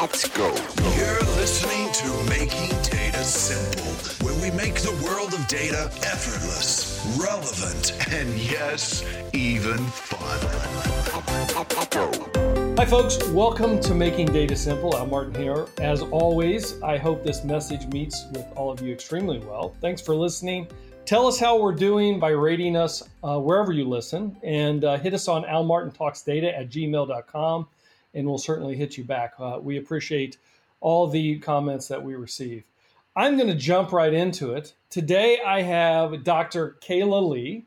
Let's 0.00 0.28
go. 0.28 0.54
You're 0.96 1.20
listening 1.40 1.92
to 1.92 2.30
Making 2.30 2.68
Data 2.82 3.24
Simple, 3.24 4.24
where 4.24 4.40
we 4.40 4.56
make 4.56 4.76
the 4.76 4.92
world 5.04 5.34
of 5.34 5.44
data 5.48 5.90
effortless, 6.04 7.04
relevant, 7.20 7.98
and 8.12 8.32
yes, 8.38 9.04
even 9.32 9.76
fun. 9.88 10.38
Hi, 12.78 12.84
folks. 12.84 13.28
Welcome 13.30 13.80
to 13.80 13.92
Making 13.92 14.26
Data 14.26 14.54
Simple. 14.54 14.94
I'm 14.94 15.10
Martin 15.10 15.34
here. 15.34 15.66
As 15.78 16.02
always, 16.02 16.80
I 16.80 16.96
hope 16.96 17.24
this 17.24 17.42
message 17.42 17.84
meets 17.88 18.26
with 18.30 18.46
all 18.54 18.70
of 18.70 18.80
you 18.80 18.92
extremely 18.92 19.40
well. 19.40 19.74
Thanks 19.80 20.00
for 20.00 20.14
listening. 20.14 20.68
Tell 21.06 21.26
us 21.26 21.40
how 21.40 21.60
we're 21.60 21.72
doing 21.74 22.20
by 22.20 22.28
rating 22.28 22.76
us 22.76 23.02
uh, 23.24 23.40
wherever 23.40 23.72
you 23.72 23.84
listen 23.88 24.36
and 24.44 24.84
uh, 24.84 24.96
hit 24.96 25.12
us 25.12 25.26
on 25.26 25.42
almartintalksdata 25.42 26.56
at 26.56 26.70
gmail.com 26.70 27.66
and 28.14 28.26
we'll 28.26 28.38
certainly 28.38 28.76
hit 28.76 28.96
you 28.96 29.04
back. 29.04 29.34
Uh, 29.38 29.58
we 29.60 29.78
appreciate 29.78 30.38
all 30.80 31.06
the 31.06 31.38
comments 31.38 31.88
that 31.88 32.02
we 32.02 32.14
receive. 32.14 32.64
I'm 33.16 33.36
going 33.36 33.48
to 33.48 33.54
jump 33.54 33.92
right 33.92 34.12
into 34.12 34.52
it. 34.52 34.74
Today 34.90 35.40
I 35.44 35.62
have 35.62 36.24
Dr. 36.24 36.76
Kayla 36.80 37.28
Lee. 37.28 37.64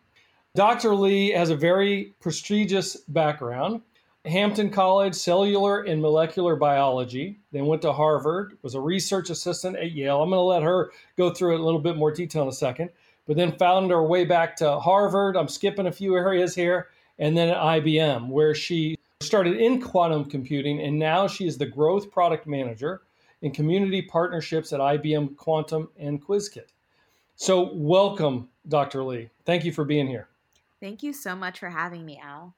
Dr. 0.55 0.95
Lee 0.95 1.29
has 1.31 1.49
a 1.49 1.55
very 1.55 2.13
prestigious 2.19 2.95
background. 2.95 3.81
Hampton 4.25 4.69
College, 4.69 5.15
cellular 5.15 5.81
and 5.81 6.01
molecular 6.01 6.55
biology. 6.55 7.39
Then 7.51 7.65
went 7.65 7.81
to 7.81 7.91
Harvard, 7.91 8.57
was 8.61 8.75
a 8.75 8.81
research 8.81 9.29
assistant 9.29 9.77
at 9.77 9.91
Yale. 9.91 10.21
I'm 10.21 10.29
going 10.29 10.37
to 10.37 10.43
let 10.43 10.63
her 10.63 10.91
go 11.17 11.33
through 11.33 11.55
it 11.55 11.59
a 11.59 11.63
little 11.63 11.79
bit 11.79 11.97
more 11.97 12.11
detail 12.11 12.43
in 12.43 12.49
a 12.49 12.53
second 12.53 12.89
but 13.27 13.37
then 13.37 13.57
found 13.57 13.91
her 13.91 14.03
way 14.03 14.25
back 14.25 14.55
to 14.57 14.79
Harvard. 14.79 15.37
I'm 15.37 15.47
skipping 15.47 15.87
a 15.87 15.91
few 15.91 16.17
areas 16.17 16.55
here, 16.55 16.89
and 17.19 17.37
then 17.37 17.49
at 17.49 17.57
IBM, 17.57 18.27
where 18.27 18.55
she 18.55 18.97
started 19.23 19.57
in 19.57 19.81
quantum 19.81 20.25
computing, 20.25 20.81
and 20.81 20.97
now 20.97 21.27
she 21.27 21.47
is 21.47 21.57
the 21.57 21.65
growth 21.65 22.11
product 22.11 22.47
manager 22.47 23.01
in 23.41 23.51
community 23.51 24.01
partnerships 24.01 24.71
at 24.73 24.79
IBM 24.79 25.35
Quantum 25.35 25.89
and 25.97 26.23
Qiskit. 26.23 26.67
So, 27.35 27.73
welcome, 27.73 28.49
Dr. 28.67 29.03
Lee. 29.03 29.29
Thank 29.45 29.65
you 29.65 29.71
for 29.71 29.83
being 29.83 30.07
here. 30.07 30.27
Thank 30.79 31.03
you 31.03 31.13
so 31.13 31.35
much 31.35 31.59
for 31.59 31.69
having 31.69 32.05
me, 32.05 32.19
Al. 32.23 32.55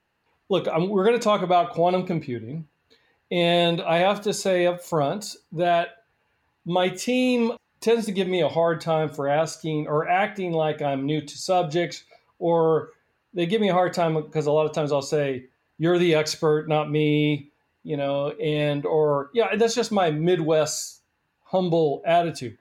Look, 0.50 0.68
I'm, 0.68 0.90
we're 0.90 1.06
going 1.06 1.18
to 1.18 1.24
talk 1.24 1.42
about 1.42 1.72
quantum 1.72 2.06
computing. 2.06 2.68
And 3.32 3.82
I 3.82 3.98
have 3.98 4.22
to 4.22 4.34
say 4.34 4.68
up 4.68 4.84
front 4.84 5.36
that 5.54 6.04
my 6.66 6.90
team 6.90 7.54
tends 7.80 8.06
to 8.06 8.12
give 8.12 8.28
me 8.28 8.42
a 8.42 8.50
hard 8.50 8.80
time 8.80 9.10
for 9.10 9.28
asking 9.28 9.88
or 9.88 10.08
acting 10.08 10.52
like 10.52 10.82
I'm 10.82 11.06
new 11.06 11.20
to 11.20 11.38
subjects, 11.38 12.04
or 12.40 12.90
they 13.34 13.46
give 13.46 13.60
me 13.60 13.70
a 13.70 13.74
hard 13.74 13.94
time 13.94 14.14
because 14.14 14.46
a 14.46 14.52
lot 14.52 14.66
of 14.66 14.72
times 14.72 14.92
I'll 14.92 15.02
say, 15.02 15.46
"You're 15.78 15.98
the 15.98 16.16
expert, 16.16 16.68
not 16.68 16.90
me," 16.90 17.52
you 17.84 17.98
know, 17.98 18.32
and 18.32 18.86
or 18.86 19.30
yeah, 19.34 19.56
that's 19.56 19.76
just 19.76 19.92
my 19.92 20.12
Midwest 20.12 21.02
humble 21.44 22.02
attitude. 22.06 22.58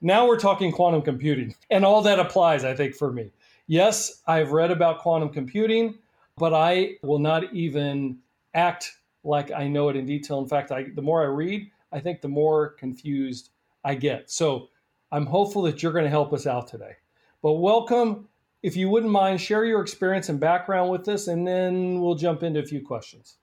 Now 0.00 0.26
we're 0.26 0.38
talking 0.38 0.72
quantum 0.72 1.02
computing, 1.02 1.54
and 1.70 1.84
all 1.84 2.02
that 2.02 2.18
applies, 2.18 2.64
I 2.64 2.74
think, 2.74 2.94
for 2.94 3.12
me. 3.12 3.32
Yes, 3.66 4.22
I've 4.26 4.52
read 4.52 4.70
about 4.70 4.98
quantum 4.98 5.28
computing, 5.28 5.98
but 6.36 6.54
I 6.54 6.96
will 7.02 7.18
not 7.18 7.52
even 7.54 8.18
act 8.54 8.92
like 9.22 9.52
I 9.52 9.68
know 9.68 9.88
it 9.90 9.96
in 9.96 10.06
detail. 10.06 10.40
In 10.40 10.48
fact, 10.48 10.72
I, 10.72 10.86
the 10.94 11.02
more 11.02 11.22
I 11.22 11.26
read, 11.26 11.70
I 11.92 12.00
think 12.00 12.20
the 12.20 12.28
more 12.28 12.70
confused 12.70 13.50
I 13.84 13.94
get. 13.94 14.30
So 14.30 14.68
I'm 15.12 15.26
hopeful 15.26 15.62
that 15.62 15.82
you're 15.82 15.92
going 15.92 16.04
to 16.04 16.10
help 16.10 16.32
us 16.32 16.46
out 16.46 16.66
today. 16.66 16.96
But 17.42 17.54
welcome. 17.54 18.28
If 18.62 18.76
you 18.76 18.88
wouldn't 18.90 19.12
mind, 19.12 19.40
share 19.40 19.64
your 19.64 19.80
experience 19.80 20.28
and 20.28 20.38
background 20.38 20.90
with 20.90 21.08
us, 21.08 21.28
and 21.28 21.46
then 21.46 22.00
we'll 22.00 22.14
jump 22.14 22.42
into 22.42 22.60
a 22.60 22.66
few 22.66 22.84
questions. 22.84 23.38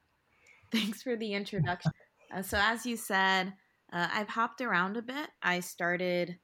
Thanks 0.72 1.02
for 1.02 1.16
the 1.16 1.34
introduction. 1.34 1.92
uh, 2.36 2.42
so, 2.42 2.60
as 2.62 2.86
you 2.86 2.98
said, 2.98 3.54
uh, 3.92 4.08
I've 4.14 4.30
hopped 4.30 4.62
around 4.62 4.98
a 4.98 5.02
bit. 5.02 5.30
I 5.42 5.62
started 5.62 6.38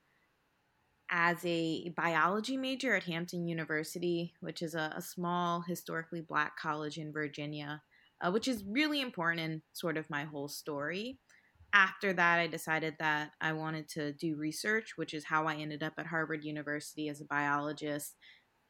as 1.12 1.38
a 1.46 1.90
biology 1.90 2.58
major 2.58 2.96
at 2.96 3.04
Hampton 3.04 3.48
University, 3.48 4.34
which 4.40 4.64
is 4.64 4.74
a, 4.74 4.94
a 4.96 5.02
small, 5.02 5.62
historically 5.62 6.22
black 6.22 6.58
college 6.58 6.98
in 6.98 7.12
Virginia, 7.12 7.84
uh, 8.22 8.32
which 8.32 8.48
is 8.48 8.64
really 8.68 9.02
important 9.02 9.42
in 9.42 9.62
sort 9.74 9.98
of 9.98 10.10
my 10.10 10.24
whole 10.24 10.48
story 10.48 11.20
after 11.74 12.14
that, 12.14 12.40
I 12.40 12.48
decided 12.48 12.96
that 13.00 13.32
I 13.42 13.54
wanted 13.54 13.90
to 13.90 14.14
do 14.14 14.36
research, 14.36 14.94
which 14.96 15.14
is 15.14 15.26
how 15.26 15.48
I 15.48 15.56
ended 15.56 15.82
up 15.82 15.94
at 15.98 16.06
Harvard 16.06 16.44
University 16.44 17.10
as 17.10 17.20
a 17.20 17.26
biologist 17.26 18.16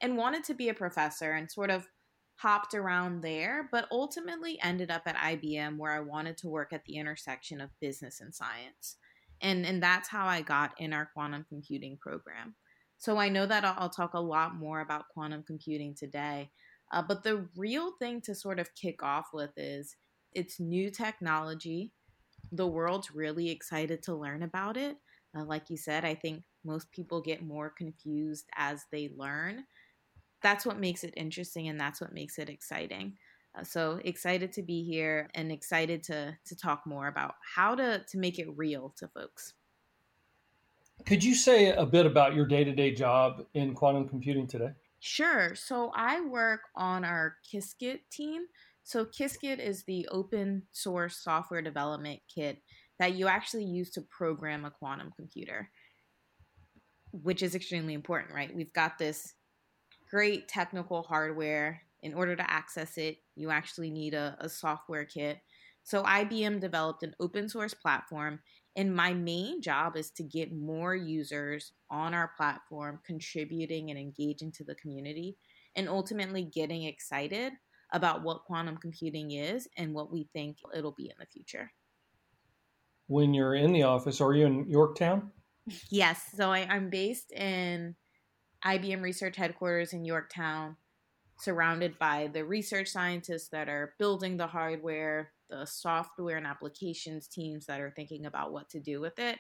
and 0.04 0.18
wanted 0.18 0.44
to 0.44 0.54
be 0.54 0.70
a 0.70 0.74
professor 0.76 1.32
and 1.32 1.52
sort 1.52 1.72
of 1.72 1.88
hopped 2.36 2.76
around 2.76 3.24
there, 3.24 3.70
but 3.72 3.88
ultimately 3.92 4.60
ended 4.62 4.92
up 4.92 5.02
at 5.08 5.16
IBM 5.16 5.78
where 5.78 5.92
I 5.92 6.02
wanted 6.02 6.38
to 6.38 6.48
work 6.48 6.74
at 6.74 6.86
the 6.86 6.98
intersection 6.98 7.60
of 7.60 7.72
business 7.82 8.22
and 8.22 8.34
science. 8.36 8.98
And, 9.42 9.66
and 9.66 9.82
that's 9.82 10.10
how 10.10 10.28
I 10.28 10.42
got 10.42 10.74
in 10.78 10.94
our 10.94 11.10
quantum 11.14 11.46
computing 11.50 11.98
program. 12.00 12.54
So 13.00 13.18
I 13.18 13.30
know 13.30 13.48
that 13.48 13.66
I'll, 13.66 13.76
I'll 13.78 13.90
talk 13.90 14.14
a 14.14 14.20
lot 14.20 14.56
more 14.56 14.82
about 14.82 15.10
quantum 15.12 15.44
computing 15.44 15.96
today. 15.96 16.52
Uh, 16.92 17.02
but 17.02 17.24
the 17.24 17.48
real 17.58 17.94
thing 17.98 18.22
to 18.22 18.36
sort 18.36 18.60
of 18.60 18.76
kick 18.76 19.02
off 19.02 19.30
with 19.34 19.52
is 19.58 19.96
it's 20.34 20.60
new 20.60 20.92
technology 20.92 21.92
the 22.54 22.68
world's 22.68 23.12
really 23.12 23.50
excited 23.50 24.04
to 24.04 24.16
learn 24.16 24.44
about 24.44 24.78
it. 24.78 24.98
Uh, 25.36 25.44
like 25.44 25.70
you 25.70 25.78
said, 25.78 26.06
I 26.06 26.14
think 26.14 26.44
most 26.64 26.92
people 26.92 27.22
get 27.22 27.44
more 27.44 27.74
confused 27.76 28.46
as 28.56 28.84
they 28.92 29.10
learn. 29.18 29.64
That's 30.44 30.66
what 30.66 30.80
makes 30.80 31.04
it 31.04 31.14
interesting 31.18 31.70
and 31.70 31.80
that's 31.80 32.02
what 32.02 32.14
makes 32.14 32.38
it 32.38 32.50
exciting. 32.50 33.18
Uh, 33.58 33.64
so 33.64 34.00
excited 34.04 34.52
to 34.54 34.64
be 34.64 34.84
here 34.84 35.30
and 35.36 35.52
excited 35.52 36.04
to 36.04 36.36
to 36.46 36.56
talk 36.56 36.86
more 36.86 37.08
about 37.08 37.36
how 37.56 37.76
to 37.76 38.04
to 38.10 38.18
make 38.18 38.40
it 38.40 38.48
real 38.56 38.94
to 38.98 39.08
folks. 39.08 39.54
Could 41.06 41.24
you 41.24 41.36
say 41.36 41.72
a 41.72 41.86
bit 41.86 42.06
about 42.06 42.36
your 42.36 42.46
day-to-day 42.46 42.94
job 42.94 43.46
in 43.54 43.74
quantum 43.74 44.08
computing 44.08 44.48
today? 44.48 44.70
Sure. 45.00 45.54
So 45.54 45.92
I 45.94 46.22
work 46.22 46.62
on 46.76 47.04
our 47.04 47.36
Qiskit 47.52 48.00
team. 48.10 48.44
So 48.84 49.06
Qiskit 49.06 49.60
is 49.60 49.84
the 49.84 50.08
open 50.12 50.64
source 50.72 51.18
software 51.18 51.62
development 51.62 52.22
kit 52.34 52.60
that 53.00 53.16
you 53.16 53.28
actually 53.28 53.66
use 53.66 53.92
to 53.92 54.02
program 54.02 54.64
a 54.66 54.72
quantum 54.72 55.12
computer, 55.16 55.70
which 57.12 57.44
is 57.44 57.54
extremely 57.54 57.94
important, 57.94 58.34
right? 58.34 58.56
We've 58.56 58.74
got 58.74 58.98
this 58.98 59.34
great 60.14 60.48
technical 60.48 61.02
hardware. 61.02 61.82
In 62.04 62.14
order 62.14 62.36
to 62.36 62.52
access 62.52 62.98
it, 63.00 63.18
you 63.36 63.50
actually 63.50 63.90
need 63.90 64.14
a, 64.14 64.38
a 64.40 64.48
software 64.48 65.06
kit. 65.06 65.40
So 65.84 66.04
IBM 66.04 66.60
developed 66.60 67.02
an 67.02 67.16
open 67.20 67.50
source 67.50 67.74
platform, 67.74 68.40
and 68.76 68.96
my 68.96 69.14
main 69.14 69.62
job 69.62 69.98
is 69.98 70.12
to 70.12 70.24
get 70.24 70.54
more 70.54 70.96
users 70.96 71.72
on 71.90 72.14
our 72.14 72.32
platform 72.38 73.00
contributing 73.04 73.90
and 73.90 73.98
engaging 73.98 74.52
to 74.52 74.64
the 74.64 74.76
community 74.76 75.36
and 75.76 75.90
ultimately 75.90 76.44
getting 76.44 76.84
excited 76.84 77.54
about 77.92 78.22
what 78.22 78.44
quantum 78.44 78.78
computing 78.78 79.32
is 79.32 79.68
and 79.78 79.96
what 79.96 80.12
we 80.12 80.30
think 80.34 80.58
it'll 80.76 80.92
be 80.92 81.06
in 81.06 81.16
the 81.20 81.26
future. 81.26 81.72
When 83.08 83.34
you're 83.34 83.56
in 83.56 83.74
the 83.74 83.84
office, 83.84 84.22
are 84.22 84.34
you 84.34 84.46
in 84.46 84.70
Yorktown? 84.70 85.32
Yes. 85.90 86.22
So 86.36 86.52
I, 86.52 86.68
I'm 86.70 86.90
based 86.90 87.32
in 87.32 87.96
IBM 88.66 89.02
research 89.02 89.36
headquarters 89.36 89.94
in 89.94 90.06
Yorktown, 90.06 90.76
surrounded 91.38 91.98
by 92.00 92.30
the 92.34 92.44
research 92.44 92.90
scientists 92.90 93.50
that 93.50 93.70
are 93.70 93.94
building 94.00 94.38
the 94.38 94.48
hardware, 94.48 95.32
the 95.50 95.66
software 95.66 96.38
and 96.38 96.48
applications 96.48 97.28
teams 97.28 97.66
that 97.66 97.82
are 97.82 97.94
thinking 97.96 98.26
about 98.26 98.54
what 98.54 98.70
to 98.70 98.80
do 98.80 99.02
with 99.02 99.20
it, 99.20 99.38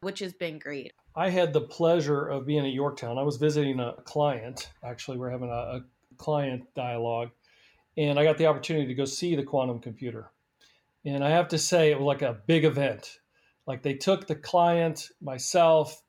which 0.00 0.18
has 0.18 0.32
been 0.32 0.58
great. 0.58 0.92
I 1.16 1.30
had 1.30 1.52
the 1.52 1.60
pleasure 1.60 2.26
of 2.26 2.46
being 2.46 2.66
at 2.66 2.72
Yorktown. 2.72 3.18
I 3.18 3.22
was 3.22 3.36
visiting 3.36 3.78
a 3.78 3.94
client. 4.04 4.70
Actually, 4.82 5.18
we're 5.18 5.30
having 5.30 5.50
a, 5.50 5.52
a 5.52 5.80
client 6.16 6.64
dialogue 6.74 7.30
and 7.96 8.18
I 8.18 8.24
got 8.24 8.38
the 8.38 8.46
opportunity 8.46 8.86
to 8.86 8.94
go 8.94 9.04
see 9.04 9.34
the 9.34 9.42
quantum 9.42 9.78
computer. 9.78 10.30
And 11.04 11.22
I 11.22 11.30
have 11.30 11.48
to 11.48 11.58
say, 11.58 11.90
it 11.90 11.98
was 11.98 12.06
like 12.06 12.22
a 12.22 12.40
big 12.46 12.64
event. 12.64 13.18
Like 13.66 13.82
they 13.82 13.94
took 13.94 14.26
the 14.26 14.34
client, 14.34 15.10
myself, 15.20 16.02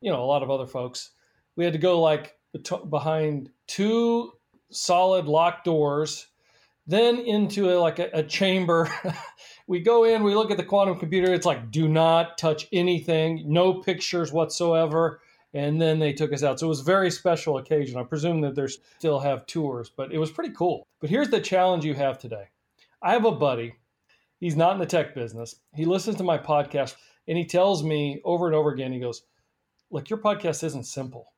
you 0.00 0.10
know, 0.10 0.22
a 0.22 0.24
lot 0.26 0.42
of 0.42 0.50
other 0.50 0.66
folks. 0.66 1.10
We 1.56 1.64
had 1.64 1.72
to 1.72 1.78
go 1.78 2.00
like 2.00 2.36
behind 2.88 3.50
two 3.66 4.32
solid 4.70 5.26
locked 5.26 5.64
doors, 5.64 6.26
then 6.86 7.18
into 7.18 7.70
a, 7.70 7.76
like 7.78 7.98
a, 7.98 8.10
a 8.12 8.22
chamber. 8.22 8.90
we 9.66 9.80
go 9.80 10.04
in, 10.04 10.22
we 10.22 10.34
look 10.34 10.50
at 10.50 10.56
the 10.56 10.64
quantum 10.64 10.98
computer. 10.98 11.32
It's 11.32 11.46
like, 11.46 11.70
do 11.70 11.88
not 11.88 12.38
touch 12.38 12.68
anything, 12.72 13.44
no 13.46 13.74
pictures 13.74 14.32
whatsoever 14.32 15.20
and 15.56 15.80
then 15.80 15.98
they 15.98 16.12
took 16.12 16.34
us 16.34 16.42
out. 16.42 16.60
So 16.60 16.66
it 16.66 16.68
was 16.68 16.80
a 16.80 16.84
very 16.84 17.10
special 17.10 17.56
occasion. 17.56 17.98
I 17.98 18.02
presume 18.02 18.42
that 18.42 18.54
they 18.54 18.66
still 18.66 19.18
have 19.20 19.46
tours, 19.46 19.88
but 19.88 20.12
it 20.12 20.18
was 20.18 20.30
pretty 20.30 20.54
cool. 20.54 20.86
But 21.00 21.08
here's 21.08 21.30
the 21.30 21.40
challenge 21.40 21.82
you 21.82 21.94
have 21.94 22.18
today. 22.18 22.48
I 23.00 23.12
have 23.12 23.24
a 23.24 23.32
buddy. 23.32 23.74
He's 24.38 24.54
not 24.54 24.72
in 24.74 24.78
the 24.78 24.84
tech 24.84 25.14
business. 25.14 25.56
He 25.74 25.86
listens 25.86 26.16
to 26.16 26.24
my 26.24 26.36
podcast 26.36 26.96
and 27.26 27.38
he 27.38 27.46
tells 27.46 27.82
me 27.82 28.20
over 28.22 28.46
and 28.46 28.54
over 28.54 28.70
again, 28.70 28.92
he 28.92 29.00
goes, 29.00 29.22
Look, 29.90 30.10
your 30.10 30.18
podcast 30.18 30.62
isn't 30.62 30.84
simple. 30.84 31.32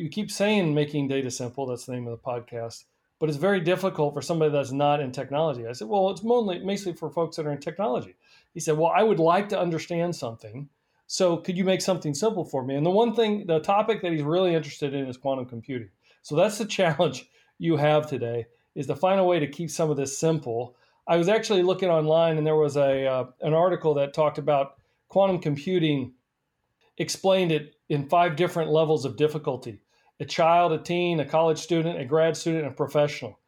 You 0.00 0.08
keep 0.08 0.30
saying 0.30 0.74
making 0.74 1.08
data 1.08 1.30
simple. 1.30 1.66
That's 1.66 1.84
the 1.84 1.92
name 1.92 2.06
of 2.06 2.12
the 2.12 2.26
podcast. 2.26 2.84
But 3.18 3.28
it's 3.28 3.36
very 3.36 3.60
difficult 3.60 4.14
for 4.14 4.22
somebody 4.22 4.50
that's 4.50 4.72
not 4.72 5.00
in 5.00 5.12
technology. 5.12 5.66
I 5.66 5.72
said, 5.72 5.88
Well, 5.88 6.08
it's 6.10 6.22
mostly, 6.22 6.60
mostly 6.60 6.94
for 6.94 7.10
folks 7.10 7.36
that 7.36 7.46
are 7.46 7.52
in 7.52 7.60
technology. 7.60 8.16
He 8.54 8.60
said, 8.60 8.78
Well, 8.78 8.92
I 8.94 9.02
would 9.02 9.18
like 9.18 9.50
to 9.50 9.60
understand 9.60 10.16
something. 10.16 10.70
So 11.06 11.36
could 11.36 11.58
you 11.58 11.64
make 11.64 11.82
something 11.82 12.14
simple 12.14 12.44
for 12.46 12.64
me? 12.64 12.76
And 12.76 12.86
the 12.86 12.90
one 12.90 13.14
thing, 13.14 13.46
the 13.46 13.60
topic 13.60 14.00
that 14.00 14.12
he's 14.12 14.22
really 14.22 14.54
interested 14.54 14.94
in 14.94 15.06
is 15.06 15.18
quantum 15.18 15.44
computing. 15.44 15.90
So 16.22 16.34
that's 16.34 16.56
the 16.56 16.64
challenge 16.78 17.28
you 17.58 17.76
have 17.76 18.08
today 18.08 18.46
is 18.74 18.86
to 18.86 18.96
find 18.96 19.20
a 19.20 19.24
way 19.24 19.38
to 19.38 19.46
keep 19.46 19.70
some 19.70 19.90
of 19.90 19.98
this 19.98 20.16
simple. 20.16 20.76
I 21.06 21.18
was 21.18 21.28
actually 21.28 21.62
looking 21.62 21.90
online 21.90 22.38
and 22.38 22.46
there 22.46 22.56
was 22.56 22.76
a 22.76 23.06
uh, 23.06 23.24
an 23.42 23.52
article 23.52 23.92
that 23.94 24.14
talked 24.14 24.38
about 24.38 24.76
quantum 25.08 25.40
computing 25.40 26.14
explained 26.96 27.52
it 27.52 27.74
in 27.90 28.08
five 28.08 28.36
different 28.36 28.70
levels 28.70 29.04
of 29.04 29.16
difficulty. 29.16 29.78
A 30.20 30.24
child, 30.24 30.72
a 30.72 30.78
teen, 30.78 31.20
a 31.20 31.24
college 31.24 31.58
student, 31.58 32.00
a 32.00 32.04
grad 32.04 32.36
student, 32.36 32.66
a 32.66 32.70
professional. 32.70 33.38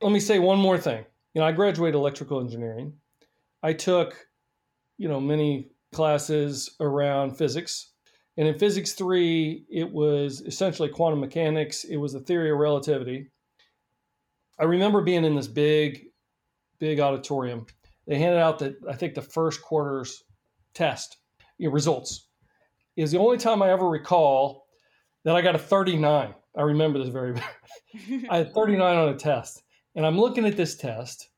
Let 0.00 0.10
me 0.10 0.20
say 0.20 0.38
one 0.38 0.58
more 0.58 0.78
thing. 0.78 1.04
You 1.34 1.40
know, 1.40 1.46
I 1.46 1.52
graduated 1.52 1.94
electrical 1.94 2.40
engineering. 2.40 2.94
I 3.62 3.74
took, 3.74 4.26
you 4.96 5.08
know, 5.08 5.20
many 5.20 5.70
classes 5.92 6.76
around 6.80 7.36
physics. 7.36 7.90
And 8.36 8.48
in 8.48 8.58
physics 8.58 8.92
3, 8.92 9.66
it 9.70 9.90
was 9.90 10.40
essentially 10.40 10.88
quantum 10.88 11.20
mechanics. 11.20 11.84
It 11.84 11.96
was 11.96 12.12
the 12.12 12.20
theory 12.20 12.50
of 12.50 12.58
relativity. 12.58 13.30
I 14.58 14.64
remember 14.64 15.02
being 15.02 15.24
in 15.24 15.34
this 15.34 15.48
big, 15.48 16.06
big 16.78 17.00
auditorium. 17.00 17.66
They 18.06 18.18
handed 18.18 18.38
out 18.38 18.58
the, 18.58 18.76
I 18.88 18.94
think, 18.94 19.14
the 19.14 19.22
first 19.22 19.62
quarter's 19.62 20.22
test 20.74 21.18
you 21.58 21.68
know, 21.68 21.74
results. 21.74 22.28
Is 22.96 23.10
the 23.10 23.18
only 23.18 23.38
time 23.38 23.62
I 23.62 23.70
ever 23.70 23.88
recall 23.88 24.66
that 25.24 25.34
I 25.34 25.42
got 25.42 25.54
a 25.54 25.58
39. 25.58 26.34
I 26.56 26.62
remember 26.62 26.98
this 26.98 27.08
very 27.08 27.34
I 28.30 28.38
had 28.38 28.54
39 28.54 28.96
on 28.96 29.08
a 29.08 29.16
test. 29.16 29.62
And 29.96 30.04
I'm 30.04 30.18
looking 30.18 30.46
at 30.46 30.56
this 30.56 30.76
test, 30.76 31.28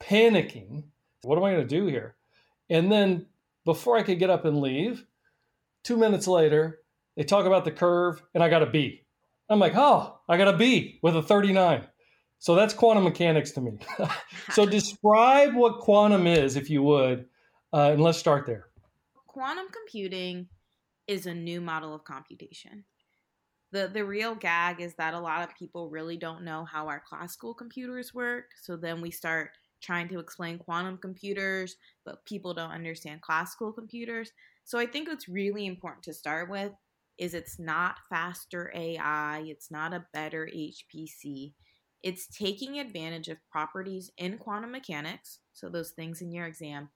panicking. 0.00 0.84
What 1.22 1.38
am 1.38 1.44
I 1.44 1.52
going 1.52 1.66
to 1.66 1.68
do 1.68 1.86
here? 1.86 2.16
And 2.70 2.90
then 2.90 3.26
before 3.64 3.96
I 3.96 4.02
could 4.02 4.18
get 4.18 4.30
up 4.30 4.44
and 4.44 4.60
leave, 4.60 5.04
two 5.84 5.96
minutes 5.96 6.26
later, 6.26 6.80
they 7.16 7.24
talk 7.24 7.44
about 7.44 7.64
the 7.64 7.70
curve, 7.70 8.22
and 8.34 8.42
I 8.42 8.48
got 8.48 8.62
a 8.62 8.66
B. 8.66 9.04
I'm 9.48 9.58
like, 9.58 9.74
oh, 9.76 10.18
I 10.28 10.36
got 10.36 10.52
a 10.52 10.56
B 10.56 10.98
with 11.02 11.16
a 11.16 11.22
39. 11.22 11.86
So 12.38 12.54
that's 12.54 12.74
quantum 12.74 13.04
mechanics 13.04 13.52
to 13.52 13.60
me. 13.60 13.72
so 14.50 14.64
describe 14.64 15.54
what 15.54 15.80
quantum 15.80 16.26
is, 16.26 16.56
if 16.56 16.70
you 16.70 16.82
would, 16.82 17.26
uh, 17.72 17.90
and 17.92 18.02
let's 18.02 18.18
start 18.18 18.46
there. 18.46 18.68
Quantum 19.26 19.66
computing 19.70 20.48
is 21.12 21.26
a 21.26 21.34
new 21.34 21.60
model 21.60 21.94
of 21.94 22.04
computation. 22.04 22.84
The, 23.70 23.90
the 23.92 24.04
real 24.04 24.34
gag 24.34 24.80
is 24.80 24.94
that 24.94 25.14
a 25.14 25.20
lot 25.20 25.42
of 25.42 25.56
people 25.56 25.90
really 25.90 26.16
don't 26.16 26.44
know 26.44 26.64
how 26.64 26.88
our 26.88 27.02
classical 27.06 27.54
computers 27.54 28.14
work. 28.14 28.46
So 28.62 28.76
then 28.76 29.00
we 29.00 29.10
start 29.10 29.50
trying 29.82 30.08
to 30.08 30.18
explain 30.18 30.58
quantum 30.58 30.96
computers, 30.96 31.76
but 32.04 32.24
people 32.24 32.54
don't 32.54 32.70
understand 32.70 33.20
classical 33.20 33.72
computers. 33.72 34.30
So 34.64 34.78
I 34.78 34.86
think 34.86 35.08
what's 35.08 35.28
really 35.28 35.66
important 35.66 36.04
to 36.04 36.14
start 36.14 36.50
with 36.50 36.72
is 37.18 37.34
it's 37.34 37.58
not 37.58 37.96
faster 38.08 38.72
AI, 38.74 39.42
it's 39.46 39.70
not 39.70 39.92
a 39.92 40.06
better 40.14 40.48
HPC. 40.54 41.52
It's 42.02 42.26
taking 42.26 42.78
advantage 42.78 43.28
of 43.28 43.38
properties 43.50 44.10
in 44.18 44.38
quantum 44.38 44.72
mechanics, 44.72 45.38
so 45.52 45.68
those 45.68 45.90
things 45.90 46.20
in 46.20 46.32
your 46.32 46.46
exam, 46.46 46.88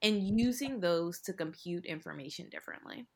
and 0.00 0.38
using 0.38 0.80
those 0.80 1.20
to 1.22 1.32
compute 1.32 1.84
information 1.86 2.48
differently. 2.50 3.06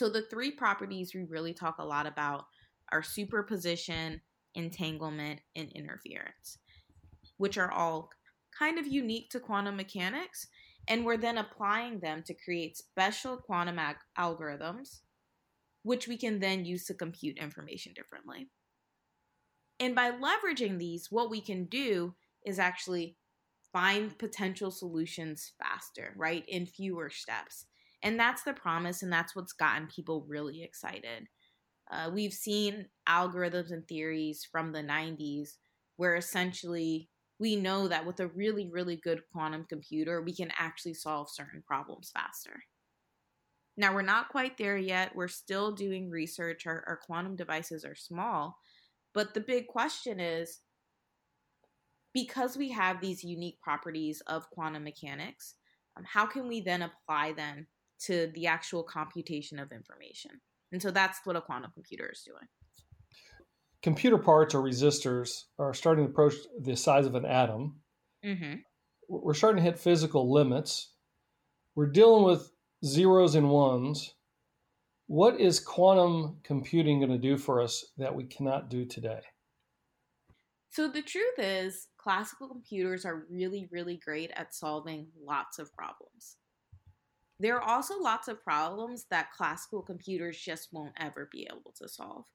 So 0.00 0.08
the 0.08 0.22
three 0.22 0.50
properties 0.50 1.12
we 1.14 1.24
really 1.24 1.52
talk 1.52 1.76
a 1.78 1.84
lot 1.84 2.06
about 2.06 2.46
are 2.90 3.02
superposition, 3.02 4.22
entanglement, 4.54 5.40
and 5.54 5.70
interference, 5.72 6.56
which 7.36 7.58
are 7.58 7.70
all 7.70 8.08
kind 8.58 8.78
of 8.78 8.86
unique 8.86 9.28
to 9.28 9.40
quantum 9.40 9.76
mechanics, 9.76 10.46
and 10.88 11.04
we're 11.04 11.18
then 11.18 11.36
applying 11.36 12.00
them 12.00 12.22
to 12.22 12.32
create 12.32 12.78
special 12.78 13.36
quantum 13.36 13.78
ag- 13.78 13.96
algorithms, 14.18 15.00
which 15.82 16.08
we 16.08 16.16
can 16.16 16.40
then 16.40 16.64
use 16.64 16.86
to 16.86 16.94
compute 16.94 17.36
information 17.36 17.92
differently. 17.92 18.48
And 19.78 19.94
by 19.94 20.12
leveraging 20.12 20.78
these, 20.78 21.08
what 21.10 21.28
we 21.28 21.42
can 21.42 21.66
do 21.66 22.14
is 22.46 22.58
actually 22.58 23.18
find 23.70 24.18
potential 24.18 24.70
solutions 24.70 25.52
faster, 25.62 26.14
right? 26.16 26.46
In 26.48 26.64
fewer 26.64 27.10
steps. 27.10 27.66
And 28.02 28.18
that's 28.18 28.42
the 28.42 28.54
promise, 28.54 29.02
and 29.02 29.12
that's 29.12 29.36
what's 29.36 29.52
gotten 29.52 29.86
people 29.86 30.24
really 30.28 30.62
excited. 30.62 31.28
Uh, 31.90 32.10
we've 32.12 32.32
seen 32.32 32.86
algorithms 33.08 33.72
and 33.72 33.86
theories 33.86 34.46
from 34.50 34.72
the 34.72 34.82
90s 34.82 35.56
where 35.96 36.16
essentially 36.16 37.08
we 37.38 37.56
know 37.56 37.88
that 37.88 38.06
with 38.06 38.20
a 38.20 38.28
really, 38.28 38.68
really 38.70 38.96
good 38.96 39.22
quantum 39.32 39.66
computer, 39.68 40.22
we 40.22 40.34
can 40.34 40.52
actually 40.58 40.94
solve 40.94 41.28
certain 41.30 41.62
problems 41.66 42.10
faster. 42.14 42.62
Now, 43.76 43.94
we're 43.94 44.02
not 44.02 44.28
quite 44.28 44.58
there 44.58 44.76
yet. 44.76 45.14
We're 45.14 45.28
still 45.28 45.72
doing 45.72 46.10
research. 46.10 46.66
Our, 46.66 46.84
our 46.86 47.00
quantum 47.04 47.36
devices 47.36 47.84
are 47.84 47.94
small. 47.94 48.58
But 49.14 49.34
the 49.34 49.40
big 49.40 49.66
question 49.66 50.20
is 50.20 50.60
because 52.12 52.56
we 52.56 52.70
have 52.70 53.00
these 53.00 53.24
unique 53.24 53.60
properties 53.62 54.20
of 54.26 54.48
quantum 54.50 54.84
mechanics, 54.84 55.54
um, 55.96 56.04
how 56.04 56.26
can 56.26 56.46
we 56.48 56.60
then 56.60 56.82
apply 56.82 57.32
them 57.32 57.66
to 58.06 58.30
the 58.34 58.46
actual 58.46 58.82
computation 58.82 59.58
of 59.58 59.72
information? 59.72 60.32
And 60.72 60.80
so 60.80 60.90
that's 60.90 61.20
what 61.24 61.36
a 61.36 61.40
quantum 61.40 61.72
computer 61.74 62.10
is 62.12 62.22
doing 62.22 62.46
computer 63.82 64.18
parts 64.18 64.54
or 64.54 64.62
resistors 64.62 65.44
are 65.58 65.74
starting 65.74 66.04
to 66.04 66.10
approach 66.10 66.34
the 66.60 66.76
size 66.76 67.06
of 67.06 67.14
an 67.14 67.24
atom. 67.24 67.80
Mm-hmm. 68.24 68.54
We're 69.08 69.34
starting 69.34 69.62
to 69.62 69.70
hit 69.70 69.78
physical 69.78 70.32
limits. 70.32 70.92
We're 71.74 71.90
dealing 71.90 72.24
with 72.24 72.50
zeros 72.84 73.34
and 73.34 73.50
ones. 73.50 74.14
What 75.06 75.40
is 75.40 75.58
quantum 75.58 76.38
computing 76.44 77.00
going 77.00 77.10
to 77.10 77.18
do 77.18 77.36
for 77.36 77.60
us 77.60 77.84
that 77.98 78.14
we 78.14 78.24
cannot 78.24 78.70
do 78.70 78.84
today? 78.84 79.20
So, 80.72 80.86
the 80.86 81.02
truth 81.02 81.38
is, 81.38 81.88
classical 81.98 82.46
computers 82.46 83.04
are 83.04 83.26
really, 83.28 83.68
really 83.72 83.96
great 83.96 84.30
at 84.36 84.54
solving 84.54 85.08
lots 85.20 85.58
of 85.58 85.72
problems. 85.72 86.36
There 87.40 87.56
are 87.56 87.62
also 87.62 87.98
lots 87.98 88.28
of 88.28 88.44
problems 88.44 89.06
that 89.10 89.32
classical 89.32 89.80
computers 89.80 90.38
just 90.38 90.68
won't 90.72 90.92
ever 90.98 91.26
be 91.32 91.48
able 91.50 91.72
to 91.78 91.88
solve. 91.88 92.26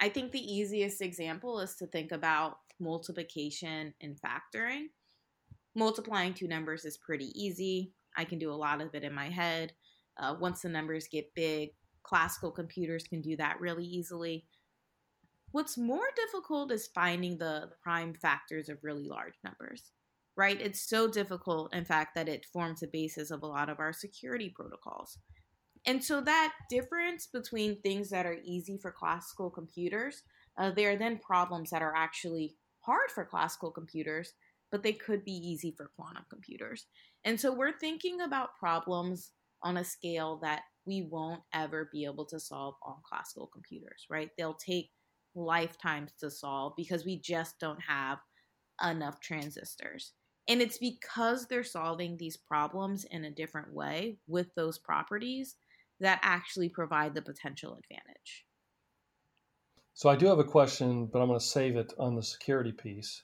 I 0.00 0.08
think 0.08 0.32
the 0.32 0.40
easiest 0.40 1.02
example 1.02 1.60
is 1.60 1.76
to 1.76 1.86
think 1.86 2.12
about 2.12 2.56
multiplication 2.80 3.92
and 4.00 4.16
factoring. 4.18 4.86
Multiplying 5.74 6.32
two 6.32 6.48
numbers 6.48 6.86
is 6.86 6.96
pretty 6.96 7.30
easy. 7.38 7.92
I 8.16 8.24
can 8.24 8.38
do 8.38 8.50
a 8.50 8.54
lot 8.54 8.80
of 8.80 8.94
it 8.94 9.04
in 9.04 9.12
my 9.12 9.28
head. 9.28 9.74
Uh, 10.16 10.34
once 10.40 10.62
the 10.62 10.70
numbers 10.70 11.08
get 11.08 11.34
big, 11.34 11.70
classical 12.02 12.50
computers 12.50 13.04
can 13.04 13.20
do 13.20 13.36
that 13.36 13.60
really 13.60 13.84
easily. 13.84 14.46
What's 15.50 15.76
more 15.76 16.08
difficult 16.16 16.72
is 16.72 16.86
finding 16.86 17.36
the 17.36 17.68
prime 17.82 18.14
factors 18.14 18.70
of 18.70 18.82
really 18.82 19.06
large 19.06 19.34
numbers, 19.44 19.92
right? 20.36 20.60
It's 20.60 20.88
so 20.88 21.08
difficult, 21.08 21.74
in 21.74 21.84
fact, 21.84 22.14
that 22.14 22.28
it 22.28 22.46
forms 22.52 22.80
the 22.80 22.88
basis 22.92 23.30
of 23.30 23.42
a 23.42 23.46
lot 23.46 23.68
of 23.68 23.78
our 23.78 23.92
security 23.92 24.52
protocols. 24.54 25.18
And 25.84 26.02
so 26.02 26.20
that 26.20 26.52
difference 26.70 27.26
between 27.26 27.80
things 27.80 28.10
that 28.10 28.26
are 28.26 28.38
easy 28.44 28.78
for 28.80 28.92
classical 28.92 29.50
computers, 29.50 30.22
uh, 30.58 30.70
there 30.70 30.92
are 30.92 30.96
then 30.96 31.18
problems 31.18 31.70
that 31.70 31.82
are 31.82 31.94
actually 31.96 32.54
hard 32.80 33.10
for 33.14 33.24
classical 33.24 33.70
computers, 33.70 34.32
but 34.70 34.82
they 34.82 34.92
could 34.92 35.24
be 35.24 35.32
easy 35.32 35.74
for 35.76 35.90
quantum 35.96 36.24
computers. 36.30 36.86
And 37.24 37.38
so 37.38 37.52
we're 37.52 37.78
thinking 37.78 38.20
about 38.20 38.56
problems 38.58 39.32
on 39.62 39.76
a 39.76 39.84
scale 39.84 40.38
that 40.42 40.62
we 40.86 41.08
won't 41.10 41.42
ever 41.54 41.88
be 41.92 42.04
able 42.04 42.26
to 42.26 42.40
solve 42.40 42.74
on 42.84 42.96
classical 43.08 43.48
computers, 43.52 44.06
right? 44.10 44.30
They'll 44.36 44.54
take 44.54 44.90
lifetimes 45.34 46.12
to 46.20 46.30
solve 46.30 46.74
because 46.76 47.04
we 47.04 47.20
just 47.20 47.58
don't 47.60 47.80
have 47.86 48.18
enough 48.84 49.20
transistors. 49.20 50.12
And 50.48 50.60
it's 50.60 50.78
because 50.78 51.46
they're 51.46 51.64
solving 51.64 52.16
these 52.16 52.36
problems 52.36 53.04
in 53.04 53.24
a 53.24 53.30
different 53.30 53.72
way 53.72 54.16
with 54.26 54.54
those 54.54 54.78
properties 54.78 55.56
that 56.00 56.18
actually 56.22 56.68
provide 56.68 57.14
the 57.14 57.22
potential 57.22 57.78
advantage. 57.78 58.44
So 59.94 60.08
I 60.08 60.16
do 60.16 60.26
have 60.26 60.38
a 60.38 60.44
question, 60.44 61.06
but 61.06 61.20
I'm 61.20 61.28
going 61.28 61.38
to 61.38 61.44
save 61.44 61.76
it 61.76 61.92
on 61.98 62.16
the 62.16 62.22
security 62.22 62.72
piece. 62.72 63.22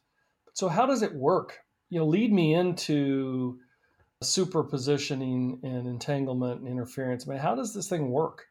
So 0.52 0.68
how 0.68 0.86
does 0.86 1.02
it 1.02 1.14
work? 1.14 1.58
You 1.90 1.98
know, 1.98 2.06
lead 2.06 2.32
me 2.32 2.54
into 2.54 3.58
superpositioning 4.22 5.62
and 5.62 5.88
entanglement 5.88 6.60
and 6.60 6.68
interference. 6.68 7.26
I 7.26 7.32
mean, 7.32 7.40
how 7.40 7.54
does 7.54 7.74
this 7.74 7.88
thing 7.88 8.10
work? 8.10 8.44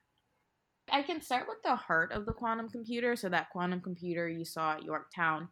I 0.91 1.03
can 1.03 1.21
start 1.21 1.47
with 1.47 1.61
the 1.63 1.75
heart 1.75 2.11
of 2.11 2.25
the 2.25 2.33
quantum 2.33 2.69
computer. 2.69 3.15
So 3.15 3.29
that 3.29 3.49
quantum 3.49 3.81
computer 3.81 4.27
you 4.27 4.45
saw 4.45 4.73
at 4.73 4.83
Yorktown. 4.83 5.49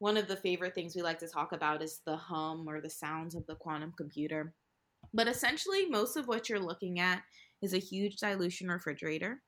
One 0.00 0.16
of 0.16 0.28
the 0.28 0.36
favorite 0.36 0.74
things 0.74 0.96
we 0.96 1.02
like 1.02 1.18
to 1.18 1.28
talk 1.28 1.52
about 1.52 1.82
is 1.82 2.00
the 2.06 2.16
hum 2.16 2.66
or 2.66 2.80
the 2.80 2.88
sounds 2.88 3.34
of 3.34 3.46
the 3.46 3.54
quantum 3.54 3.92
computer. 3.98 4.54
But 5.12 5.28
essentially, 5.28 5.84
most 5.90 6.16
of 6.16 6.26
what 6.26 6.48
you're 6.48 6.58
looking 6.58 7.00
at 7.00 7.22
is 7.60 7.74
a 7.74 7.78
huge 7.78 8.16
dilution 8.16 8.70
refrigerator. 8.70 9.42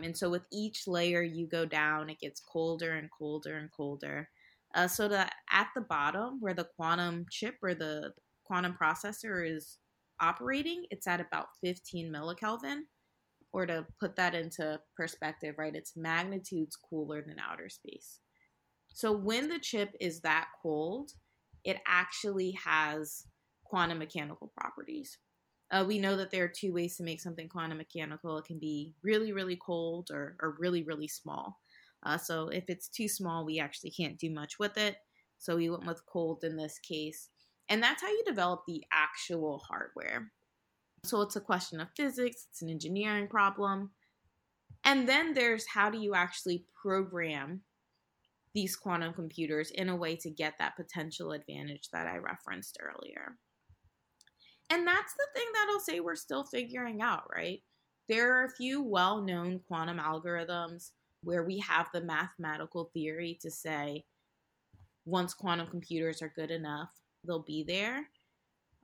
And 0.00 0.16
so 0.16 0.30
with 0.30 0.46
each 0.50 0.86
layer 0.86 1.20
you 1.20 1.46
go 1.46 1.66
down, 1.66 2.08
it 2.08 2.20
gets 2.20 2.40
colder 2.40 2.94
and 2.94 3.10
colder 3.10 3.58
and 3.58 3.70
colder. 3.70 4.30
Uh, 4.74 4.88
so 4.88 5.08
that 5.08 5.34
at 5.50 5.68
the 5.74 5.82
bottom, 5.82 6.40
where 6.40 6.54
the 6.54 6.68
quantum 6.76 7.26
chip 7.30 7.56
or 7.62 7.74
the 7.74 8.14
quantum 8.44 8.74
processor 8.80 9.46
is 9.46 9.76
operating, 10.22 10.86
it's 10.90 11.06
at 11.06 11.20
about 11.20 11.48
15 11.62 12.10
millikelvin. 12.10 12.78
Or 13.52 13.66
to 13.66 13.86
put 14.00 14.16
that 14.16 14.34
into 14.34 14.80
perspective, 14.96 15.56
right, 15.58 15.74
it's 15.76 15.96
magnitudes 15.96 16.76
cooler 16.76 17.20
than 17.20 17.36
outer 17.38 17.68
space. 17.68 18.20
So 18.92 19.12
when 19.12 19.48
the 19.48 19.58
chip 19.58 19.94
is 20.00 20.20
that 20.20 20.48
cold, 20.62 21.12
it 21.64 21.78
actually 21.86 22.52
has 22.64 23.24
quantum 23.64 23.98
mechanical 23.98 24.52
properties. 24.58 25.18
Uh, 25.70 25.84
we 25.86 25.98
know 25.98 26.16
that 26.16 26.30
there 26.30 26.44
are 26.44 26.52
two 26.54 26.72
ways 26.72 26.96
to 26.96 27.02
make 27.02 27.20
something 27.20 27.48
quantum 27.48 27.78
mechanical. 27.78 28.38
It 28.38 28.46
can 28.46 28.58
be 28.58 28.94
really, 29.02 29.32
really 29.32 29.56
cold 29.56 30.08
or, 30.10 30.36
or 30.40 30.56
really, 30.58 30.82
really 30.82 31.08
small. 31.08 31.58
Uh, 32.04 32.16
so 32.16 32.48
if 32.48 32.64
it's 32.68 32.88
too 32.88 33.08
small, 33.08 33.44
we 33.44 33.58
actually 33.58 33.90
can't 33.90 34.18
do 34.18 34.30
much 34.30 34.58
with 34.58 34.78
it. 34.78 34.96
So 35.38 35.56
we 35.56 35.68
went 35.68 35.86
with 35.86 36.06
cold 36.06 36.42
in 36.42 36.56
this 36.56 36.78
case. 36.78 37.28
And 37.68 37.82
that's 37.82 38.02
how 38.02 38.08
you 38.08 38.22
develop 38.26 38.62
the 38.66 38.82
actual 38.92 39.62
hardware. 39.68 40.32
So 41.04 41.20
it's 41.20 41.36
a 41.36 41.40
question 41.40 41.80
of 41.80 41.88
physics, 41.96 42.46
it's 42.50 42.62
an 42.62 42.70
engineering 42.70 43.28
problem. 43.28 43.90
And 44.84 45.08
then 45.08 45.34
there's 45.34 45.66
how 45.66 45.90
do 45.90 45.98
you 45.98 46.14
actually 46.14 46.64
program 46.80 47.62
these 48.54 48.76
quantum 48.76 49.12
computers 49.12 49.70
in 49.70 49.88
a 49.88 49.96
way 49.96 50.16
to 50.16 50.30
get 50.30 50.54
that 50.58 50.76
potential 50.76 51.32
advantage 51.32 51.88
that 51.92 52.06
I 52.06 52.16
referenced 52.16 52.78
earlier. 52.80 53.36
And 54.70 54.86
that's 54.86 55.14
the 55.14 55.26
thing 55.34 55.46
that 55.54 55.68
I'll 55.70 55.80
say 55.80 56.00
we're 56.00 56.14
still 56.14 56.44
figuring 56.44 57.00
out, 57.00 57.24
right? 57.34 57.62
There 58.08 58.34
are 58.34 58.44
a 58.44 58.50
few 58.56 58.82
well 58.82 59.22
known 59.22 59.60
quantum 59.66 59.98
algorithms 59.98 60.90
where 61.22 61.44
we 61.44 61.58
have 61.60 61.88
the 61.92 62.00
mathematical 62.00 62.90
theory 62.94 63.38
to 63.42 63.50
say 63.50 64.04
once 65.04 65.34
quantum 65.34 65.66
computers 65.66 66.22
are 66.22 66.32
good 66.36 66.50
enough, 66.50 66.90
they'll 67.26 67.42
be 67.42 67.64
there. 67.64 68.08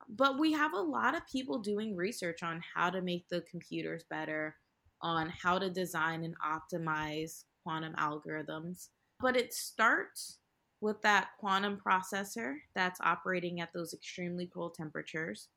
But 0.09 0.38
we 0.38 0.52
have 0.52 0.73
a 0.73 0.80
lot 0.80 1.14
of 1.14 1.26
people 1.30 1.59
doing 1.59 1.97
research 1.97 2.42
on 2.42 2.62
how 2.75 2.90
to 2.90 3.02
make 3.02 3.28
the 3.28 3.42
computers 3.42 4.04
better, 4.09 4.56
on 5.00 5.30
how 5.42 5.59
to 5.59 5.71
design 5.71 6.25
and 6.25 6.35
optimize 6.40 7.44
quantum 7.62 7.94
algorithms. 7.94 8.88
But 9.21 9.37
it 9.37 9.54
starts 9.54 10.38
with 10.80 11.00
that 11.02 11.28
quantum 11.38 11.80
processor 11.85 12.56
that's 12.75 13.00
operating 13.00 13.61
at 13.61 13.73
those 13.73 13.94
extremely 13.94 14.47
cold 14.47 14.75
temperatures. 14.75 15.49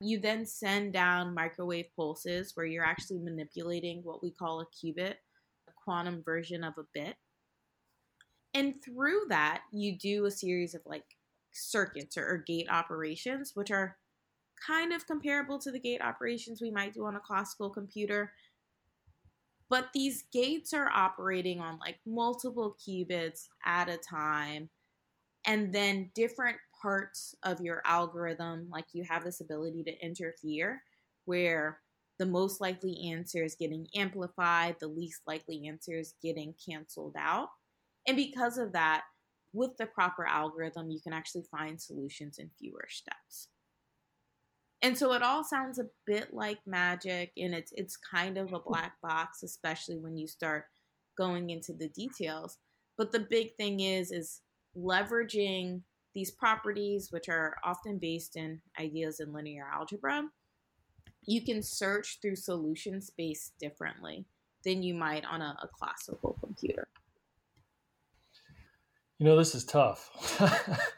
You 0.00 0.20
then 0.20 0.46
send 0.46 0.92
down 0.92 1.34
microwave 1.34 1.86
pulses 1.94 2.52
where 2.54 2.66
you're 2.66 2.84
actually 2.84 3.18
manipulating 3.18 4.00
what 4.02 4.22
we 4.22 4.30
call 4.30 4.60
a 4.60 4.66
qubit, 4.66 5.14
a 5.68 5.72
quantum 5.84 6.22
version 6.24 6.64
of 6.64 6.74
a 6.78 6.84
bit. 6.94 7.16
And 8.54 8.74
through 8.82 9.26
that, 9.28 9.62
you 9.72 9.96
do 9.96 10.24
a 10.24 10.30
series 10.30 10.74
of 10.74 10.82
like 10.86 11.04
circuits 11.52 12.16
or, 12.16 12.26
or 12.26 12.38
gate 12.38 12.68
operations, 12.70 13.52
which 13.54 13.70
are 13.70 13.96
kind 14.66 14.92
of 14.92 15.06
comparable 15.06 15.58
to 15.60 15.70
the 15.70 15.78
gate 15.78 16.02
operations 16.02 16.60
we 16.60 16.70
might 16.70 16.94
do 16.94 17.04
on 17.04 17.16
a 17.16 17.20
classical 17.20 17.70
computer. 17.70 18.32
But 19.70 19.90
these 19.92 20.24
gates 20.32 20.72
are 20.72 20.90
operating 20.94 21.60
on 21.60 21.78
like 21.78 21.98
multiple 22.06 22.76
qubits 22.78 23.48
at 23.64 23.88
a 23.88 23.98
time. 23.98 24.70
And 25.46 25.72
then 25.72 26.10
different 26.14 26.56
parts 26.80 27.34
of 27.42 27.60
your 27.60 27.82
algorithm, 27.84 28.68
like 28.70 28.86
you 28.92 29.04
have 29.04 29.24
this 29.24 29.40
ability 29.40 29.82
to 29.84 30.04
interfere 30.04 30.82
where 31.24 31.80
the 32.18 32.26
most 32.26 32.60
likely 32.60 33.10
answer 33.12 33.44
is 33.44 33.54
getting 33.54 33.86
amplified, 33.94 34.76
the 34.80 34.88
least 34.88 35.22
likely 35.26 35.66
answer 35.68 35.98
is 35.98 36.14
getting 36.22 36.54
canceled 36.68 37.14
out. 37.16 37.48
And 38.06 38.16
because 38.16 38.58
of 38.58 38.72
that, 38.72 39.02
with 39.52 39.76
the 39.76 39.86
proper 39.86 40.26
algorithm, 40.26 40.90
you 40.90 41.00
can 41.00 41.12
actually 41.12 41.44
find 41.50 41.80
solutions 41.80 42.38
in 42.38 42.50
fewer 42.58 42.86
steps. 42.88 43.48
And 44.82 44.96
so 44.96 45.12
it 45.12 45.22
all 45.22 45.42
sounds 45.42 45.78
a 45.78 45.88
bit 46.06 46.32
like 46.32 46.58
magic 46.66 47.32
and 47.36 47.52
it's 47.52 47.72
it's 47.74 47.96
kind 47.96 48.38
of 48.38 48.52
a 48.52 48.60
black 48.60 48.92
box 49.02 49.42
especially 49.42 49.98
when 49.98 50.16
you 50.16 50.28
start 50.28 50.66
going 51.16 51.50
into 51.50 51.72
the 51.72 51.88
details. 51.88 52.58
But 52.96 53.12
the 53.12 53.20
big 53.20 53.56
thing 53.56 53.80
is 53.80 54.12
is 54.12 54.40
leveraging 54.76 55.82
these 56.14 56.30
properties 56.30 57.08
which 57.10 57.28
are 57.28 57.56
often 57.64 57.98
based 57.98 58.36
in 58.36 58.60
ideas 58.78 59.20
in 59.20 59.32
linear 59.32 59.66
algebra. 59.72 60.24
You 61.26 61.44
can 61.44 61.62
search 61.62 62.18
through 62.22 62.36
solution 62.36 63.00
space 63.00 63.52
differently 63.60 64.26
than 64.64 64.82
you 64.82 64.94
might 64.94 65.24
on 65.24 65.42
a, 65.42 65.56
a 65.62 65.68
classical 65.68 66.36
computer. 66.40 66.86
You 69.18 69.26
know, 69.26 69.36
this 69.36 69.54
is 69.54 69.64
tough. 69.64 70.10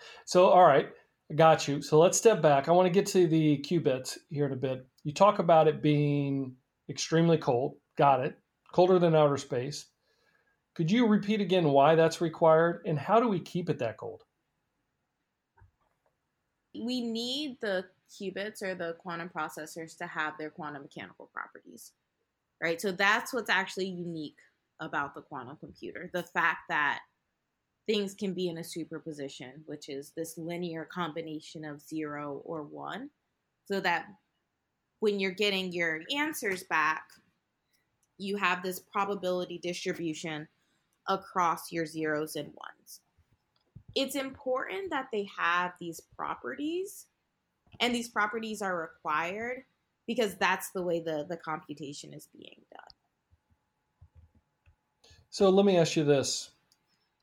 so, 0.26 0.49
all 0.49 0.64
right, 0.64 0.90
got 1.37 1.68
you. 1.68 1.82
So 1.82 1.99
let's 1.99 2.18
step 2.18 2.42
back. 2.42 2.68
I 2.68 2.72
want 2.72 2.87
to 2.87 2.92
get 2.92 3.06
to 3.06 3.26
the 3.26 3.58
qubits 3.58 4.18
here 4.30 4.46
in 4.46 4.52
a 4.52 4.56
bit. 4.56 4.87
You 5.04 5.12
talk 5.12 5.38
about 5.38 5.68
it 5.68 5.82
being 5.82 6.56
extremely 6.88 7.38
cold. 7.38 7.76
Got 7.96 8.20
it. 8.20 8.38
Colder 8.72 8.99
than 8.99 9.14
outer 9.14 9.37
space. 9.37 9.87
Could 10.75 10.90
you 10.90 11.06
repeat 11.06 11.40
again 11.40 11.70
why 11.70 11.94
that's 11.94 12.20
required 12.20 12.82
and 12.87 12.99
how 12.99 13.20
do 13.20 13.28
we 13.28 13.40
keep 13.40 13.68
it 13.68 13.78
that 13.80 13.96
cold? 13.96 14.22
We 16.75 17.00
need 17.00 17.58
the 17.60 17.87
qubits 18.10 18.62
or 18.62 18.75
the 18.75 18.94
quantum 18.99 19.28
processors 19.28 19.96
to 19.99 20.06
have 20.06 20.34
their 20.38 20.50
quantum 20.50 20.82
mechanical 20.82 21.30
properties, 21.32 21.92
right? 22.62 22.80
So 22.80 22.92
that's 22.92 23.32
what's 23.32 23.50
actually 23.50 23.88
unique 23.88 24.38
about 24.80 25.14
the 25.14 25.20
quantum 25.20 25.56
computer 25.56 26.10
the 26.12 26.22
fact 26.22 26.60
that 26.68 27.00
things 27.90 28.14
can 28.14 28.32
be 28.32 28.49
in 28.49 28.59
a 28.59 28.64
superposition, 28.64 29.64
which 29.66 29.88
is 29.88 30.12
this 30.16 30.38
linear 30.38 30.85
combination 30.85 31.64
of 31.64 31.80
zero 31.80 32.40
or 32.44 32.62
one, 32.62 33.11
so 33.64 33.80
that 33.80 34.06
when 35.00 35.18
you're 35.18 35.32
getting 35.32 35.73
your 35.73 36.02
answers 36.14 36.62
back, 36.64 37.02
you 38.16 38.37
have 38.37 38.62
this 38.62 38.78
probability 38.78 39.59
distribution 39.59 40.47
across 41.09 41.73
your 41.73 41.85
zeros 41.85 42.37
and 42.37 42.47
ones. 42.49 43.00
It's 43.97 44.14
important 44.14 44.90
that 44.90 45.09
they 45.12 45.28
have 45.37 45.73
these 45.80 46.00
properties, 46.16 47.06
and 47.80 47.92
these 47.92 48.09
properties 48.09 48.62
are 48.62 48.78
required 48.78 49.64
because 50.06 50.37
that's 50.37 50.70
the 50.70 50.82
way 50.82 51.00
the, 51.00 51.26
the 51.28 51.37
computation 51.37 52.14
is 52.14 52.28
being 52.32 52.61
done. 52.73 54.30
So 55.30 55.49
let 55.50 55.64
me 55.66 55.76
ask 55.76 55.97
you 55.97 56.04
this 56.04 56.50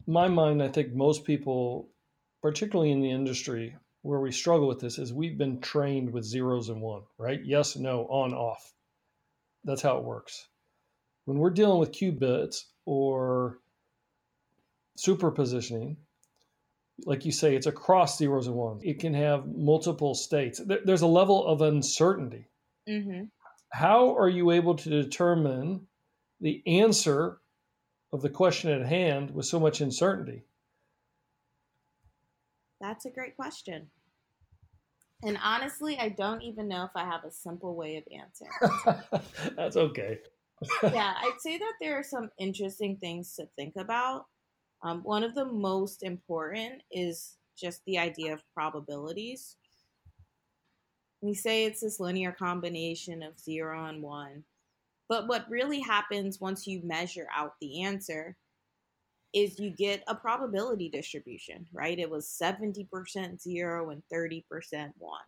my 0.08 0.28
mind, 0.28 0.64
I 0.64 0.70
think 0.70 0.94
most 0.94 1.26
people, 1.26 1.90
particularly 2.42 2.92
in 2.92 3.02
the 3.02 3.12
industry 3.12 3.76
where 4.02 4.22
we 4.22 4.32
struggle 4.32 4.68
with 4.68 4.80
this, 4.80 4.98
is 4.98 5.14
we've 5.14 5.38
been 5.38 5.60
trained 5.60 6.12
with 6.12 6.24
zeros 6.24 6.70
and 6.70 6.82
one, 6.82 7.04
right? 7.18 7.42
Yes, 7.44 7.76
no, 7.76 8.06
on, 8.06 8.34
off. 8.34 8.74
That's 9.66 9.82
how 9.82 9.98
it 9.98 10.04
works. 10.04 10.48
When 11.26 11.40
we're 11.40 11.50
dealing 11.50 11.80
with 11.80 11.92
qubits 11.92 12.64
or 12.86 13.60
superpositioning, 14.98 15.98
like 17.06 17.26
you 17.26 17.32
say, 17.32 17.56
it's 17.56 17.68
across 17.68 18.18
zeros 18.18 18.48
and 18.48 18.56
ones. 18.56 18.82
It 18.86 19.00
can 19.00 19.14
have 19.14 19.46
multiple 19.46 20.16
states. 20.16 20.62
There's 20.86 21.02
a 21.02 21.08
level 21.08 21.46
of 21.46 21.62
uncertainty. 21.62 22.48
Mm-hmm. 22.90 23.26
How 23.72 24.16
are 24.16 24.30
you 24.30 24.52
able 24.52 24.76
to 24.76 24.90
determine 24.90 25.86
the 26.40 26.64
answer 26.66 27.40
of 28.14 28.22
the 28.22 28.30
question 28.30 28.72
at 28.72 28.88
hand 28.88 29.32
with 29.32 29.46
so 29.46 29.60
much 29.60 29.82
uncertainty? 29.82 30.44
That's 32.80 33.06
a 33.06 33.12
great 33.12 33.36
question. 33.36 33.90
And 35.24 35.38
honestly, 35.44 35.98
I 36.00 36.10
don't 36.10 36.44
even 36.44 36.68
know 36.68 36.84
if 36.84 36.92
I 36.96 37.04
have 37.04 37.24
a 37.24 37.32
simple 37.32 37.76
way 37.76 37.98
of 37.98 38.04
answering. 38.12 39.24
That's 39.56 39.76
okay. 39.76 40.20
yeah, 40.84 41.14
I'd 41.18 41.40
say 41.40 41.58
that 41.58 41.74
there 41.82 41.98
are 41.98 42.04
some 42.04 42.30
interesting 42.40 42.98
things 42.98 43.34
to 43.36 43.48
think 43.56 43.74
about. 43.78 44.26
Um, 44.84 45.02
one 45.04 45.24
of 45.24 45.34
the 45.34 45.46
most 45.46 46.04
important 46.04 46.84
is 46.92 47.38
just 47.58 47.82
the 47.86 47.98
idea 47.98 48.34
of 48.34 48.44
probabilities. 48.54 49.56
We 51.22 51.34
say 51.34 51.66
it's 51.66 51.82
this 51.82 52.00
linear 52.00 52.32
combination 52.32 53.24
of 53.24 53.40
zero 53.40 53.86
and 53.86 54.04
one. 54.04 54.44
But 55.10 55.28
what 55.28 55.50
really 55.50 55.80
happens 55.80 56.42
once 56.42 56.68
you 56.68 56.82
measure 56.84 57.28
out 57.34 57.54
the 57.62 57.84
answer 57.84 58.36
is 59.34 59.60
you 59.60 59.70
get 59.70 60.04
a 60.08 60.16
probability 60.16 60.90
distribution, 60.90 61.66
right? 61.72 62.00
It 62.00 62.10
was 62.10 62.28
70% 62.42 63.42
zero 63.42 63.90
and 63.92 64.02
30% 64.14 64.92
one. 64.98 65.20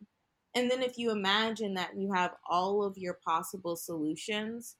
And 0.55 0.69
then 0.69 0.81
if 0.81 0.97
you 0.97 1.11
imagine 1.11 1.73
that 1.75 1.95
you 1.95 2.11
have 2.11 2.31
all 2.49 2.83
of 2.83 2.97
your 2.97 3.19
possible 3.25 3.75
solutions 3.75 4.75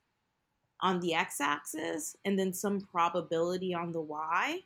on 0.82 1.00
the 1.00 1.14
x 1.14 1.42
axis 1.42 2.16
and 2.26 2.40
then 2.40 2.54
some 2.54 2.82
probability 2.82 3.74
on 3.74 3.92
the 3.92 4.02
y, 4.02 4.60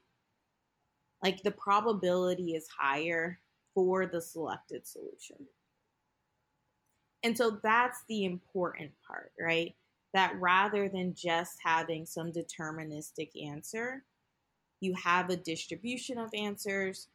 like 1.24 1.42
the 1.44 1.52
probability 1.52 2.56
is 2.56 2.68
higher 2.68 3.40
for 3.74 4.06
the 4.06 4.22
selected 4.22 4.88
solution. 4.88 5.38
And 7.24 7.38
so 7.38 7.60
that's 7.64 8.04
the 8.08 8.26
important 8.26 8.92
part, 9.08 9.32
right? 9.40 9.74
That 10.14 10.40
rather 10.40 10.90
than 10.90 11.14
just 11.16 11.58
having 11.64 12.06
some 12.06 12.32
deterministic 12.32 13.30
answer, 13.48 14.04
you 14.82 14.94
have 14.96 15.30
a 15.30 15.38
distribution 15.38 16.18
of 16.18 16.30
answers. 16.34 17.08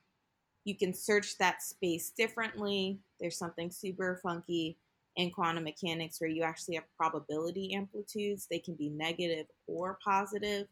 you 0.64 0.76
can 0.76 0.92
search 0.92 1.38
that 1.38 1.62
space 1.62 2.10
differently. 2.16 2.98
There's 3.20 3.38
something 3.38 3.70
super 3.70 4.20
funky 4.22 4.76
in 5.16 5.30
quantum 5.30 5.64
mechanics 5.64 6.20
where 6.20 6.30
you 6.30 6.42
actually 6.42 6.76
have 6.76 6.84
probability 6.96 7.74
amplitudes. 7.74 8.46
They 8.50 8.58
can 8.58 8.74
be 8.74 8.90
negative 8.90 9.46
or 9.66 9.98
positive. 10.04 10.66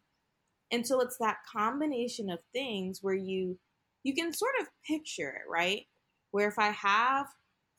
And 0.72 0.86
so 0.86 1.00
it's 1.00 1.16
that 1.18 1.38
combination 1.50 2.30
of 2.30 2.40
things 2.52 3.00
where 3.02 3.14
you 3.14 3.58
you 4.04 4.14
can 4.14 4.32
sort 4.32 4.54
of 4.60 4.68
picture 4.86 5.30
it, 5.30 5.50
right? 5.50 5.86
Where 6.30 6.48
if 6.48 6.58
I 6.58 6.70
have 6.70 7.26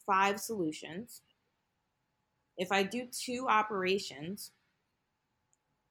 five 0.05 0.39
solutions, 0.39 1.21
if 2.57 2.71
I 2.71 2.83
do 2.83 3.07
two 3.11 3.47
operations, 3.47 4.51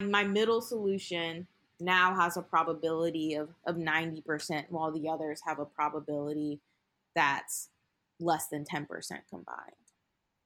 my 0.00 0.24
middle 0.24 0.60
solution 0.60 1.46
now 1.80 2.14
has 2.14 2.36
a 2.36 2.42
probability 2.42 3.34
of, 3.34 3.50
of 3.66 3.76
90%, 3.76 4.64
while 4.70 4.90
the 4.90 5.08
others 5.08 5.40
have 5.46 5.58
a 5.58 5.64
probability 5.64 6.60
that's 7.14 7.68
less 8.18 8.48
than 8.48 8.64
10% 8.64 8.86
combined, 9.28 9.56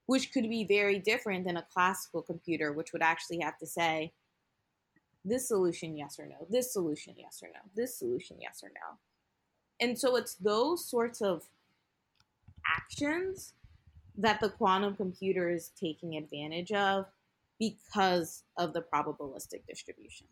which 0.06 0.32
could 0.32 0.48
be 0.48 0.64
very 0.64 0.98
different 0.98 1.46
than 1.46 1.56
a 1.56 1.66
classical 1.72 2.22
computer, 2.22 2.72
which 2.72 2.92
would 2.92 3.02
actually 3.02 3.40
have 3.40 3.58
to 3.58 3.66
say, 3.66 4.12
this 5.24 5.48
solution, 5.48 5.96
yes 5.96 6.18
or 6.18 6.26
no, 6.26 6.46
this 6.48 6.72
solution, 6.72 7.14
yes 7.16 7.42
or 7.42 7.48
no, 7.48 7.60
this 7.76 7.98
solution, 7.98 8.36
yes 8.40 8.62
or 8.62 8.68
no. 8.68 8.98
And 9.78 9.98
so 9.98 10.16
it's 10.16 10.34
those 10.34 10.84
sorts 10.88 11.20
of 11.20 11.44
actions 12.66 13.52
that 14.18 14.40
the 14.40 14.50
quantum 14.50 14.96
computer 14.96 15.50
is 15.50 15.70
taking 15.80 16.16
advantage 16.16 16.72
of 16.72 17.06
because 17.58 18.44
of 18.56 18.72
the 18.72 18.82
probabilistic 18.82 19.66
distribution. 19.68 20.26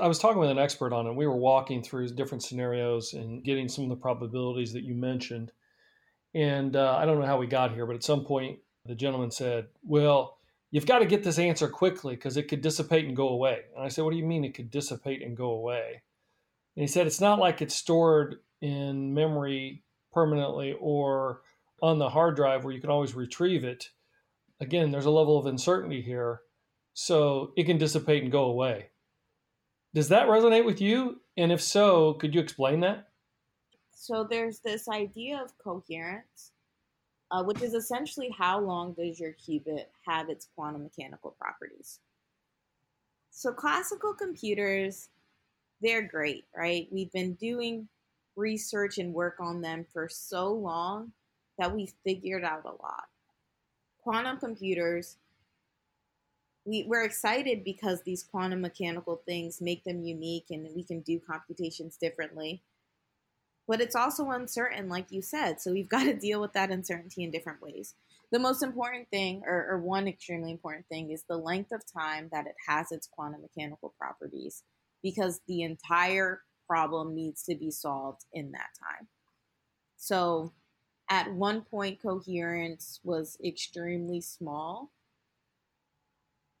I 0.00 0.06
was 0.06 0.18
talking 0.18 0.38
with 0.38 0.50
an 0.50 0.58
expert 0.58 0.92
on 0.92 1.06
it. 1.06 1.14
We 1.14 1.26
were 1.26 1.36
walking 1.36 1.82
through 1.82 2.08
different 2.10 2.44
scenarios 2.44 3.14
and 3.14 3.42
getting 3.42 3.68
some 3.68 3.84
of 3.84 3.90
the 3.90 3.96
probabilities 3.96 4.72
that 4.72 4.84
you 4.84 4.94
mentioned. 4.94 5.50
And 6.34 6.76
uh, 6.76 6.96
I 6.96 7.04
don't 7.04 7.18
know 7.18 7.26
how 7.26 7.38
we 7.38 7.46
got 7.46 7.74
here, 7.74 7.86
but 7.86 7.96
at 7.96 8.04
some 8.04 8.24
point 8.24 8.58
the 8.86 8.94
gentleman 8.94 9.30
said, 9.30 9.66
Well, 9.82 10.38
you've 10.70 10.86
got 10.86 11.00
to 11.00 11.06
get 11.06 11.24
this 11.24 11.38
answer 11.38 11.68
quickly 11.68 12.14
because 12.14 12.36
it 12.36 12.48
could 12.48 12.60
dissipate 12.60 13.06
and 13.06 13.16
go 13.16 13.28
away. 13.30 13.60
And 13.74 13.84
I 13.84 13.88
said, 13.88 14.04
What 14.04 14.12
do 14.12 14.16
you 14.16 14.26
mean 14.26 14.44
it 14.44 14.54
could 14.54 14.70
dissipate 14.70 15.22
and 15.22 15.36
go 15.36 15.50
away? 15.50 16.02
And 16.76 16.82
he 16.82 16.86
said, 16.86 17.06
It's 17.06 17.20
not 17.20 17.40
like 17.40 17.60
it's 17.60 17.74
stored 17.74 18.36
in 18.60 19.14
memory 19.14 19.82
permanently 20.12 20.76
or 20.80 21.42
on 21.82 21.98
the 21.98 22.10
hard 22.10 22.36
drive 22.36 22.64
where 22.64 22.74
you 22.74 22.80
can 22.80 22.90
always 22.90 23.14
retrieve 23.14 23.64
it. 23.64 23.90
Again, 24.60 24.90
there's 24.90 25.06
a 25.06 25.10
level 25.10 25.38
of 25.38 25.46
uncertainty 25.46 26.02
here. 26.02 26.40
So 26.94 27.52
it 27.56 27.64
can 27.64 27.78
dissipate 27.78 28.24
and 28.24 28.32
go 28.32 28.44
away. 28.44 28.90
Does 29.94 30.08
that 30.08 30.26
resonate 30.26 30.64
with 30.64 30.80
you? 30.80 31.20
And 31.36 31.52
if 31.52 31.62
so, 31.62 32.14
could 32.14 32.34
you 32.34 32.40
explain 32.40 32.80
that? 32.80 33.08
So 33.92 34.26
there's 34.28 34.60
this 34.60 34.88
idea 34.88 35.40
of 35.40 35.56
coherence, 35.58 36.52
uh, 37.30 37.44
which 37.44 37.62
is 37.62 37.74
essentially 37.74 38.34
how 38.36 38.60
long 38.60 38.94
does 38.94 39.20
your 39.20 39.32
qubit 39.32 39.84
have 40.06 40.28
its 40.28 40.48
quantum 40.54 40.82
mechanical 40.82 41.36
properties. 41.40 42.00
So 43.30 43.52
classical 43.52 44.14
computers, 44.14 45.08
they're 45.80 46.02
great, 46.02 46.46
right? 46.56 46.88
We've 46.90 47.12
been 47.12 47.34
doing 47.34 47.88
research 48.34 48.98
and 48.98 49.14
work 49.14 49.36
on 49.40 49.60
them 49.60 49.86
for 49.92 50.08
so 50.08 50.52
long 50.52 51.12
that 51.58 51.74
we 51.74 51.92
figured 52.04 52.44
out 52.44 52.64
a 52.64 52.82
lot. 52.82 53.08
Quantum 54.02 54.38
computers 54.38 55.16
we, 56.68 56.84
we're 56.86 57.04
excited 57.04 57.64
because 57.64 58.02
these 58.02 58.22
quantum 58.22 58.60
mechanical 58.60 59.22
things 59.24 59.62
make 59.62 59.84
them 59.84 60.02
unique 60.02 60.46
and 60.50 60.68
we 60.76 60.84
can 60.84 61.00
do 61.00 61.18
computations 61.18 61.96
differently. 61.96 62.62
But 63.66 63.80
it's 63.80 63.96
also 63.96 64.30
uncertain, 64.30 64.90
like 64.90 65.10
you 65.10 65.22
said. 65.22 65.62
So 65.62 65.72
we've 65.72 65.88
got 65.96 66.04
to 66.04 66.14
deal 66.14 66.42
with 66.42 66.52
that 66.52 66.70
uncertainty 66.70 67.24
in 67.24 67.30
different 67.30 67.62
ways. 67.62 67.94
The 68.30 68.38
most 68.38 68.62
important 68.62 69.08
thing, 69.08 69.42
or, 69.46 69.66
or 69.70 69.78
one 69.78 70.06
extremely 70.06 70.50
important 70.50 70.86
thing, 70.88 71.10
is 71.10 71.22
the 71.22 71.38
length 71.38 71.72
of 71.72 71.90
time 71.90 72.28
that 72.32 72.46
it 72.46 72.56
has 72.66 72.92
its 72.92 73.06
quantum 73.06 73.40
mechanical 73.40 73.94
properties, 73.98 74.62
because 75.02 75.40
the 75.48 75.62
entire 75.62 76.42
problem 76.66 77.14
needs 77.14 77.42
to 77.44 77.54
be 77.54 77.70
solved 77.70 78.26
in 78.34 78.52
that 78.52 78.68
time. 78.78 79.08
So 79.96 80.52
at 81.08 81.32
one 81.32 81.62
point, 81.62 82.02
coherence 82.02 83.00
was 83.02 83.38
extremely 83.44 84.20
small 84.20 84.90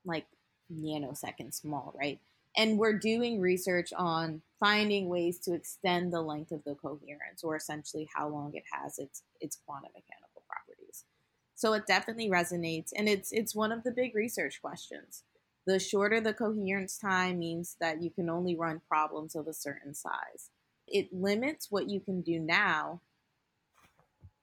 like 0.04 0.26
nanoseconds 0.72 1.54
small, 1.54 1.94
right? 1.98 2.18
And 2.56 2.78
we're 2.78 2.98
doing 2.98 3.40
research 3.40 3.92
on 3.96 4.42
finding 4.58 5.08
ways 5.08 5.38
to 5.40 5.54
extend 5.54 6.12
the 6.12 6.22
length 6.22 6.50
of 6.50 6.64
the 6.64 6.74
coherence, 6.74 7.44
or 7.44 7.54
essentially 7.54 8.08
how 8.14 8.28
long 8.28 8.54
it 8.54 8.64
has 8.72 8.98
its 8.98 9.22
its 9.40 9.58
quantum 9.66 9.92
mechanical 9.94 10.42
properties. 10.48 11.04
So 11.54 11.74
it 11.74 11.86
definitely 11.86 12.28
resonates, 12.28 12.90
and 12.96 13.08
it's 13.08 13.30
it's 13.32 13.54
one 13.54 13.70
of 13.70 13.84
the 13.84 13.92
big 13.92 14.14
research 14.14 14.60
questions. 14.60 15.22
The 15.66 15.78
shorter 15.78 16.20
the 16.20 16.32
coherence 16.32 16.98
time 16.98 17.38
means 17.38 17.76
that 17.80 18.02
you 18.02 18.10
can 18.10 18.30
only 18.30 18.56
run 18.56 18.80
problems 18.88 19.36
of 19.36 19.46
a 19.46 19.52
certain 19.52 19.94
size. 19.94 20.50
It 20.86 21.12
limits 21.12 21.70
what 21.70 21.90
you 21.90 22.00
can 22.00 22.22
do 22.22 22.40
now 22.40 23.02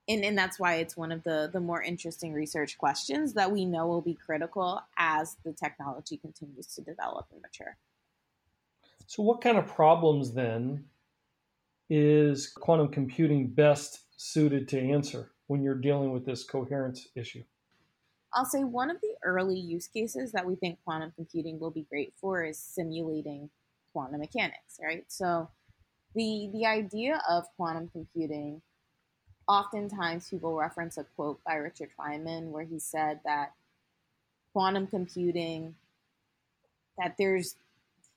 and, 0.07 0.23
and 0.23 0.37
that's 0.37 0.59
why 0.59 0.75
it's 0.75 0.95
one 0.95 1.11
of 1.11 1.23
the, 1.23 1.49
the 1.51 1.59
more 1.59 1.81
interesting 1.81 2.33
research 2.33 2.77
questions 2.77 3.33
that 3.33 3.51
we 3.51 3.65
know 3.65 3.87
will 3.87 4.01
be 4.01 4.13
critical 4.13 4.81
as 4.97 5.37
the 5.43 5.53
technology 5.53 6.17
continues 6.17 6.67
to 6.75 6.81
develop 6.81 7.27
and 7.31 7.41
mature. 7.41 7.77
So, 9.07 9.23
what 9.23 9.41
kind 9.41 9.57
of 9.57 9.67
problems 9.67 10.33
then 10.33 10.85
is 11.89 12.47
quantum 12.47 12.89
computing 12.89 13.47
best 13.47 14.01
suited 14.17 14.67
to 14.69 14.79
answer 14.79 15.31
when 15.47 15.61
you're 15.61 15.75
dealing 15.75 16.11
with 16.11 16.25
this 16.25 16.43
coherence 16.43 17.07
issue? 17.15 17.43
I'll 18.33 18.45
say 18.45 18.63
one 18.63 18.89
of 18.89 18.99
the 19.01 19.15
early 19.23 19.57
use 19.57 19.87
cases 19.87 20.31
that 20.33 20.45
we 20.45 20.55
think 20.55 20.79
quantum 20.83 21.13
computing 21.15 21.59
will 21.59 21.71
be 21.71 21.85
great 21.89 22.13
for 22.17 22.43
is 22.43 22.59
simulating 22.59 23.49
quantum 23.93 24.19
mechanics, 24.19 24.79
right? 24.81 25.05
So, 25.07 25.49
the 26.13 26.49
the 26.53 26.65
idea 26.65 27.21
of 27.29 27.45
quantum 27.57 27.89
computing 27.89 28.61
oftentimes 29.47 30.29
people 30.29 30.55
reference 30.55 30.97
a 30.97 31.03
quote 31.15 31.39
by 31.43 31.55
Richard 31.55 31.89
Feynman 31.99 32.51
where 32.51 32.63
he 32.63 32.79
said 32.79 33.19
that 33.25 33.53
quantum 34.53 34.87
computing, 34.87 35.75
that 36.97 37.15
there's, 37.17 37.55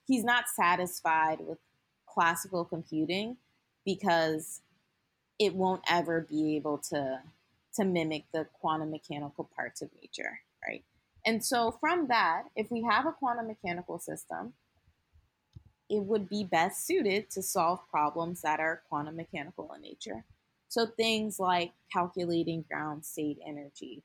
he's 0.07 0.25
not 0.25 0.45
satisfied 0.49 1.41
with 1.41 1.59
classical 2.07 2.65
computing 2.65 3.37
because 3.85 4.61
it 5.39 5.55
won't 5.55 5.83
ever 5.89 6.21
be 6.21 6.57
able 6.57 6.79
to 6.79 7.21
to 7.75 7.85
mimic 7.85 8.25
the 8.33 8.47
quantum 8.61 8.91
mechanical 8.91 9.49
parts 9.55 9.83
of 9.83 9.89
nature, 10.03 10.41
right? 10.67 10.83
And 11.25 11.45
so 11.45 11.71
from 11.71 12.09
that, 12.09 12.45
if 12.57 12.71
we 12.71 12.83
have 12.83 13.07
a 13.07 13.13
quantum 13.13 13.47
mechanical 13.47 13.99
system, 13.99 14.55
it 15.89 16.03
would 16.03 16.29
be 16.29 16.43
best 16.45 16.87
suited 16.87 17.31
to 17.31 17.43
solve 17.43 17.81
problems 17.89 18.43
that 18.43 18.61
are 18.61 18.83
quantum 18.89 19.17
mechanical 19.17 19.71
in 19.75 19.83
nature. 19.83 20.25
So 20.69 20.87
things 20.87 21.41
like 21.41 21.73
calculating 21.93 22.65
ground 22.71 23.05
state 23.05 23.39
energy, 23.47 24.03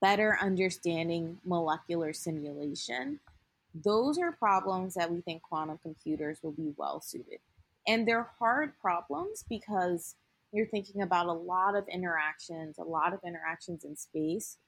better 0.00 0.36
understanding 0.40 1.38
molecular 1.44 2.12
simulation, 2.12 3.20
those 3.74 4.18
are 4.18 4.32
problems 4.32 4.94
that 4.94 5.10
we 5.10 5.20
think 5.20 5.42
quantum 5.42 5.78
computers 5.82 6.38
will 6.42 6.52
be 6.52 6.72
well 6.76 7.00
suited. 7.00 7.38
And 7.86 8.06
they're 8.06 8.28
hard 8.38 8.72
problems 8.80 9.44
because 9.48 10.16
you're 10.52 10.66
thinking 10.66 11.02
about 11.02 11.26
a 11.26 11.32
lot 11.32 11.74
of 11.74 11.86
interactions, 11.88 12.78
a 12.78 12.84
lot 12.84 13.12
of 13.12 13.20
interactions 13.24 13.84
in 13.84 13.96
space. 13.96 14.58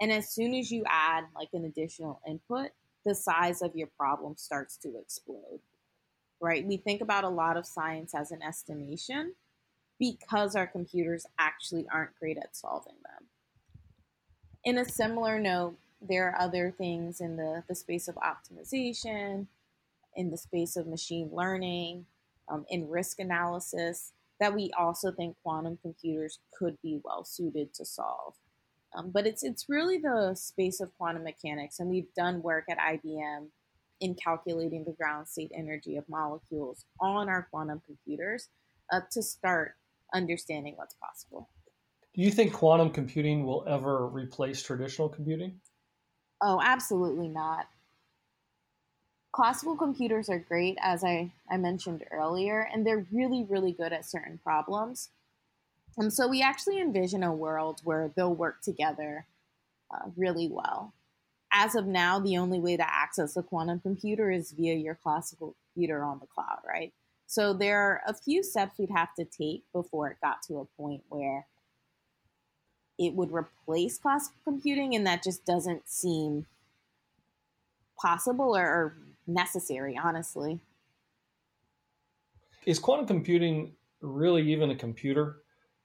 And 0.00 0.12
as 0.12 0.30
soon 0.30 0.54
as 0.54 0.70
you 0.70 0.84
add 0.88 1.24
like 1.34 1.48
an 1.52 1.64
additional 1.64 2.20
input, 2.28 2.70
the 3.04 3.14
size 3.14 3.62
of 3.62 3.74
your 3.74 3.88
problem 3.98 4.36
starts 4.36 4.76
to 4.78 4.96
explode. 5.00 5.60
Right? 6.40 6.66
We 6.66 6.76
think 6.76 7.00
about 7.00 7.24
a 7.24 7.28
lot 7.28 7.56
of 7.56 7.66
science 7.66 8.14
as 8.14 8.32
an 8.32 8.42
estimation, 8.42 9.34
because 10.02 10.56
our 10.56 10.66
computers 10.66 11.26
actually 11.38 11.86
aren't 11.92 12.18
great 12.18 12.36
at 12.36 12.56
solving 12.56 12.96
them. 13.04 13.28
In 14.64 14.76
a 14.76 14.84
similar 14.84 15.38
note, 15.38 15.76
there 16.00 16.28
are 16.28 16.40
other 16.40 16.74
things 16.76 17.20
in 17.20 17.36
the, 17.36 17.62
the 17.68 17.76
space 17.76 18.08
of 18.08 18.16
optimization, 18.16 19.46
in 20.16 20.32
the 20.32 20.36
space 20.36 20.74
of 20.74 20.88
machine 20.88 21.30
learning, 21.32 22.06
um, 22.48 22.66
in 22.68 22.88
risk 22.88 23.20
analysis 23.20 24.12
that 24.40 24.52
we 24.52 24.72
also 24.76 25.12
think 25.12 25.36
quantum 25.44 25.78
computers 25.80 26.40
could 26.58 26.76
be 26.82 26.98
well 27.04 27.24
suited 27.24 27.72
to 27.74 27.84
solve. 27.84 28.34
Um, 28.96 29.12
but 29.12 29.24
it's 29.24 29.44
it's 29.44 29.68
really 29.68 29.98
the 29.98 30.34
space 30.34 30.80
of 30.80 30.90
quantum 30.98 31.22
mechanics, 31.22 31.78
and 31.78 31.88
we've 31.88 32.12
done 32.16 32.42
work 32.42 32.64
at 32.68 32.78
IBM 32.78 33.46
in 34.00 34.16
calculating 34.16 34.82
the 34.82 34.92
ground 34.92 35.28
state 35.28 35.52
energy 35.54 35.96
of 35.96 36.08
molecules 36.08 36.86
on 36.98 37.28
our 37.28 37.46
quantum 37.52 37.80
computers 37.86 38.48
uh, 38.92 39.00
to 39.12 39.22
start 39.22 39.76
understanding 40.12 40.74
what's 40.76 40.94
possible. 40.94 41.48
Do 42.14 42.22
you 42.22 42.30
think 42.30 42.52
quantum 42.52 42.90
computing 42.90 43.44
will 43.44 43.64
ever 43.66 44.06
replace 44.06 44.62
traditional 44.62 45.08
computing? 45.08 45.60
Oh, 46.40 46.60
absolutely 46.62 47.28
not. 47.28 47.66
classical 49.32 49.76
computers 49.76 50.28
are 50.28 50.38
great, 50.38 50.76
as 50.80 51.02
I, 51.02 51.32
I 51.50 51.56
mentioned 51.56 52.04
earlier, 52.10 52.68
and 52.72 52.86
they're 52.86 53.06
really, 53.10 53.44
really 53.44 53.72
good 53.72 53.92
at 53.92 54.04
certain 54.04 54.38
problems. 54.38 55.10
And 55.96 56.12
so 56.12 56.28
we 56.28 56.42
actually 56.42 56.80
envision 56.80 57.22
a 57.22 57.34
world 57.34 57.80
where 57.84 58.12
they'll 58.14 58.34
work 58.34 58.62
together 58.62 59.26
uh, 59.92 60.10
really 60.16 60.48
well. 60.48 60.94
As 61.52 61.74
of 61.74 61.86
now, 61.86 62.18
the 62.18 62.38
only 62.38 62.58
way 62.58 62.76
to 62.76 62.94
access 62.94 63.36
a 63.36 63.42
quantum 63.42 63.80
computer 63.80 64.30
is 64.30 64.52
via 64.52 64.74
your 64.74 64.94
classical 64.94 65.54
computer 65.74 66.02
on 66.04 66.18
the 66.20 66.26
cloud, 66.26 66.60
right? 66.66 66.92
So 67.26 67.54
there 67.54 67.80
are 67.80 68.02
a 68.06 68.14
few 68.14 68.42
steps 68.42 68.78
we'd 68.78 68.90
have 68.90 69.14
to 69.14 69.24
take 69.24 69.64
before 69.72 70.10
it 70.10 70.18
got 70.22 70.42
to 70.48 70.58
a 70.58 70.64
point 70.80 71.02
where 71.08 71.46
it 72.98 73.14
would 73.14 73.32
replace 73.32 73.98
classical 73.98 74.38
computing, 74.44 74.94
and 74.94 75.06
that 75.06 75.22
just 75.22 75.44
doesn't 75.44 75.88
seem 75.88 76.46
possible 78.00 78.56
or, 78.56 78.66
or 78.66 78.96
necessary, 79.26 79.98
honestly. 80.02 80.60
Is 82.66 82.78
quantum 82.78 83.06
computing 83.06 83.72
really 84.00 84.52
even 84.52 84.70
a 84.70 84.76
computer? 84.76 85.38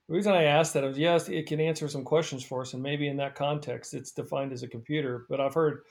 The 0.08 0.16
reason 0.16 0.34
I 0.34 0.44
asked 0.44 0.74
that 0.74 0.84
is 0.84 0.98
yes, 0.98 1.28
it 1.28 1.48
can 1.48 1.60
answer 1.60 1.88
some 1.88 2.04
questions 2.04 2.44
for 2.44 2.62
us, 2.62 2.74
and 2.74 2.84
maybe 2.84 3.08
in 3.08 3.18
that 3.18 3.36
context, 3.36 3.94
it's 3.94 4.12
defined 4.12 4.52
as 4.52 4.64
a 4.64 4.68
computer. 4.68 5.26
But 5.30 5.42
I've 5.42 5.54
heard 5.54 5.82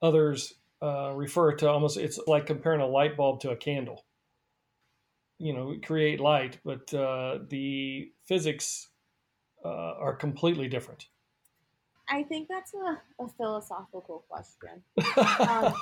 others 0.00 0.54
uh, 0.82 1.12
refer 1.14 1.52
to 1.52 1.68
almost 1.68 1.96
it's 1.96 2.18
like 2.26 2.46
comparing 2.46 2.80
a 2.80 2.86
light 2.86 3.16
bulb 3.16 3.40
to 3.40 3.50
a 3.50 3.56
candle. 3.56 4.04
You 5.42 5.52
know, 5.52 5.76
create 5.82 6.20
light, 6.20 6.58
but 6.64 6.92
uh, 6.94 7.38
the 7.48 8.12
physics 8.26 8.88
uh, 9.64 9.94
are 9.98 10.14
completely 10.14 10.68
different. 10.68 11.06
I 12.08 12.22
think 12.22 12.48
that's 12.48 12.72
a, 12.74 13.00
a 13.22 13.28
philosophical 13.28 14.24
question. 14.28 14.82
um, 15.48 15.74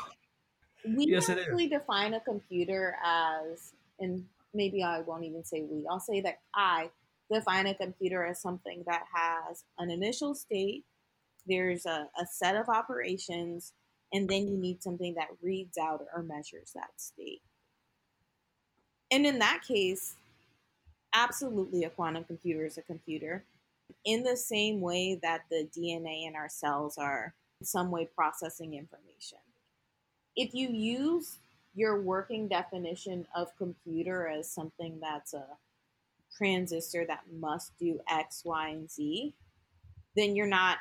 we 0.96 1.06
yes, 1.06 1.28
actually 1.28 1.68
define 1.68 2.14
a 2.14 2.20
computer 2.20 2.96
as, 3.04 3.72
and 3.98 4.24
maybe 4.54 4.82
I 4.82 5.00
won't 5.00 5.24
even 5.24 5.44
say 5.44 5.62
we, 5.62 5.86
I'll 5.90 6.00
say 6.00 6.20
that 6.22 6.40
I 6.54 6.90
define 7.30 7.66
a 7.66 7.74
computer 7.74 8.24
as 8.24 8.40
something 8.40 8.82
that 8.86 9.04
has 9.12 9.64
an 9.78 9.90
initial 9.90 10.34
state, 10.34 10.84
there's 11.46 11.86
a, 11.86 12.08
a 12.20 12.26
set 12.30 12.56
of 12.56 12.68
operations, 12.68 13.72
and 14.12 14.28
then 14.28 14.48
you 14.48 14.56
need 14.56 14.82
something 14.82 15.14
that 15.14 15.28
reads 15.42 15.78
out 15.78 16.04
or 16.14 16.22
measures 16.22 16.72
that 16.74 16.90
state. 16.96 17.42
And 19.10 19.26
in 19.26 19.38
that 19.40 19.62
case, 19.66 20.14
absolutely 21.12 21.84
a 21.84 21.90
quantum 21.90 22.24
computer 22.24 22.64
is 22.64 22.78
a 22.78 22.82
computer 22.82 23.44
in 24.04 24.22
the 24.22 24.36
same 24.36 24.80
way 24.80 25.18
that 25.22 25.42
the 25.50 25.68
DNA 25.76 26.26
in 26.26 26.36
our 26.36 26.48
cells 26.48 26.96
are 26.96 27.34
in 27.60 27.66
some 27.66 27.90
way 27.90 28.08
processing 28.14 28.74
information. 28.74 29.38
If 30.36 30.54
you 30.54 30.68
use 30.68 31.38
your 31.74 32.00
working 32.00 32.48
definition 32.48 33.26
of 33.34 33.56
computer 33.56 34.28
as 34.28 34.50
something 34.50 34.98
that's 35.00 35.34
a 35.34 35.44
transistor 36.36 37.04
that 37.06 37.24
must 37.38 37.76
do 37.78 38.00
X, 38.08 38.42
Y, 38.44 38.68
and 38.68 38.90
Z, 38.90 39.34
then 40.16 40.36
you're 40.36 40.46
not 40.46 40.78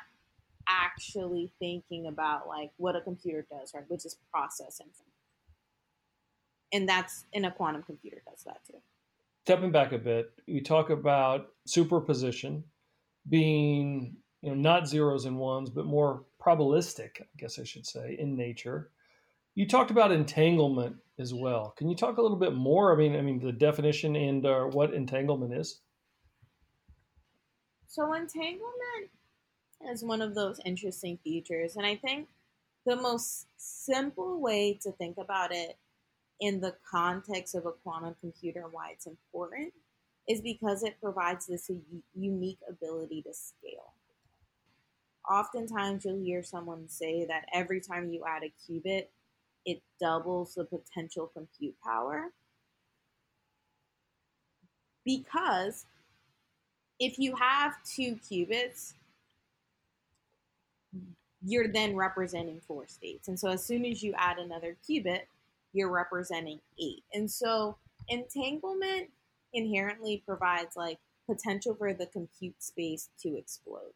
actually 0.68 1.50
thinking 1.58 2.06
about 2.06 2.46
like 2.46 2.70
what 2.76 2.96
a 2.96 3.00
computer 3.00 3.44
does, 3.50 3.74
right? 3.74 3.84
Which 3.88 4.04
is 4.04 4.16
process 4.30 4.80
information. 4.80 5.09
And 6.72 6.88
that's 6.88 7.24
in 7.32 7.44
a 7.44 7.50
quantum 7.50 7.82
computer 7.82 8.22
does 8.28 8.44
that 8.44 8.64
too. 8.66 8.78
Stepping 9.44 9.72
back 9.72 9.92
a 9.92 9.98
bit, 9.98 10.30
we 10.46 10.60
talk 10.60 10.90
about 10.90 11.48
superposition 11.66 12.62
being 13.28 14.16
you 14.42 14.50
know 14.50 14.54
not 14.54 14.88
zeros 14.88 15.24
and 15.24 15.38
ones, 15.38 15.70
but 15.70 15.86
more 15.86 16.24
probabilistic, 16.40 17.20
I 17.20 17.26
guess 17.36 17.58
I 17.58 17.64
should 17.64 17.86
say, 17.86 18.16
in 18.18 18.36
nature. 18.36 18.90
You 19.54 19.66
talked 19.66 19.90
about 19.90 20.12
entanglement 20.12 20.96
as 21.18 21.34
well. 21.34 21.74
Can 21.76 21.88
you 21.88 21.96
talk 21.96 22.16
a 22.18 22.22
little 22.22 22.36
bit 22.36 22.54
more? 22.54 22.92
I 22.92 22.96
mean, 22.96 23.16
I 23.16 23.20
mean 23.20 23.40
the 23.40 23.52
definition 23.52 24.16
and 24.16 24.46
uh, 24.46 24.64
what 24.64 24.94
entanglement 24.94 25.52
is. 25.52 25.80
So 27.88 28.14
entanglement 28.14 29.10
is 29.90 30.04
one 30.04 30.22
of 30.22 30.34
those 30.34 30.60
interesting 30.64 31.18
features, 31.24 31.76
and 31.76 31.84
I 31.84 31.96
think 31.96 32.28
the 32.86 32.96
most 32.96 33.46
simple 33.56 34.40
way 34.40 34.78
to 34.82 34.92
think 34.92 35.18
about 35.18 35.52
it 35.52 35.76
in 36.40 36.60
the 36.60 36.74
context 36.90 37.54
of 37.54 37.66
a 37.66 37.72
quantum 37.72 38.14
computer 38.20 38.62
and 38.64 38.72
why 38.72 38.90
it's 38.92 39.06
important 39.06 39.72
is 40.28 40.40
because 40.40 40.82
it 40.82 41.00
provides 41.02 41.46
this 41.46 41.70
unique 42.14 42.58
ability 42.68 43.22
to 43.22 43.32
scale. 43.34 43.94
Oftentimes, 45.30 46.04
you'll 46.04 46.22
hear 46.22 46.42
someone 46.42 46.88
say 46.88 47.24
that 47.26 47.44
every 47.52 47.80
time 47.80 48.10
you 48.10 48.24
add 48.26 48.42
a 48.42 48.52
qubit, 48.72 49.06
it 49.66 49.82
doubles 50.00 50.54
the 50.54 50.64
potential 50.64 51.30
compute 51.34 51.74
power. 51.84 52.32
Because 55.04 55.86
if 56.98 57.18
you 57.18 57.34
have 57.36 57.74
two 57.84 58.16
qubits, 58.16 58.94
you're 61.42 61.68
then 61.68 61.96
representing 61.96 62.60
four 62.66 62.86
states. 62.86 63.28
And 63.28 63.38
so 63.38 63.48
as 63.48 63.64
soon 63.64 63.84
as 63.84 64.02
you 64.02 64.14
add 64.16 64.38
another 64.38 64.76
qubit, 64.88 65.22
you're 65.72 65.90
representing 65.90 66.60
eight. 66.80 67.04
And 67.12 67.30
so 67.30 67.76
entanglement 68.08 69.10
inherently 69.52 70.22
provides 70.26 70.76
like 70.76 70.98
potential 71.28 71.74
for 71.74 71.92
the 71.94 72.06
compute 72.06 72.62
space 72.62 73.08
to 73.22 73.36
explode. 73.36 73.92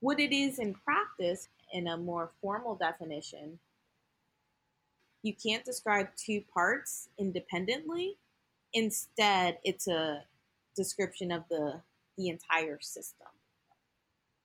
What 0.00 0.20
it 0.20 0.34
is 0.34 0.58
in 0.58 0.74
practice, 0.74 1.48
in 1.72 1.88
a 1.88 1.96
more 1.96 2.30
formal 2.40 2.76
definition, 2.76 3.58
you 5.22 5.34
can't 5.34 5.64
describe 5.64 6.08
two 6.16 6.42
parts 6.52 7.08
independently. 7.18 8.16
Instead, 8.72 9.58
it's 9.64 9.88
a 9.88 10.22
description 10.76 11.32
of 11.32 11.44
the 11.48 11.80
the 12.16 12.28
entire 12.28 12.78
system. 12.80 13.26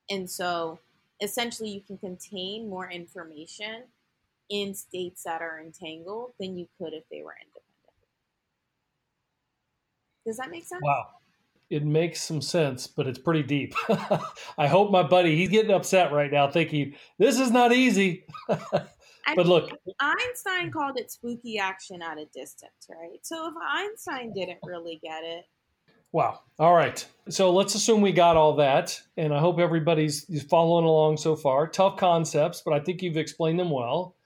And 0.10 0.30
so 0.30 0.80
essentially 1.22 1.70
you 1.70 1.82
can 1.82 1.98
contain 1.98 2.70
more 2.70 2.90
information 2.90 3.84
in 4.52 4.76
states 4.76 5.24
that 5.24 5.42
are 5.42 5.60
entangled 5.60 6.34
than 6.40 6.58
you 6.58 6.68
could 6.78 6.94
if 6.94 7.04
they 7.10 7.22
were 7.24 7.36
independent. 7.40 7.66
Does 10.26 10.38
that 10.38 10.52
make 10.52 10.66
sense? 10.66 10.82
Wow. 10.84 11.08
It 11.70 11.86
makes 11.86 12.22
some 12.22 12.42
sense, 12.42 12.86
but 12.86 13.08
it's 13.08 13.18
pretty 13.18 13.44
deep. 13.44 13.74
I 14.58 14.68
hope 14.68 14.92
my 14.92 15.04
buddy, 15.04 15.38
he's 15.38 15.50
getting 15.50 15.72
upset 15.72 16.12
right 16.12 16.32
now 16.32 16.52
thinking, 16.52 16.96
this 17.18 17.40
is 17.40 17.50
not 17.50 17.72
easy. 17.72 18.26
but 18.48 19.46
look. 19.46 19.72
Einstein 20.00 20.70
called 20.70 21.00
it 21.00 21.12
spooky 21.12 21.58
action 21.58 22.02
at 22.02 22.18
a 22.18 22.26
distance, 22.26 22.90
right? 22.90 23.20
So 23.22 23.48
if 23.48 23.54
Einstein 23.58 24.34
didn't 24.34 24.60
really 24.66 25.00
get 25.02 25.24
it. 25.24 25.46
Wow. 26.12 26.42
All 26.60 26.76
right. 26.76 27.06
So 27.30 27.54
let's 27.54 27.74
assume 27.74 28.02
we 28.02 28.12
got 28.12 28.36
all 28.36 28.58
that. 28.58 29.00
And 29.16 29.34
I 29.34 29.40
hope 29.40 29.58
everybody's 29.60 30.26
following 30.50 30.84
along 30.84 31.18
so 31.18 31.38
far. 31.38 31.68
Tough 31.68 31.96
concepts, 31.96 32.62
but 32.66 32.74
I 32.74 32.82
think 32.82 33.02
you've 33.02 33.16
explained 33.16 33.60
them 33.60 33.70
well. 33.70 34.18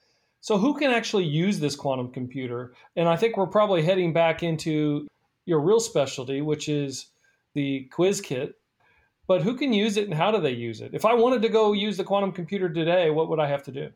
So, 0.46 0.60
who 0.60 0.76
can 0.76 0.92
actually 0.92 1.26
use 1.26 1.58
this 1.58 1.76
quantum 1.76 2.12
computer? 2.12 2.76
And 2.96 3.10
I 3.10 3.16
think 3.16 3.36
we're 3.36 3.48
probably 3.48 3.82
heading 3.82 4.14
back 4.14 4.44
into 4.44 5.08
your 5.48 5.60
real 5.60 5.80
specialty, 5.80 6.42
which 6.42 6.70
is 6.70 7.08
the 7.56 7.90
Qiskit. 7.92 8.54
But 9.26 9.42
who 9.42 9.56
can 9.56 9.74
use 9.74 9.98
it 9.98 10.04
and 10.04 10.14
how 10.14 10.30
do 10.30 10.40
they 10.40 10.52
use 10.52 10.82
it? 10.82 10.92
If 10.94 11.04
I 11.04 11.16
wanted 11.16 11.42
to 11.42 11.50
go 11.50 11.74
use 11.74 11.98
the 11.98 12.04
quantum 12.04 12.32
computer 12.32 12.70
today, 12.70 13.10
what 13.10 13.28
would 13.28 13.40
I 13.40 13.48
have 13.48 13.64
to 13.64 13.72
do? 13.72 13.90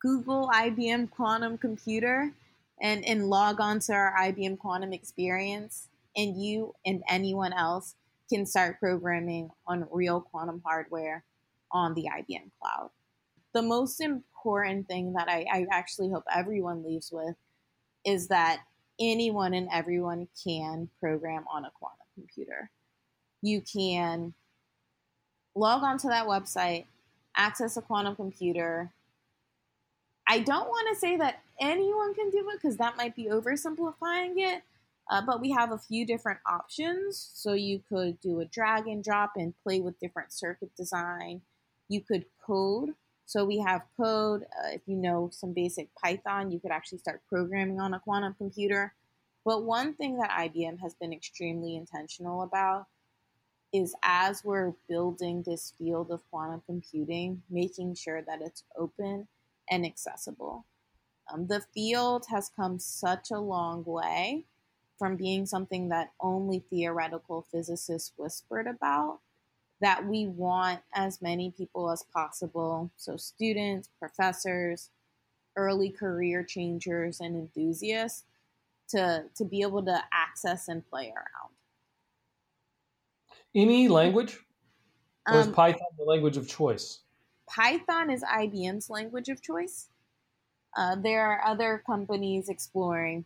Google 0.00 0.50
IBM 0.52 1.08
Quantum 1.12 1.56
Computer 1.56 2.32
and, 2.80 3.04
and 3.04 3.30
log 3.30 3.60
on 3.60 3.78
to 3.78 3.92
our 3.92 4.16
IBM 4.18 4.58
Quantum 4.58 4.92
Experience, 4.92 5.86
and 6.16 6.42
you 6.42 6.74
and 6.84 7.04
anyone 7.08 7.52
else 7.52 7.94
can 8.28 8.46
start 8.46 8.80
programming 8.80 9.50
on 9.68 9.86
real 9.92 10.20
quantum 10.20 10.60
hardware 10.66 11.22
on 11.70 11.94
the 11.94 12.08
IBM 12.12 12.50
cloud. 12.60 12.90
The 13.54 13.62
most 13.62 14.00
important 14.00 14.88
thing 14.88 15.12
that 15.14 15.28
I, 15.28 15.46
I 15.52 15.66
actually 15.70 16.10
hope 16.10 16.24
everyone 16.34 16.84
leaves 16.84 17.10
with 17.12 17.36
is 18.04 18.28
that 18.28 18.62
anyone 19.00 19.54
and 19.54 19.68
everyone 19.72 20.28
can 20.42 20.88
program 21.00 21.44
on 21.52 21.64
a 21.64 21.70
quantum 21.70 22.06
computer. 22.14 22.70
You 23.42 23.60
can 23.60 24.34
log 25.54 25.82
onto 25.82 26.08
that 26.08 26.26
website, 26.26 26.86
access 27.36 27.76
a 27.76 27.82
quantum 27.82 28.16
computer. 28.16 28.90
I 30.28 30.38
don't 30.38 30.68
want 30.68 30.88
to 30.94 30.98
say 30.98 31.16
that 31.16 31.40
anyone 31.60 32.14
can 32.14 32.30
do 32.30 32.48
it 32.50 32.60
because 32.60 32.76
that 32.78 32.96
might 32.96 33.14
be 33.14 33.26
oversimplifying 33.26 34.34
it, 34.36 34.62
uh, 35.10 35.22
but 35.26 35.40
we 35.40 35.50
have 35.50 35.72
a 35.72 35.78
few 35.78 36.06
different 36.06 36.38
options. 36.46 37.30
So 37.34 37.52
you 37.52 37.82
could 37.88 38.20
do 38.20 38.40
a 38.40 38.44
drag 38.46 38.86
and 38.86 39.02
drop 39.02 39.32
and 39.36 39.52
play 39.62 39.80
with 39.80 39.98
different 39.98 40.32
circuit 40.32 40.70
design. 40.76 41.42
You 41.88 42.00
could 42.00 42.24
code. 42.46 42.94
So 43.32 43.46
we 43.46 43.60
have 43.60 43.86
code. 43.96 44.42
Uh, 44.42 44.72
if 44.72 44.82
you 44.84 44.94
know 44.94 45.30
some 45.32 45.54
basic 45.54 45.88
Python, 45.94 46.50
you 46.50 46.60
could 46.60 46.70
actually 46.70 46.98
start 46.98 47.22
programming 47.30 47.80
on 47.80 47.94
a 47.94 47.98
quantum 47.98 48.34
computer. 48.34 48.92
But 49.42 49.64
one 49.64 49.94
thing 49.94 50.18
that 50.18 50.28
IBM 50.32 50.78
has 50.80 50.92
been 50.92 51.14
extremely 51.14 51.74
intentional 51.76 52.42
about 52.42 52.88
is 53.72 53.94
as 54.02 54.44
we're 54.44 54.74
building 54.86 55.42
this 55.46 55.72
field 55.78 56.10
of 56.10 56.20
quantum 56.30 56.60
computing, 56.66 57.42
making 57.48 57.94
sure 57.94 58.20
that 58.20 58.42
it's 58.42 58.64
open 58.76 59.28
and 59.70 59.86
accessible. 59.86 60.66
Um, 61.32 61.46
the 61.46 61.62
field 61.72 62.26
has 62.28 62.50
come 62.54 62.78
such 62.78 63.30
a 63.30 63.40
long 63.40 63.82
way 63.86 64.44
from 64.98 65.16
being 65.16 65.46
something 65.46 65.88
that 65.88 66.12
only 66.20 66.64
theoretical 66.68 67.46
physicists 67.50 68.12
whispered 68.18 68.66
about 68.66 69.20
that 69.82 70.06
we 70.06 70.26
want 70.28 70.80
as 70.94 71.20
many 71.20 71.50
people 71.50 71.90
as 71.90 72.04
possible. 72.14 72.90
So 72.96 73.16
students 73.16 73.90
professors 73.98 74.90
early 75.56 75.90
career 75.90 76.42
changers 76.42 77.20
and 77.20 77.36
enthusiasts 77.36 78.24
to 78.88 79.24
to 79.34 79.44
be 79.44 79.60
able 79.60 79.84
to 79.84 80.02
access 80.12 80.68
and 80.68 80.88
play 80.88 81.12
around. 81.14 81.52
Any 83.54 83.88
language? 83.88 84.38
Or 85.28 85.40
is 85.40 85.46
um, 85.48 85.52
python 85.52 85.88
the 85.98 86.04
language 86.04 86.36
of 86.36 86.48
choice? 86.48 87.00
Python 87.48 88.08
is 88.08 88.22
ibm's 88.22 88.88
language 88.88 89.28
of 89.28 89.42
choice. 89.42 89.88
Uh, 90.76 90.96
there 90.96 91.26
are 91.26 91.44
other 91.44 91.82
companies 91.86 92.48
exploring 92.48 93.24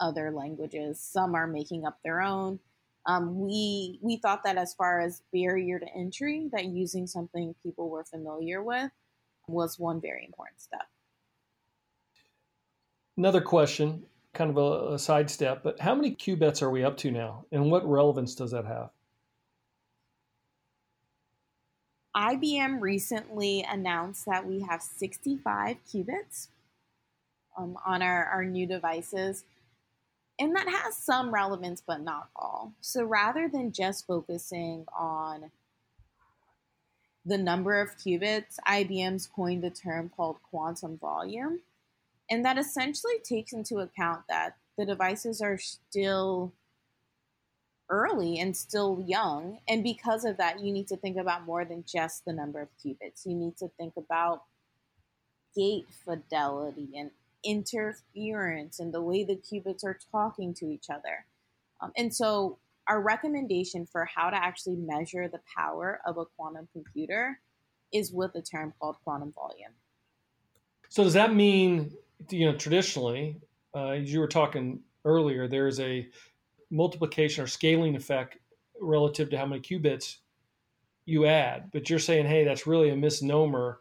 other 0.00 0.30
languages. 0.30 0.98
Some 0.98 1.34
are 1.34 1.46
making 1.46 1.86
up 1.86 1.98
their 2.02 2.20
own. 2.20 2.58
Um, 3.06 3.38
we 3.38 3.98
we 4.00 4.16
thought 4.16 4.44
that 4.44 4.56
as 4.56 4.74
far 4.74 5.00
as 5.00 5.22
barrier 5.32 5.78
to 5.78 5.86
entry, 5.94 6.48
that 6.52 6.64
using 6.66 7.06
something 7.06 7.54
people 7.62 7.90
were 7.90 8.04
familiar 8.04 8.62
with 8.62 8.90
was 9.46 9.78
one 9.78 10.00
very 10.00 10.24
important 10.24 10.60
step. 10.60 10.86
Another 13.16 13.42
question, 13.42 14.04
kind 14.32 14.50
of 14.50 14.56
a, 14.56 14.94
a 14.94 14.98
sidestep, 14.98 15.62
but 15.62 15.78
how 15.80 15.94
many 15.94 16.14
qubits 16.14 16.62
are 16.62 16.70
we 16.70 16.82
up 16.82 16.96
to 16.98 17.10
now, 17.10 17.44
and 17.52 17.70
what 17.70 17.88
relevance 17.88 18.34
does 18.34 18.50
that 18.52 18.64
have? 18.64 18.90
IBM 22.16 22.80
recently 22.80 23.66
announced 23.68 24.24
that 24.26 24.46
we 24.46 24.60
have 24.60 24.80
65 24.80 25.76
qubits 25.92 26.48
um, 27.58 27.76
on 27.84 28.02
our, 28.02 28.24
our 28.26 28.44
new 28.44 28.66
devices. 28.66 29.44
And 30.38 30.56
that 30.56 30.68
has 30.68 30.96
some 30.96 31.32
relevance, 31.32 31.82
but 31.86 32.00
not 32.00 32.28
all. 32.34 32.72
So 32.80 33.04
rather 33.04 33.48
than 33.48 33.72
just 33.72 34.06
focusing 34.06 34.84
on 34.96 35.50
the 37.24 37.38
number 37.38 37.80
of 37.80 37.96
qubits, 37.96 38.56
IBM's 38.66 39.26
coined 39.26 39.64
a 39.64 39.70
term 39.70 40.10
called 40.14 40.36
quantum 40.50 40.98
volume. 40.98 41.60
And 42.28 42.44
that 42.44 42.58
essentially 42.58 43.18
takes 43.22 43.52
into 43.52 43.78
account 43.78 44.22
that 44.28 44.56
the 44.76 44.84
devices 44.84 45.40
are 45.40 45.58
still 45.58 46.52
early 47.88 48.38
and 48.38 48.56
still 48.56 49.02
young. 49.06 49.58
And 49.68 49.84
because 49.84 50.24
of 50.24 50.38
that, 50.38 50.60
you 50.60 50.72
need 50.72 50.88
to 50.88 50.96
think 50.96 51.16
about 51.16 51.46
more 51.46 51.64
than 51.64 51.84
just 51.86 52.24
the 52.24 52.32
number 52.32 52.60
of 52.60 52.68
qubits. 52.84 53.24
You 53.24 53.34
need 53.34 53.56
to 53.58 53.68
think 53.78 53.94
about 53.96 54.42
gate 55.54 55.86
fidelity 56.04 56.88
and 56.96 57.10
interference 57.44 58.80
and 58.80 58.92
the 58.92 59.02
way 59.02 59.24
the 59.24 59.36
qubits 59.36 59.84
are 59.84 59.98
talking 60.10 60.54
to 60.54 60.66
each 60.66 60.86
other. 60.90 61.26
Um, 61.80 61.92
and 61.96 62.14
so, 62.14 62.58
our 62.86 63.00
recommendation 63.00 63.86
for 63.86 64.04
how 64.04 64.28
to 64.28 64.36
actually 64.36 64.76
measure 64.76 65.26
the 65.26 65.40
power 65.56 66.00
of 66.06 66.18
a 66.18 66.26
quantum 66.36 66.68
computer 66.72 67.40
is 67.92 68.12
with 68.12 68.34
a 68.34 68.42
term 68.42 68.74
called 68.78 68.96
quantum 69.04 69.32
volume. 69.32 69.72
So, 70.90 71.02
does 71.04 71.14
that 71.14 71.34
mean, 71.34 71.92
you 72.30 72.46
know, 72.46 72.56
traditionally, 72.56 73.40
uh, 73.74 73.88
as 73.88 74.12
you 74.12 74.20
were 74.20 74.28
talking 74.28 74.80
earlier, 75.04 75.48
there's 75.48 75.80
a 75.80 76.08
multiplication 76.70 77.44
or 77.44 77.46
scaling 77.46 77.96
effect 77.96 78.38
relative 78.80 79.30
to 79.30 79.38
how 79.38 79.46
many 79.46 79.60
qubits 79.60 80.16
you 81.06 81.26
add, 81.26 81.70
but 81.72 81.90
you're 81.90 81.98
saying, 81.98 82.26
hey, 82.26 82.44
that's 82.44 82.66
really 82.66 82.90
a 82.90 82.96
misnomer. 82.96 83.80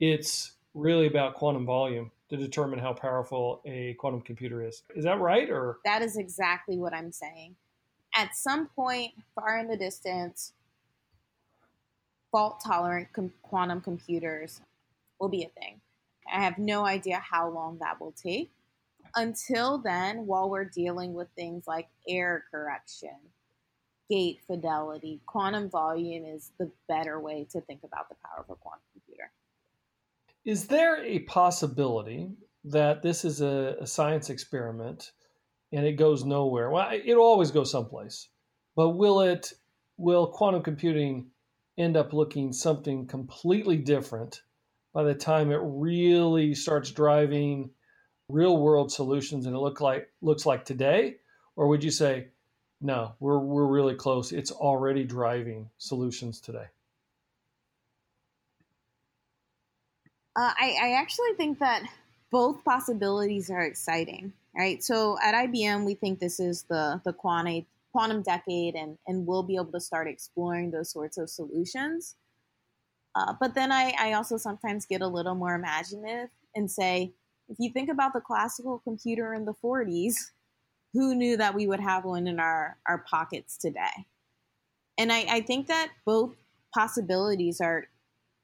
It's 0.00 0.52
really 0.74 1.06
about 1.06 1.34
quantum 1.34 1.66
volume 1.66 2.10
to 2.30 2.36
determine 2.36 2.78
how 2.78 2.92
powerful 2.92 3.62
a 3.64 3.94
quantum 3.94 4.20
computer 4.20 4.62
is. 4.66 4.82
Is 4.94 5.04
that 5.04 5.20
right 5.20 5.48
or 5.48 5.78
That 5.84 6.02
is 6.02 6.16
exactly 6.16 6.76
what 6.76 6.92
I'm 6.92 7.12
saying. 7.12 7.56
At 8.14 8.34
some 8.34 8.68
point 8.68 9.12
far 9.34 9.58
in 9.58 9.68
the 9.68 9.76
distance, 9.76 10.52
fault 12.30 12.60
tolerant 12.64 13.08
com- 13.12 13.32
quantum 13.42 13.80
computers 13.80 14.60
will 15.18 15.28
be 15.28 15.44
a 15.44 15.60
thing. 15.60 15.80
I 16.32 16.42
have 16.42 16.58
no 16.58 16.84
idea 16.84 17.18
how 17.18 17.48
long 17.48 17.78
that 17.80 18.00
will 18.00 18.12
take. 18.12 18.50
Until 19.14 19.78
then, 19.78 20.26
while 20.26 20.50
we're 20.50 20.64
dealing 20.64 21.14
with 21.14 21.28
things 21.34 21.64
like 21.66 21.88
error 22.06 22.44
correction, 22.50 23.16
gate 24.10 24.40
fidelity, 24.46 25.20
quantum 25.26 25.70
volume 25.70 26.24
is 26.26 26.52
the 26.58 26.70
better 26.88 27.18
way 27.18 27.46
to 27.50 27.60
think 27.62 27.80
about 27.84 28.08
the 28.10 28.16
power 28.22 28.44
of 28.44 28.50
a 28.50 28.54
quantum 28.56 28.82
computer. 28.92 29.30
Is 30.48 30.66
there 30.66 31.04
a 31.04 31.18
possibility 31.18 32.30
that 32.64 33.02
this 33.02 33.22
is 33.26 33.42
a, 33.42 33.76
a 33.82 33.86
science 33.86 34.30
experiment 34.30 35.12
and 35.72 35.84
it 35.84 35.98
goes 35.98 36.24
nowhere? 36.24 36.70
Well, 36.70 36.90
it'll 36.90 37.22
always 37.22 37.50
go 37.50 37.64
someplace, 37.64 38.30
but 38.74 38.96
will 38.96 39.20
it? 39.20 39.52
Will 39.98 40.26
quantum 40.26 40.62
computing 40.62 41.26
end 41.76 41.98
up 41.98 42.14
looking 42.14 42.54
something 42.54 43.06
completely 43.06 43.76
different 43.76 44.40
by 44.94 45.02
the 45.02 45.12
time 45.12 45.50
it 45.50 45.60
really 45.62 46.54
starts 46.54 46.92
driving 46.92 47.68
real 48.30 48.56
world 48.56 48.90
solutions 48.90 49.44
and 49.44 49.54
it 49.54 49.58
look 49.58 49.82
like 49.82 50.08
looks 50.22 50.46
like 50.46 50.64
today 50.64 51.16
or 51.56 51.68
would 51.68 51.84
you 51.84 51.90
say 51.90 52.28
no 52.80 53.12
we're 53.20 53.38
we're 53.38 53.66
really 53.66 53.94
close 53.94 54.32
it's 54.32 54.50
already 54.50 55.02
driving 55.04 55.68
solutions 55.78 56.40
today 56.40 56.66
Uh, 60.38 60.52
I, 60.56 60.76
I 60.80 60.92
actually 60.92 61.34
think 61.36 61.58
that 61.58 61.82
both 62.30 62.64
possibilities 62.64 63.50
are 63.50 63.62
exciting, 63.62 64.32
right? 64.56 64.80
So 64.84 65.18
at 65.20 65.34
IBM, 65.34 65.84
we 65.84 65.94
think 65.94 66.20
this 66.20 66.38
is 66.38 66.62
the 66.62 67.00
the 67.04 67.12
quantum 67.12 67.66
quantum 67.90 68.22
decade, 68.22 68.76
and 68.76 68.96
and 69.08 69.26
we'll 69.26 69.42
be 69.42 69.56
able 69.56 69.72
to 69.72 69.80
start 69.80 70.06
exploring 70.06 70.70
those 70.70 70.92
sorts 70.92 71.18
of 71.18 71.28
solutions. 71.28 72.14
Uh, 73.16 73.34
but 73.40 73.56
then 73.56 73.72
I, 73.72 73.92
I 73.98 74.12
also 74.12 74.36
sometimes 74.36 74.86
get 74.86 75.00
a 75.00 75.08
little 75.08 75.34
more 75.34 75.56
imaginative 75.56 76.28
and 76.54 76.70
say, 76.70 77.12
if 77.48 77.56
you 77.58 77.72
think 77.72 77.90
about 77.90 78.12
the 78.12 78.20
classical 78.20 78.78
computer 78.78 79.34
in 79.34 79.44
the 79.44 79.54
40s, 79.54 80.14
who 80.92 81.16
knew 81.16 81.36
that 81.36 81.52
we 81.52 81.66
would 81.66 81.80
have 81.80 82.04
one 82.04 82.28
in 82.28 82.38
our, 82.38 82.76
our 82.86 82.98
pockets 83.10 83.56
today? 83.56 84.06
And 84.98 85.10
I, 85.10 85.26
I 85.28 85.40
think 85.40 85.66
that 85.66 85.88
both 86.04 86.36
possibilities 86.72 87.60
are 87.60 87.88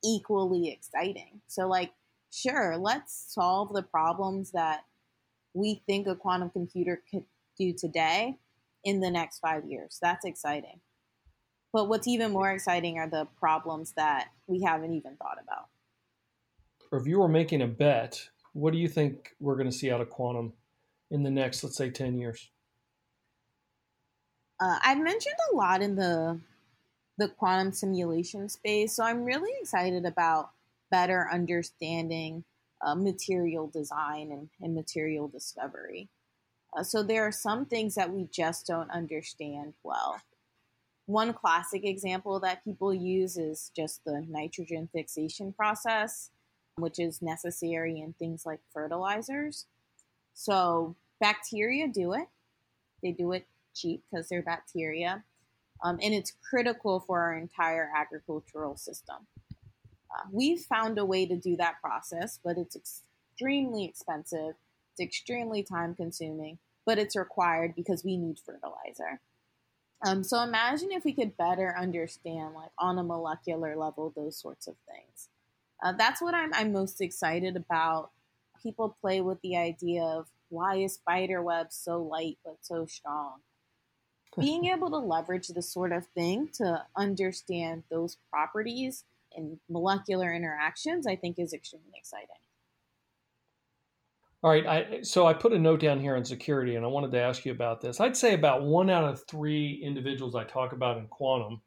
equally 0.04 0.68
exciting. 0.68 1.40
So, 1.46 1.66
like, 1.66 1.92
sure, 2.32 2.76
let's 2.76 3.32
solve 3.32 3.72
the 3.72 3.82
problems 3.82 4.52
that 4.52 4.84
we 5.54 5.82
think 5.86 6.06
a 6.06 6.16
quantum 6.16 6.50
computer 6.50 7.02
could 7.10 7.24
do 7.58 7.72
today 7.72 8.38
in 8.84 9.00
the 9.00 9.10
next 9.10 9.38
five 9.38 9.64
years. 9.64 9.98
That's 10.02 10.24
exciting. 10.24 10.80
But 11.72 11.88
what's 11.88 12.06
even 12.06 12.32
more 12.32 12.50
exciting 12.50 12.98
are 12.98 13.08
the 13.08 13.26
problems 13.38 13.94
that 13.96 14.28
we 14.46 14.62
haven't 14.62 14.94
even 14.94 15.16
thought 15.16 15.38
about. 15.42 15.68
Or 16.92 16.98
if 16.98 17.06
you 17.06 17.18
were 17.18 17.28
making 17.28 17.62
a 17.62 17.66
bet, 17.66 18.28
what 18.52 18.72
do 18.72 18.78
you 18.78 18.88
think 18.88 19.34
we're 19.40 19.56
going 19.56 19.70
to 19.70 19.76
see 19.76 19.90
out 19.90 20.00
of 20.00 20.10
quantum 20.10 20.52
in 21.10 21.22
the 21.22 21.30
next, 21.30 21.64
let's 21.64 21.76
say, 21.76 21.90
10 21.90 22.16
years? 22.16 22.50
Uh, 24.60 24.78
I've 24.84 25.02
mentioned 25.02 25.34
a 25.52 25.56
lot 25.56 25.82
in 25.82 25.96
the 25.96 26.38
the 27.18 27.28
quantum 27.28 27.72
simulation 27.72 28.48
space. 28.48 28.94
So 28.94 29.04
I'm 29.04 29.24
really 29.24 29.52
excited 29.60 30.04
about 30.04 30.50
better 30.90 31.28
understanding 31.32 32.44
uh, 32.84 32.94
material 32.94 33.68
design 33.68 34.30
and, 34.30 34.48
and 34.60 34.74
material 34.74 35.28
discovery. 35.28 36.08
Uh, 36.76 36.82
so 36.82 37.02
there 37.02 37.24
are 37.24 37.32
some 37.32 37.64
things 37.66 37.94
that 37.94 38.10
we 38.10 38.28
just 38.32 38.66
don't 38.66 38.90
understand 38.90 39.74
well. 39.82 40.20
One 41.06 41.32
classic 41.32 41.84
example 41.84 42.40
that 42.40 42.64
people 42.64 42.92
use 42.92 43.36
is 43.36 43.70
just 43.76 44.04
the 44.04 44.24
nitrogen 44.28 44.88
fixation 44.92 45.52
process, 45.52 46.30
which 46.76 46.98
is 46.98 47.22
necessary 47.22 48.00
in 48.00 48.14
things 48.14 48.44
like 48.44 48.60
fertilizers. 48.72 49.66
So 50.32 50.96
bacteria 51.20 51.88
do 51.88 52.14
it. 52.14 52.26
They 53.02 53.12
do 53.12 53.32
it 53.32 53.46
cheap 53.74 54.02
because 54.10 54.28
they're 54.28 54.42
bacteria 54.42 55.24
um, 55.84 55.98
and 56.02 56.14
it's 56.14 56.32
critical 56.50 56.98
for 56.98 57.20
our 57.20 57.36
entire 57.36 57.90
agricultural 57.94 58.76
system. 58.76 59.16
Uh, 60.10 60.22
we've 60.32 60.60
found 60.60 60.98
a 60.98 61.04
way 61.04 61.26
to 61.26 61.36
do 61.36 61.56
that 61.56 61.80
process, 61.82 62.40
but 62.42 62.56
it's 62.56 62.74
extremely 62.74 63.84
expensive, 63.84 64.54
it's 64.92 65.00
extremely 65.00 65.62
time 65.62 65.94
consuming, 65.94 66.58
but 66.86 66.98
it's 66.98 67.14
required 67.14 67.74
because 67.76 68.02
we 68.02 68.16
need 68.16 68.38
fertilizer. 68.38 69.20
Um, 70.06 70.24
so 70.24 70.42
imagine 70.42 70.90
if 70.90 71.04
we 71.04 71.12
could 71.12 71.36
better 71.36 71.74
understand, 71.78 72.54
like 72.54 72.70
on 72.78 72.98
a 72.98 73.04
molecular 73.04 73.76
level, 73.76 74.12
those 74.16 74.36
sorts 74.36 74.66
of 74.66 74.74
things. 74.88 75.28
Uh, 75.82 75.92
that's 75.92 76.22
what 76.22 76.34
I'm, 76.34 76.52
I'm 76.54 76.72
most 76.72 77.00
excited 77.00 77.56
about. 77.56 78.10
People 78.62 78.96
play 79.00 79.20
with 79.20 79.40
the 79.42 79.56
idea 79.56 80.02
of 80.02 80.28
why 80.48 80.76
is 80.76 80.94
spider 80.94 81.42
web 81.42 81.66
so 81.70 82.02
light 82.02 82.38
but 82.44 82.56
so 82.62 82.86
strong? 82.86 83.40
Being 84.38 84.66
able 84.66 84.90
to 84.90 84.98
leverage 84.98 85.48
this 85.48 85.72
sort 85.72 85.92
of 85.92 86.06
thing 86.08 86.48
to 86.54 86.84
understand 86.96 87.84
those 87.90 88.18
properties 88.30 89.04
and 89.36 89.58
molecular 89.68 90.32
interactions, 90.32 91.06
I 91.06 91.16
think 91.16 91.38
is 91.38 91.52
extremely 91.52 91.92
exciting. 91.96 92.28
All 94.42 94.50
right. 94.50 94.66
I, 94.66 95.02
so 95.02 95.26
I 95.26 95.32
put 95.32 95.54
a 95.54 95.58
note 95.58 95.80
down 95.80 95.98
here 95.98 96.16
on 96.16 96.24
security, 96.24 96.76
and 96.76 96.84
I 96.84 96.88
wanted 96.88 97.12
to 97.12 97.20
ask 97.20 97.46
you 97.46 97.52
about 97.52 97.80
this. 97.80 97.98
I'd 97.98 98.16
say 98.16 98.34
about 98.34 98.62
one 98.62 98.90
out 98.90 99.04
of 99.04 99.22
three 99.26 99.80
individuals 99.82 100.34
I 100.34 100.44
talk 100.44 100.72
about 100.72 100.98
in 100.98 101.06
quantum, 101.06 101.62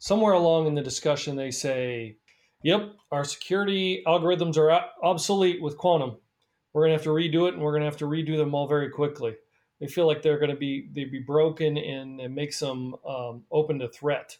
somewhere 0.00 0.32
along 0.32 0.66
in 0.66 0.74
the 0.74 0.82
discussion, 0.82 1.36
they 1.36 1.52
say, 1.52 2.16
"Yep, 2.64 2.94
our 3.12 3.22
security 3.22 4.02
algorithms 4.08 4.56
are 4.56 4.86
obsolete 5.04 5.62
with 5.62 5.76
quantum. 5.76 6.16
We're 6.72 6.82
going 6.82 6.90
to 6.90 6.96
have 6.96 7.04
to 7.04 7.10
redo 7.10 7.46
it, 7.48 7.54
and 7.54 7.62
we're 7.62 7.72
going 7.72 7.82
to 7.82 7.88
have 7.88 7.98
to 7.98 8.06
redo 8.06 8.36
them 8.36 8.54
all 8.54 8.66
very 8.66 8.90
quickly." 8.90 9.36
They 9.80 9.86
feel 9.86 10.06
like 10.06 10.22
they're 10.22 10.38
going 10.38 10.50
to 10.50 10.56
be 10.56 10.88
they'd 10.92 11.10
be 11.10 11.20
broken, 11.20 11.78
and 11.78 12.20
it 12.20 12.30
makes 12.30 12.58
them 12.60 12.94
um, 13.06 13.44
open 13.50 13.78
to 13.78 13.88
threat. 13.88 14.36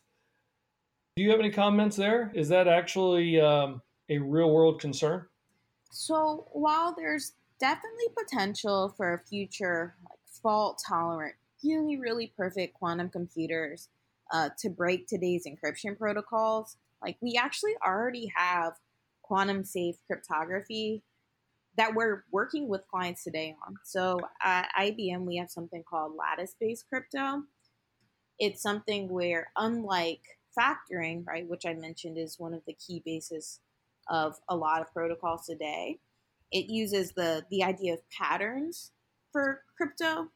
Do 1.17 1.23
you 1.23 1.31
have 1.31 1.41
any 1.41 1.51
comments 1.51 1.97
there? 1.97 2.31
Is 2.35 2.49
that 2.51 2.69
actually 2.69 3.41
um, 3.41 3.83
a 4.09 4.19
real 4.19 4.51
world 4.51 4.81
concern? 4.81 5.27
So 5.91 6.47
while 6.53 6.95
there's 6.95 7.33
definitely 7.59 8.07
potential 8.17 8.95
for 8.97 9.15
a 9.15 9.19
future 9.19 9.95
like 10.09 10.19
fault 10.43 10.83
tolerant, 10.87 11.35
really 11.65 11.99
really 11.99 12.33
perfect 12.37 12.75
quantum 12.75 13.09
computers 13.09 13.89
uh, 14.33 14.51
to 14.59 14.69
break 14.69 15.07
today's 15.07 15.47
encryption 15.47 15.99
protocols. 15.99 16.77
Like 17.03 17.17
we 17.23 17.39
actually 17.43 17.75
already 17.85 18.31
have 18.37 18.75
quantum 19.23 19.65
safe 19.65 19.97
cryptography 20.07 21.03
that 21.77 21.95
we're 21.95 22.25
working 22.31 22.69
with 22.69 22.89
clients 22.91 23.25
today 23.25 23.55
on. 23.67 23.77
So 23.85 24.21
at 24.43 24.69
IBM, 24.79 25.25
we 25.25 25.37
have 25.37 25.51
something 25.51 25.83
called 25.89 26.17
lattice 26.17 26.55
based 26.61 26.89
crypto. 26.89 27.45
It's 28.39 28.63
something 28.63 29.09
where, 29.09 29.51
unlike 29.57 30.23
factoring, 30.59 31.27
right, 31.27 31.49
which 31.49 31.67
I 31.67 31.75
mentioned 31.75 32.19
is 32.19 32.39
one 32.39 32.55
of 32.55 32.63
the 32.67 32.75
key 32.75 33.03
bases 33.05 33.61
of 34.09 34.37
a 34.49 34.57
lot 34.57 34.81
of 34.81 34.93
protocols 34.93 35.47
today, 35.47 36.01
it 36.51 36.67
uses 36.69 37.13
the 37.13 37.45
the 37.51 37.63
idea 37.63 37.95
of 37.95 38.01
patterns 38.11 38.93
for 39.33 39.63
crypto 39.77 40.29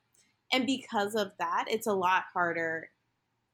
and 0.52 0.66
because 0.66 1.14
of 1.14 1.32
that 1.38 1.64
it's 1.68 1.86
a 1.86 1.92
lot 1.92 2.24
harder 2.32 2.88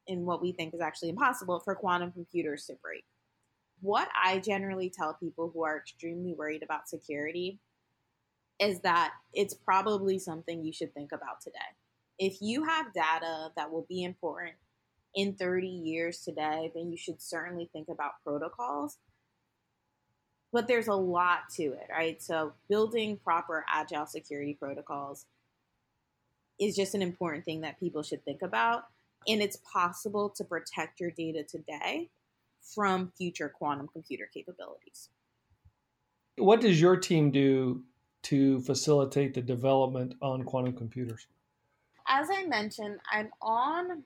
in 0.07 0.25
what 0.25 0.41
we 0.41 0.51
think 0.51 0.73
is 0.73 0.81
actually 0.81 1.09
impossible 1.09 1.59
for 1.59 1.75
quantum 1.75 2.11
computers 2.11 2.65
to 2.65 2.73
break 2.81 3.03
what 3.81 4.07
i 4.21 4.39
generally 4.39 4.89
tell 4.89 5.15
people 5.19 5.49
who 5.53 5.63
are 5.63 5.77
extremely 5.77 6.33
worried 6.33 6.63
about 6.63 6.87
security 6.87 7.59
is 8.61 8.79
that 8.81 9.11
it's 9.33 9.53
probably 9.53 10.17
something 10.17 10.63
you 10.63 10.71
should 10.71 10.93
think 10.93 11.11
about 11.11 11.41
today 11.41 11.59
if 12.17 12.37
you 12.41 12.63
have 12.63 12.93
data 12.93 13.49
that 13.57 13.69
will 13.69 13.85
be 13.89 14.03
important 14.03 14.53
in 15.15 15.33
30 15.33 15.67
years 15.67 16.19
today 16.19 16.71
then 16.73 16.89
you 16.89 16.97
should 16.97 17.21
certainly 17.21 17.69
think 17.73 17.89
about 17.89 18.13
protocols 18.23 18.97
but 20.51 20.67
there's 20.67 20.87
a 20.87 20.93
lot 20.93 21.49
to 21.55 21.63
it, 21.63 21.87
right? 21.89 22.21
So 22.21 22.53
building 22.69 23.17
proper 23.23 23.65
agile 23.69 24.05
security 24.05 24.53
protocols 24.53 25.25
is 26.59 26.75
just 26.75 26.93
an 26.93 27.01
important 27.01 27.45
thing 27.45 27.61
that 27.61 27.79
people 27.79 28.03
should 28.03 28.23
think 28.25 28.41
about. 28.41 28.83
And 29.27 29.41
it's 29.41 29.57
possible 29.71 30.29
to 30.31 30.43
protect 30.43 30.99
your 30.99 31.11
data 31.11 31.43
today 31.43 32.09
from 32.61 33.11
future 33.17 33.49
quantum 33.49 33.87
computer 33.87 34.29
capabilities. 34.33 35.09
What 36.37 36.61
does 36.61 36.81
your 36.81 36.97
team 36.97 37.31
do 37.31 37.83
to 38.23 38.61
facilitate 38.61 39.33
the 39.33 39.41
development 39.41 40.15
on 40.21 40.43
quantum 40.43 40.73
computers? 40.73 41.27
As 42.07 42.29
I 42.31 42.45
mentioned, 42.45 42.99
I'm 43.11 43.29
on 43.41 44.03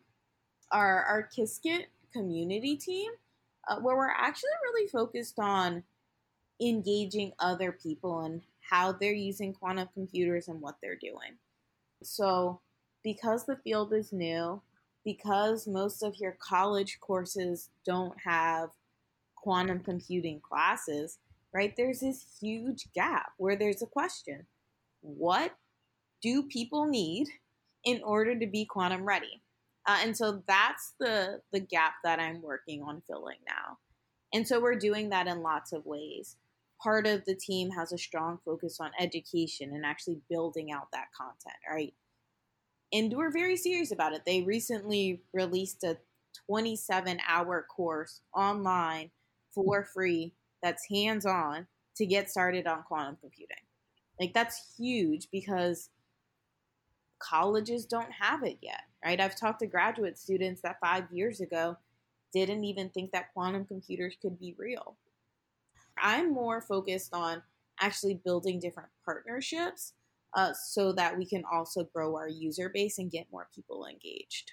our, 0.71 1.03
our 1.03 1.29
Qiskit 1.35 1.85
community 2.13 2.75
team 2.75 3.11
uh, 3.67 3.77
where 3.79 3.95
we're 3.95 4.09
actually 4.09 4.51
really 4.63 4.87
focused 4.87 5.39
on 5.39 5.83
engaging 6.61 7.31
other 7.39 7.71
people 7.71 8.21
and 8.21 8.41
how 8.61 8.91
they're 8.91 9.13
using 9.13 9.53
quantum 9.53 9.87
computers 9.93 10.47
and 10.47 10.61
what 10.61 10.75
they're 10.81 10.95
doing. 10.95 11.37
So, 12.03 12.61
because 13.03 13.45
the 13.45 13.57
field 13.57 13.93
is 13.93 14.11
new, 14.11 14.61
because 15.03 15.67
most 15.67 16.01
of 16.01 16.15
your 16.17 16.37
college 16.39 16.99
courses 16.99 17.69
don't 17.85 18.15
have 18.23 18.69
quantum 19.35 19.79
computing 19.79 20.39
classes, 20.39 21.19
right? 21.55 21.73
There's 21.75 22.01
this 22.01 22.25
huge 22.41 22.87
gap 22.93 23.31
where 23.37 23.55
there's 23.55 23.81
a 23.81 23.87
question 23.87 24.45
What 25.01 25.55
do 26.21 26.43
people 26.43 26.85
need 26.85 27.27
in 27.83 28.01
order 28.03 28.37
to 28.37 28.45
be 28.45 28.65
quantum 28.65 29.05
ready? 29.05 29.41
Uh, 29.87 29.99
and 30.03 30.17
so 30.17 30.43
that's 30.47 30.93
the 30.99 31.41
the 31.51 31.59
gap 31.59 31.93
that 32.03 32.19
I'm 32.19 32.41
working 32.41 32.83
on 32.83 33.01
filling 33.07 33.37
now. 33.47 33.77
And 34.33 34.47
so 34.47 34.59
we're 34.59 34.75
doing 34.75 35.09
that 35.09 35.27
in 35.27 35.41
lots 35.41 35.71
of 35.71 35.85
ways 35.85 36.35
part 36.81 37.07
of 37.07 37.25
the 37.25 37.35
team 37.35 37.71
has 37.71 37.91
a 37.91 37.97
strong 37.97 38.39
focus 38.45 38.79
on 38.79 38.91
education 38.99 39.71
and 39.73 39.85
actually 39.85 40.19
building 40.29 40.71
out 40.71 40.87
that 40.91 41.07
content, 41.17 41.55
right? 41.69 41.93
And 42.93 43.13
we're 43.13 43.31
very 43.31 43.57
serious 43.57 43.91
about 43.91 44.13
it. 44.13 44.23
They 44.25 44.41
recently 44.41 45.21
released 45.33 45.83
a 45.83 45.97
27 46.47 47.19
hour 47.27 47.65
course 47.75 48.21
online 48.35 49.11
for 49.53 49.83
free 49.83 50.33
that's 50.61 50.89
hands 50.89 51.25
on 51.25 51.67
to 51.97 52.05
get 52.05 52.29
started 52.29 52.67
on 52.67 52.83
quantum 52.83 53.17
computing. 53.21 53.57
Like, 54.19 54.33
that's 54.33 54.75
huge 54.77 55.27
because 55.31 55.89
colleges 57.19 57.85
don't 57.85 58.11
have 58.11 58.43
it 58.43 58.57
yet, 58.61 58.81
right? 59.03 59.19
I've 59.19 59.35
talked 59.39 59.59
to 59.59 59.67
graduate 59.67 60.17
students 60.17 60.61
that 60.61 60.79
five 60.81 61.05
years 61.11 61.41
ago 61.41 61.77
didn't 62.33 62.63
even 62.65 62.89
think 62.89 63.11
that 63.11 63.33
quantum 63.33 63.65
computers 63.65 64.17
could 64.21 64.39
be 64.39 64.55
real. 64.57 64.97
I'm 65.97 66.33
more 66.33 66.61
focused 66.61 67.13
on 67.13 67.41
actually 67.79 68.19
building 68.25 68.59
different 68.59 68.89
partnerships 69.03 69.93
uh, 70.35 70.53
so 70.53 70.91
that 70.93 71.17
we 71.17 71.25
can 71.25 71.43
also 71.51 71.87
grow 71.93 72.15
our 72.15 72.27
user 72.27 72.69
base 72.69 72.97
and 72.97 73.11
get 73.11 73.31
more 73.31 73.47
people 73.55 73.85
engaged. 73.85 74.51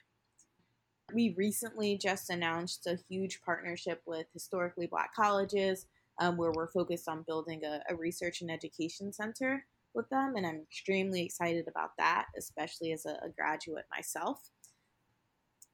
We 1.15 1.35
recently 1.37 1.97
just 1.97 2.31
announced 2.31 2.87
a 2.87 2.99
huge 3.09 3.41
partnership 3.43 4.03
with 4.07 4.27
historically 4.33 4.87
black 4.87 5.15
colleges 5.15 5.87
um, 6.21 6.37
where 6.37 6.53
we're 6.53 6.69
focused 6.69 7.09
on 7.09 7.25
building 7.27 7.63
a, 7.65 7.81
a 7.89 7.97
research 7.97 8.41
and 8.43 8.51
education 8.51 9.13
center 9.13 9.65
with 9.95 10.09
them. 10.11 10.35
And 10.37 10.47
I'm 10.47 10.61
extremely 10.61 11.23
excited 11.25 11.69
about 11.69 11.97
that, 11.99 12.27
especially 12.37 12.93
as 12.93 13.07
a, 13.07 13.19
a 13.25 13.29
graduate 13.37 13.87
myself. 13.91 14.51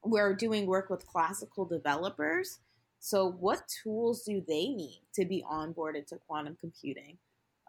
We're 0.04 0.34
doing 0.34 0.66
work 0.66 0.90
with 0.90 1.06
classical 1.06 1.64
developers 1.64 2.60
so, 3.00 3.30
what 3.30 3.62
tools 3.82 4.22
do 4.22 4.42
they 4.46 4.68
need 4.68 5.02
to 5.14 5.24
be 5.24 5.44
onboarded 5.50 6.06
to 6.08 6.18
quantum 6.26 6.56
computing? 6.60 7.18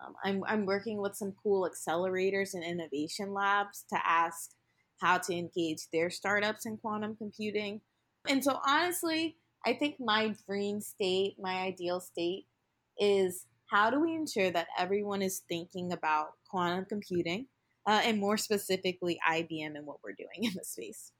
Um, 0.03 0.15
I'm, 0.23 0.43
I'm 0.47 0.65
working 0.65 0.97
with 0.97 1.15
some 1.15 1.35
cool 1.43 1.69
accelerators 1.69 2.53
and 2.53 2.63
innovation 2.63 3.33
labs 3.33 3.85
to 3.89 3.99
ask 4.07 4.51
how 4.99 5.17
to 5.17 5.33
engage 5.33 5.89
their 5.91 6.09
startups 6.09 6.65
in 6.65 6.77
quantum 6.77 7.15
computing. 7.15 7.81
And 8.27 8.43
so, 8.43 8.59
honestly, 8.65 9.37
I 9.65 9.73
think 9.73 9.95
my 9.99 10.33
dream 10.47 10.81
state, 10.81 11.35
my 11.39 11.61
ideal 11.61 11.99
state, 11.99 12.45
is 12.99 13.45
how 13.67 13.89
do 13.89 13.99
we 13.99 14.13
ensure 14.13 14.51
that 14.51 14.67
everyone 14.77 15.21
is 15.21 15.41
thinking 15.47 15.91
about 15.91 16.33
quantum 16.49 16.85
computing 16.85 17.47
uh, 17.85 18.01
and 18.03 18.19
more 18.19 18.37
specifically 18.37 19.19
IBM 19.29 19.75
and 19.75 19.85
what 19.85 19.97
we're 20.03 20.13
doing 20.13 20.43
in 20.43 20.51
the 20.55 20.63
space? 20.63 21.11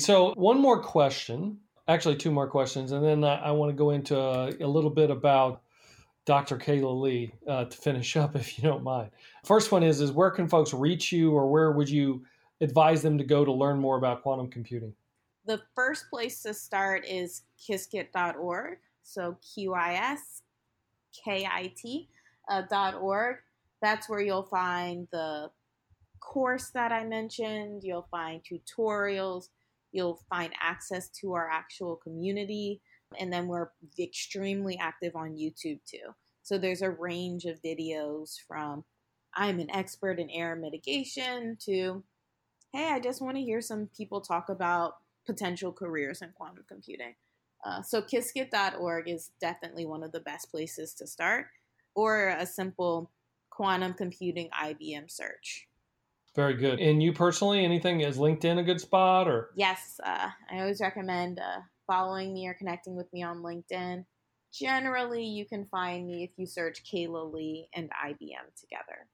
So, 0.00 0.34
one 0.34 0.60
more 0.60 0.82
question 0.82 1.58
actually 1.88 2.16
two 2.16 2.30
more 2.30 2.46
questions, 2.46 2.92
and 2.92 3.04
then 3.04 3.24
I, 3.24 3.36
I 3.36 3.50
want 3.52 3.70
to 3.70 3.76
go 3.76 3.90
into 3.90 4.18
a, 4.18 4.52
a, 4.60 4.66
little 4.66 4.90
bit 4.90 5.10
about 5.10 5.62
Dr. 6.24 6.56
Kayla 6.56 7.00
Lee 7.00 7.32
uh, 7.48 7.64
to 7.64 7.76
finish 7.76 8.16
up, 8.16 8.36
if 8.36 8.58
you 8.58 8.64
don't 8.64 8.82
mind. 8.82 9.10
First 9.44 9.72
one 9.72 9.82
is 9.82 10.00
is 10.00 10.12
where 10.12 10.30
can 10.30 10.48
folks 10.48 10.72
reach 10.72 11.12
you, 11.12 11.32
or 11.32 11.48
where 11.50 11.72
would 11.72 11.88
you 11.88 12.24
advise 12.60 13.02
them 13.02 13.18
to 13.18 13.24
go 13.24 13.44
to 13.44 13.52
learn 13.52 13.78
more 13.78 13.96
about 13.96 14.22
quantum 14.22 14.48
computing? 14.48 14.94
The 15.46 15.60
first 15.74 16.08
place 16.08 16.42
to 16.42 16.54
start 16.54 17.04
is 17.06 17.42
qiskit.org. 17.58 18.78
So 19.02 19.36
Q 19.54 19.74
I 19.74 19.94
S 19.94 20.42
K 21.24 21.44
I 21.44 21.72
T 21.76 22.08
uh, 22.48 22.62
dot 22.70 22.94
org. 22.94 23.38
That's 23.80 24.08
where 24.08 24.20
you'll 24.20 24.44
find 24.44 25.08
the 25.10 25.50
course 26.20 26.70
that 26.70 26.92
I 26.92 27.04
mentioned. 27.04 27.82
You'll 27.82 28.06
find 28.12 28.40
tutorials 28.44 29.48
You'll 29.92 30.20
find 30.28 30.52
access 30.60 31.08
to 31.20 31.34
our 31.34 31.48
actual 31.50 31.96
community. 31.96 32.80
And 33.18 33.32
then 33.32 33.48
we're 33.48 33.70
extremely 33.98 34.78
active 34.78 35.16
on 35.16 35.36
YouTube 35.36 35.80
too. 35.84 36.14
So 36.42 36.58
there's 36.58 36.82
a 36.82 36.90
range 36.90 37.44
of 37.44 37.62
videos 37.62 38.34
from 38.46 38.84
I'm 39.34 39.60
an 39.60 39.70
expert 39.70 40.18
in 40.18 40.28
error 40.30 40.56
mitigation 40.56 41.56
to 41.64 42.02
hey, 42.72 42.88
I 42.88 43.00
just 43.00 43.20
want 43.20 43.36
to 43.36 43.42
hear 43.42 43.60
some 43.60 43.90
people 43.94 44.22
talk 44.22 44.48
about 44.48 44.94
potential 45.26 45.72
careers 45.72 46.22
in 46.22 46.30
quantum 46.34 46.64
computing. 46.66 47.14
Uh, 47.64 47.82
so 47.82 48.02
Qiskit.org 48.02 49.08
is 49.08 49.30
definitely 49.40 49.86
one 49.86 50.02
of 50.02 50.10
the 50.12 50.20
best 50.20 50.50
places 50.50 50.94
to 50.94 51.06
start, 51.06 51.46
or 51.94 52.28
a 52.30 52.46
simple 52.46 53.10
quantum 53.50 53.92
computing 53.92 54.48
IBM 54.58 55.10
search. 55.10 55.68
Very 56.34 56.54
good. 56.54 56.80
And 56.80 57.02
you 57.02 57.12
personally, 57.12 57.62
anything 57.62 58.00
is 58.00 58.16
LinkedIn 58.16 58.58
a 58.58 58.62
good 58.62 58.80
spot 58.80 59.28
or? 59.28 59.50
Yes, 59.54 60.00
uh, 60.02 60.30
I 60.50 60.60
always 60.60 60.80
recommend 60.80 61.38
uh, 61.38 61.60
following 61.86 62.32
me 62.32 62.46
or 62.46 62.54
connecting 62.54 62.96
with 62.96 63.12
me 63.12 63.22
on 63.22 63.42
LinkedIn. 63.42 64.04
generally 64.52 65.24
you 65.24 65.46
can 65.46 65.66
find 65.66 66.06
me 66.06 66.24
if 66.24 66.30
you 66.36 66.46
search 66.46 66.82
Kayla 66.84 67.32
Lee 67.32 67.68
and 67.74 67.88
IBM 67.90 68.60
together. 68.60 69.08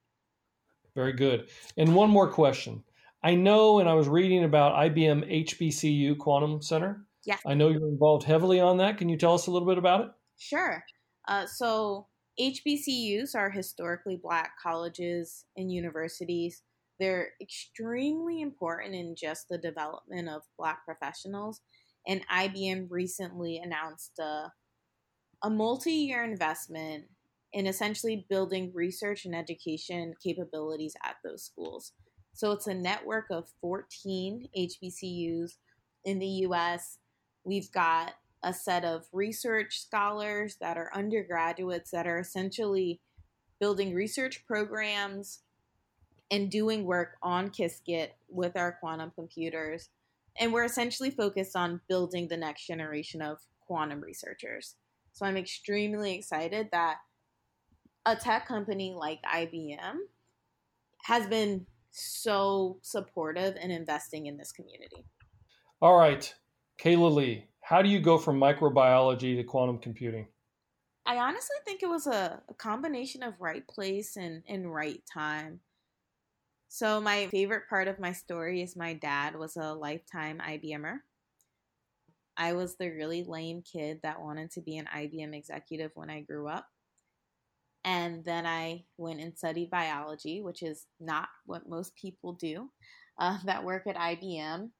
Very 0.94 1.12
good. 1.12 1.48
And 1.76 1.94
one 1.94 2.10
more 2.10 2.28
question. 2.28 2.82
I 3.22 3.34
know, 3.34 3.78
and 3.78 3.88
I 3.88 3.94
was 3.94 4.08
reading 4.08 4.44
about 4.44 4.74
IBM 4.74 5.46
HBCU 5.46 6.18
Quantum 6.18 6.62
Center. 6.62 7.04
Yes. 7.24 7.40
I 7.46 7.54
know 7.54 7.68
you're 7.68 7.88
involved 7.88 8.24
heavily 8.24 8.60
on 8.60 8.78
that. 8.78 8.98
Can 8.98 9.08
you 9.08 9.16
tell 9.16 9.34
us 9.34 9.46
a 9.46 9.50
little 9.50 9.68
bit 9.68 9.78
about 9.78 10.00
it? 10.02 10.10
Sure. 10.38 10.82
Uh, 11.26 11.46
so, 11.46 12.06
HBCUs 12.40 13.34
are 13.34 13.50
historically 13.50 14.16
black 14.16 14.52
colleges 14.62 15.44
and 15.56 15.72
universities. 15.72 16.62
They're 17.00 17.30
extremely 17.40 18.40
important 18.40 18.94
in 18.94 19.14
just 19.16 19.48
the 19.48 19.58
development 19.58 20.28
of 20.28 20.42
black 20.56 20.84
professionals. 20.84 21.60
And 22.06 22.26
IBM 22.28 22.86
recently 22.90 23.58
announced 23.58 24.18
a, 24.18 24.52
a 25.42 25.50
multi 25.50 25.92
year 25.92 26.24
investment 26.24 27.04
in 27.52 27.66
essentially 27.66 28.26
building 28.28 28.70
research 28.74 29.24
and 29.24 29.34
education 29.34 30.14
capabilities 30.22 30.94
at 31.04 31.16
those 31.24 31.44
schools. 31.44 31.92
So 32.34 32.52
it's 32.52 32.66
a 32.66 32.74
network 32.74 33.26
of 33.30 33.48
14 33.60 34.48
HBCUs 34.56 35.52
in 36.04 36.18
the 36.18 36.46
US. 36.46 36.98
We've 37.44 37.70
got 37.72 38.12
a 38.44 38.52
set 38.52 38.84
of 38.84 39.06
research 39.12 39.80
scholars 39.80 40.56
that 40.60 40.76
are 40.76 40.90
undergraduates 40.94 41.90
that 41.90 42.06
are 42.06 42.18
essentially 42.18 43.00
building 43.60 43.94
research 43.94 44.46
programs 44.46 45.40
and 46.30 46.50
doing 46.50 46.84
work 46.84 47.16
on 47.22 47.50
Qiskit 47.50 48.10
with 48.28 48.56
our 48.56 48.72
quantum 48.80 49.10
computers. 49.14 49.88
And 50.38 50.52
we're 50.52 50.64
essentially 50.64 51.10
focused 51.10 51.56
on 51.56 51.80
building 51.88 52.28
the 52.28 52.36
next 52.36 52.66
generation 52.66 53.22
of 53.22 53.38
quantum 53.66 54.00
researchers. 54.00 54.76
So 55.12 55.26
I'm 55.26 55.36
extremely 55.36 56.14
excited 56.14 56.68
that 56.72 56.98
a 58.06 58.16
tech 58.16 58.46
company 58.46 58.94
like 58.96 59.20
IBM 59.22 59.96
has 61.04 61.26
been 61.26 61.66
so 61.90 62.78
supportive 62.82 63.56
and 63.60 63.72
investing 63.72 64.26
in 64.26 64.36
this 64.36 64.52
community. 64.52 65.04
All 65.80 65.96
right, 65.96 66.32
Kayla 66.80 67.12
Lee, 67.12 67.44
how 67.60 67.82
do 67.82 67.88
you 67.88 68.00
go 68.00 68.18
from 68.18 68.38
microbiology 68.38 69.36
to 69.36 69.44
quantum 69.44 69.78
computing? 69.78 70.26
I 71.06 71.18
honestly 71.18 71.56
think 71.64 71.82
it 71.82 71.88
was 71.88 72.06
a, 72.06 72.40
a 72.48 72.54
combination 72.54 73.22
of 73.22 73.40
right 73.40 73.66
place 73.66 74.16
and, 74.16 74.42
and 74.48 74.72
right 74.72 75.02
time. 75.12 75.60
So, 76.68 77.00
my 77.00 77.26
favorite 77.28 77.68
part 77.68 77.88
of 77.88 77.98
my 77.98 78.12
story 78.12 78.62
is 78.62 78.76
my 78.76 78.92
dad 78.92 79.36
was 79.36 79.56
a 79.56 79.74
lifetime 79.74 80.40
IBMer. 80.46 80.98
I 82.36 82.52
was 82.52 82.76
the 82.76 82.90
really 82.90 83.24
lame 83.24 83.62
kid 83.62 84.00
that 84.02 84.20
wanted 84.20 84.52
to 84.52 84.60
be 84.60 84.76
an 84.76 84.86
IBM 84.94 85.34
executive 85.34 85.90
when 85.94 86.10
I 86.10 86.20
grew 86.20 86.46
up. 86.46 86.66
And 87.84 88.24
then 88.24 88.46
I 88.46 88.84
went 88.96 89.20
and 89.20 89.36
studied 89.36 89.70
biology, 89.70 90.42
which 90.42 90.62
is 90.62 90.86
not 91.00 91.28
what 91.46 91.68
most 91.68 91.96
people 91.96 92.34
do 92.34 92.70
uh, 93.18 93.38
that 93.46 93.64
work 93.64 93.86
at 93.86 93.96
IBM. 93.96 94.70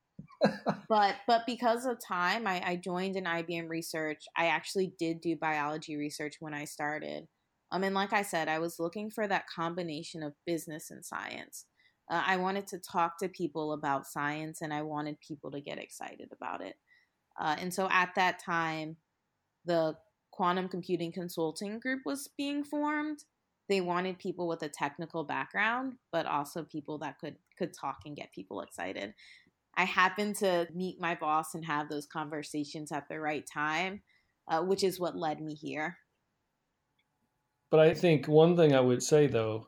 but 0.89 1.17
but 1.27 1.43
because 1.47 1.87
of 1.87 1.99
time, 2.07 2.47
I, 2.47 2.63
I 2.65 2.77
joined 2.77 3.17
in 3.17 3.25
IBM 3.25 3.69
research. 3.69 4.25
I 4.37 4.47
actually 4.47 4.93
did 4.99 5.21
do 5.21 5.37
biology 5.37 5.97
research 5.97 6.37
when 6.41 6.55
I 6.55 6.65
started. 6.65 7.27
Um, 7.71 7.83
and 7.83 7.95
like 7.95 8.13
I 8.13 8.23
said, 8.23 8.49
I 8.49 8.59
was 8.59 8.79
looking 8.79 9.11
for 9.11 9.27
that 9.27 9.49
combination 9.49 10.23
of 10.23 10.35
business 10.47 10.91
and 10.91 11.05
science. 11.05 11.67
Uh, 12.11 12.23
I 12.27 12.37
wanted 12.37 12.67
to 12.69 12.79
talk 12.79 13.19
to 13.19 13.29
people 13.29 13.73
about 13.73 14.07
science, 14.07 14.63
and 14.63 14.73
I 14.73 14.83
wanted 14.83 15.21
people 15.21 15.51
to 15.51 15.61
get 15.61 15.79
excited 15.79 16.31
about 16.33 16.63
it. 16.63 16.77
Uh, 17.39 17.57
and 17.59 17.73
so 17.73 17.89
at 17.91 18.15
that 18.17 18.43
time, 18.43 18.97
the 19.65 19.97
quantum 20.31 20.69
computing 20.69 21.13
consulting 21.13 21.79
group 21.79 22.01
was 22.05 22.31
being 22.37 22.65
formed. 22.65 23.25
They 23.69 23.81
wanted 23.81 24.19
people 24.19 24.49
with 24.49 24.63
a 24.63 24.69
technical 24.69 25.25
background 25.25 25.95
but 26.11 26.25
also 26.25 26.63
people 26.63 26.97
that 26.99 27.19
could 27.19 27.37
could 27.59 27.75
talk 27.75 27.99
and 28.07 28.17
get 28.17 28.33
people 28.33 28.63
excited. 28.63 29.13
I 29.77 29.85
happened 29.85 30.37
to 30.37 30.67
meet 30.75 31.01
my 31.01 31.15
boss 31.15 31.55
and 31.55 31.65
have 31.65 31.89
those 31.89 32.07
conversations 32.07 32.93
at 32.93 33.09
the 33.09 33.21
right 33.21 33.47
time 33.47 34.01
uh, 34.49 34.63
which 34.63 34.83
is 34.83 34.99
what 34.99 35.17
led 35.17 35.41
me 35.41 35.55
here. 35.55 35.99
But 37.71 37.81
i 37.81 37.93
think 37.93 38.27
one 38.27 38.57
thing 38.57 38.75
i 38.75 38.81
would 38.81 39.03
say 39.03 39.27
though 39.27 39.67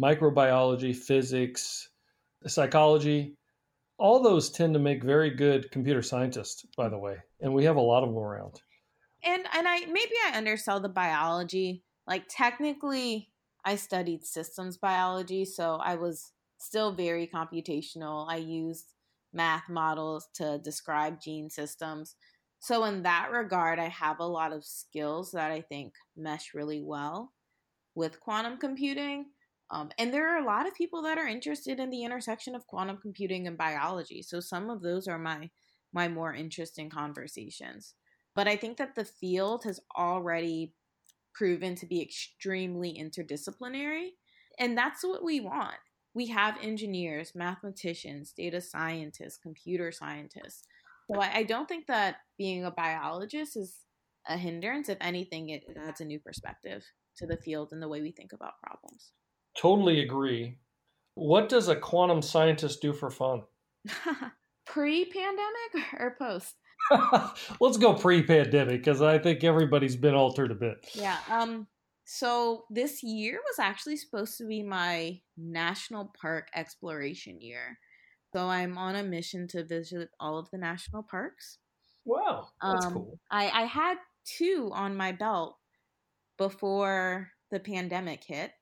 microbiology 0.00 0.94
physics 0.94 1.88
psychology 2.46 3.36
all 3.98 4.22
those 4.22 4.50
tend 4.50 4.74
to 4.74 4.80
make 4.80 5.02
very 5.02 5.30
good 5.30 5.70
computer 5.72 6.02
scientists 6.02 6.64
by 6.76 6.88
the 6.88 6.98
way 6.98 7.16
and 7.40 7.52
we 7.52 7.64
have 7.64 7.76
a 7.76 7.80
lot 7.80 8.02
of 8.02 8.10
them 8.10 8.18
around 8.18 8.60
and 9.24 9.44
and 9.52 9.66
I 9.66 9.80
maybe 9.80 10.12
I 10.26 10.36
undersell 10.36 10.80
the 10.80 10.88
biology. 10.88 11.84
Like 12.06 12.24
technically, 12.28 13.30
I 13.64 13.76
studied 13.76 14.24
systems 14.24 14.76
biology, 14.76 15.44
so 15.44 15.76
I 15.76 15.96
was 15.96 16.32
still 16.58 16.92
very 16.92 17.26
computational. 17.26 18.26
I 18.28 18.36
used 18.36 18.94
math 19.32 19.68
models 19.68 20.28
to 20.34 20.58
describe 20.58 21.20
gene 21.20 21.50
systems. 21.50 22.16
So 22.60 22.84
in 22.84 23.02
that 23.02 23.30
regard, 23.30 23.78
I 23.78 23.88
have 23.88 24.18
a 24.20 24.26
lot 24.26 24.52
of 24.52 24.64
skills 24.64 25.32
that 25.32 25.50
I 25.50 25.60
think 25.60 25.94
mesh 26.16 26.54
really 26.54 26.82
well 26.82 27.32
with 27.94 28.20
quantum 28.20 28.58
computing. 28.58 29.26
Um, 29.70 29.90
and 29.98 30.12
there 30.12 30.34
are 30.34 30.42
a 30.42 30.46
lot 30.46 30.66
of 30.66 30.74
people 30.74 31.02
that 31.02 31.18
are 31.18 31.26
interested 31.26 31.78
in 31.78 31.90
the 31.90 32.04
intersection 32.04 32.54
of 32.54 32.66
quantum 32.66 32.98
computing 32.98 33.46
and 33.46 33.58
biology. 33.58 34.22
So 34.22 34.40
some 34.40 34.70
of 34.70 34.82
those 34.82 35.06
are 35.06 35.18
my 35.18 35.50
my 35.92 36.08
more 36.08 36.34
interesting 36.34 36.90
conversations. 36.90 37.94
But 38.34 38.46
I 38.46 38.56
think 38.56 38.76
that 38.76 38.94
the 38.94 39.06
field 39.06 39.64
has 39.64 39.80
already 39.96 40.74
proven 41.34 41.74
to 41.76 41.86
be 41.86 42.02
extremely 42.02 42.92
interdisciplinary. 42.92 44.10
And 44.58 44.76
that's 44.76 45.02
what 45.04 45.24
we 45.24 45.40
want. 45.40 45.76
We 46.14 46.26
have 46.26 46.56
engineers, 46.60 47.32
mathematicians, 47.34 48.32
data 48.36 48.60
scientists, 48.60 49.38
computer 49.38 49.92
scientists. 49.92 50.64
So 51.10 51.20
I, 51.20 51.36
I 51.36 51.42
don't 51.44 51.68
think 51.68 51.86
that 51.86 52.16
being 52.36 52.64
a 52.64 52.70
biologist 52.70 53.56
is 53.56 53.76
a 54.28 54.36
hindrance. 54.36 54.88
If 54.88 54.98
anything, 55.00 55.48
it 55.48 55.64
adds 55.76 56.00
a 56.00 56.04
new 56.04 56.18
perspective 56.18 56.84
to 57.18 57.26
the 57.26 57.36
field 57.38 57.70
and 57.72 57.80
the 57.80 57.88
way 57.88 58.02
we 58.02 58.10
think 58.10 58.32
about 58.32 58.60
problems. 58.62 59.12
Totally 59.58 60.00
agree. 60.00 60.58
What 61.14 61.48
does 61.48 61.68
a 61.68 61.74
quantum 61.76 62.22
scientist 62.22 62.80
do 62.80 62.92
for 62.92 63.10
fun? 63.10 63.42
Pre 64.66 65.04
pandemic 65.04 65.92
or 65.98 66.14
post? 66.18 66.54
Let's 67.60 67.76
go 67.76 67.94
pre-pandemic 67.94 68.82
because 68.82 69.02
I 69.02 69.18
think 69.18 69.44
everybody's 69.44 69.96
been 69.96 70.14
altered 70.14 70.50
a 70.50 70.54
bit. 70.54 70.88
Yeah. 70.94 71.18
Um. 71.28 71.66
So 72.04 72.64
this 72.70 73.02
year 73.02 73.40
was 73.46 73.58
actually 73.58 73.96
supposed 73.96 74.38
to 74.38 74.46
be 74.46 74.62
my 74.62 75.20
national 75.36 76.12
park 76.18 76.48
exploration 76.54 77.40
year. 77.40 77.78
So 78.34 78.48
I'm 78.48 78.78
on 78.78 78.96
a 78.96 79.02
mission 79.02 79.48
to 79.48 79.64
visit 79.64 80.10
all 80.18 80.38
of 80.38 80.50
the 80.50 80.58
national 80.58 81.02
parks. 81.02 81.58
Wow, 82.04 82.48
that's 82.62 82.86
um, 82.86 82.92
cool. 82.94 83.18
I 83.30 83.50
I 83.50 83.62
had 83.62 83.96
two 84.24 84.70
on 84.72 84.96
my 84.96 85.12
belt 85.12 85.56
before 86.38 87.28
the 87.50 87.60
pandemic 87.60 88.24
hit. 88.24 88.52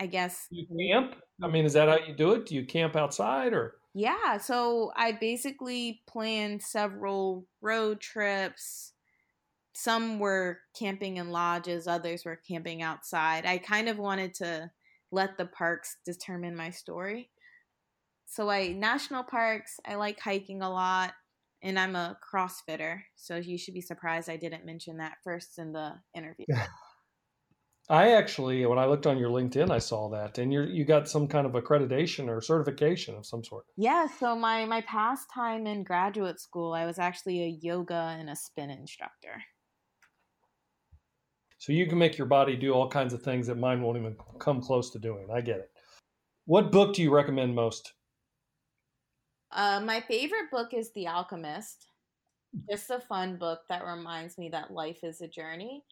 I 0.00 0.06
guess. 0.06 0.46
You 0.50 0.66
camp? 0.66 1.14
I 1.42 1.48
mean, 1.48 1.66
is 1.66 1.74
that 1.74 1.88
how 1.88 1.98
you 1.98 2.14
do 2.14 2.32
it? 2.32 2.46
Do 2.46 2.54
you 2.54 2.64
camp 2.64 2.96
outside 2.96 3.52
or? 3.52 3.76
Yeah, 3.92 4.38
so 4.38 4.92
I 4.96 5.12
basically 5.12 6.02
planned 6.06 6.62
several 6.62 7.46
road 7.60 8.00
trips. 8.00 8.92
Some 9.74 10.18
were 10.18 10.58
camping 10.78 11.18
in 11.18 11.30
lodges, 11.30 11.86
others 11.86 12.24
were 12.24 12.40
camping 12.48 12.82
outside. 12.82 13.46
I 13.46 13.58
kind 13.58 13.88
of 13.88 13.98
wanted 13.98 14.34
to 14.34 14.70
let 15.12 15.36
the 15.36 15.46
parks 15.46 15.96
determine 16.04 16.56
my 16.56 16.70
story. 16.70 17.30
So 18.26 18.48
I 18.48 18.68
national 18.68 19.24
parks, 19.24 19.80
I 19.84 19.96
like 19.96 20.20
hiking 20.20 20.62
a 20.62 20.70
lot 20.70 21.12
and 21.62 21.78
I'm 21.78 21.96
a 21.96 22.16
crossfitter. 22.32 23.00
So 23.16 23.36
you 23.36 23.58
should 23.58 23.74
be 23.74 23.80
surprised 23.80 24.30
I 24.30 24.36
didn't 24.36 24.64
mention 24.64 24.98
that 24.98 25.18
first 25.24 25.58
in 25.58 25.72
the 25.72 25.94
interview. 26.14 26.46
I 27.90 28.12
actually, 28.12 28.64
when 28.66 28.78
I 28.78 28.86
looked 28.86 29.08
on 29.08 29.18
your 29.18 29.30
LinkedIn, 29.30 29.68
I 29.68 29.80
saw 29.80 30.08
that, 30.10 30.38
and 30.38 30.52
you 30.52 30.62
you 30.62 30.84
got 30.84 31.08
some 31.08 31.26
kind 31.26 31.44
of 31.44 31.54
accreditation 31.54 32.28
or 32.28 32.40
certification 32.40 33.16
of 33.16 33.26
some 33.26 33.42
sort. 33.42 33.64
Yeah. 33.76 34.06
So 34.06 34.36
my 34.36 34.64
my 34.64 34.80
past 34.82 35.26
time 35.34 35.66
in 35.66 35.82
graduate 35.82 36.38
school, 36.38 36.72
I 36.72 36.86
was 36.86 37.00
actually 37.00 37.42
a 37.42 37.58
yoga 37.60 38.16
and 38.16 38.30
a 38.30 38.36
spin 38.36 38.70
instructor. 38.70 39.42
So 41.58 41.72
you 41.72 41.88
can 41.88 41.98
make 41.98 42.16
your 42.16 42.28
body 42.28 42.54
do 42.54 42.72
all 42.72 42.88
kinds 42.88 43.12
of 43.12 43.22
things 43.22 43.48
that 43.48 43.58
mine 43.58 43.82
won't 43.82 43.98
even 43.98 44.16
come 44.38 44.62
close 44.62 44.90
to 44.90 45.00
doing. 45.00 45.26
I 45.34 45.40
get 45.40 45.58
it. 45.58 45.70
What 46.46 46.70
book 46.70 46.94
do 46.94 47.02
you 47.02 47.12
recommend 47.12 47.56
most? 47.56 47.92
Uh, 49.50 49.80
my 49.80 50.00
favorite 50.00 50.50
book 50.52 50.72
is 50.72 50.92
The 50.92 51.08
Alchemist. 51.08 51.88
Just 52.70 52.88
a 52.90 53.00
fun 53.00 53.36
book 53.36 53.62
that 53.68 53.84
reminds 53.84 54.38
me 54.38 54.48
that 54.50 54.72
life 54.72 55.02
is 55.02 55.20
a 55.20 55.28
journey 55.28 55.82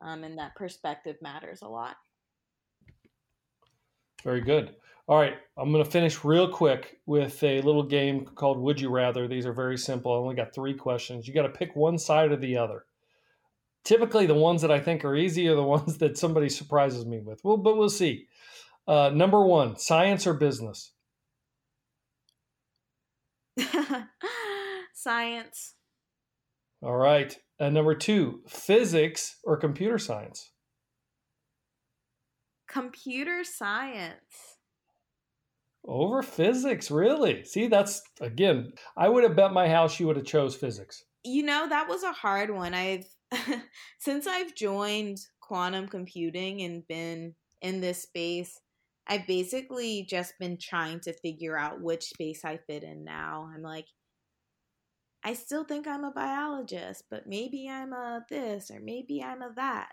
um, 0.00 0.24
and 0.24 0.38
that 0.38 0.54
perspective 0.54 1.16
matters 1.22 1.62
a 1.62 1.68
lot. 1.68 1.96
Very 4.22 4.40
good. 4.40 4.74
All 5.06 5.18
right, 5.18 5.34
I'm 5.58 5.70
going 5.70 5.84
to 5.84 5.90
finish 5.90 6.24
real 6.24 6.48
quick 6.48 6.98
with 7.04 7.42
a 7.42 7.60
little 7.60 7.82
game 7.82 8.24
called 8.24 8.58
Would 8.58 8.80
You 8.80 8.88
Rather. 8.88 9.28
These 9.28 9.44
are 9.44 9.52
very 9.52 9.76
simple. 9.76 10.12
I 10.12 10.16
only 10.16 10.34
got 10.34 10.54
three 10.54 10.72
questions. 10.72 11.28
You 11.28 11.34
got 11.34 11.42
to 11.42 11.50
pick 11.50 11.76
one 11.76 11.98
side 11.98 12.32
or 12.32 12.36
the 12.36 12.56
other. 12.56 12.86
typically 13.84 14.26
the 14.26 14.34
ones 14.34 14.62
that 14.62 14.70
I 14.70 14.80
think 14.80 15.04
are 15.04 15.14
easy 15.14 15.46
are 15.48 15.54
the 15.54 15.62
ones 15.76 15.98
that 15.98 16.16
somebody 16.16 16.48
surprises 16.48 17.04
me 17.04 17.20
with. 17.20 17.40
Well, 17.44 17.58
but 17.58 17.76
we'll 17.76 17.90
see. 17.90 18.26
Uh, 18.88 19.10
number 19.14 19.44
one, 19.44 19.76
science 19.76 20.26
or 20.26 20.34
business? 20.34 20.92
Science. 24.94 25.74
All 26.84 26.96
right. 26.96 27.34
And 27.58 27.74
number 27.74 27.94
two, 27.94 28.42
physics 28.46 29.36
or 29.42 29.56
computer 29.56 29.98
science? 29.98 30.50
Computer 32.68 33.42
science. 33.42 34.58
Over 35.86 36.22
physics, 36.22 36.90
really? 36.90 37.44
See, 37.44 37.68
that's 37.68 38.02
again, 38.20 38.72
I 38.98 39.08
would 39.08 39.24
have 39.24 39.36
bet 39.36 39.52
my 39.52 39.68
house 39.68 39.98
you 39.98 40.06
would 40.06 40.16
have 40.16 40.26
chose 40.26 40.56
physics. 40.56 41.04
You 41.24 41.42
know, 41.42 41.66
that 41.68 41.88
was 41.88 42.02
a 42.02 42.12
hard 42.12 42.50
one. 42.50 42.74
I've 42.74 43.06
since 43.98 44.26
I've 44.26 44.54
joined 44.54 45.18
quantum 45.40 45.88
computing 45.88 46.62
and 46.62 46.86
been 46.86 47.34
in 47.62 47.80
this 47.80 48.02
space, 48.02 48.60
I've 49.06 49.26
basically 49.26 50.06
just 50.08 50.34
been 50.38 50.58
trying 50.60 51.00
to 51.00 51.14
figure 51.14 51.56
out 51.56 51.80
which 51.80 52.04
space 52.04 52.44
I 52.44 52.58
fit 52.66 52.82
in 52.82 53.04
now. 53.04 53.48
I'm 53.54 53.62
like, 53.62 53.86
I 55.24 55.32
still 55.32 55.64
think 55.64 55.88
I'm 55.88 56.04
a 56.04 56.10
biologist, 56.10 57.04
but 57.10 57.26
maybe 57.26 57.68
I'm 57.68 57.92
a 57.92 58.24
this 58.28 58.70
or 58.70 58.78
maybe 58.80 59.22
I'm 59.22 59.40
a 59.40 59.52
that. 59.56 59.92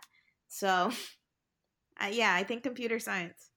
So, 0.50 0.92
uh, 2.02 2.10
yeah, 2.12 2.34
I 2.34 2.44
think 2.44 2.64
computer 2.64 3.00
science. 3.00 3.50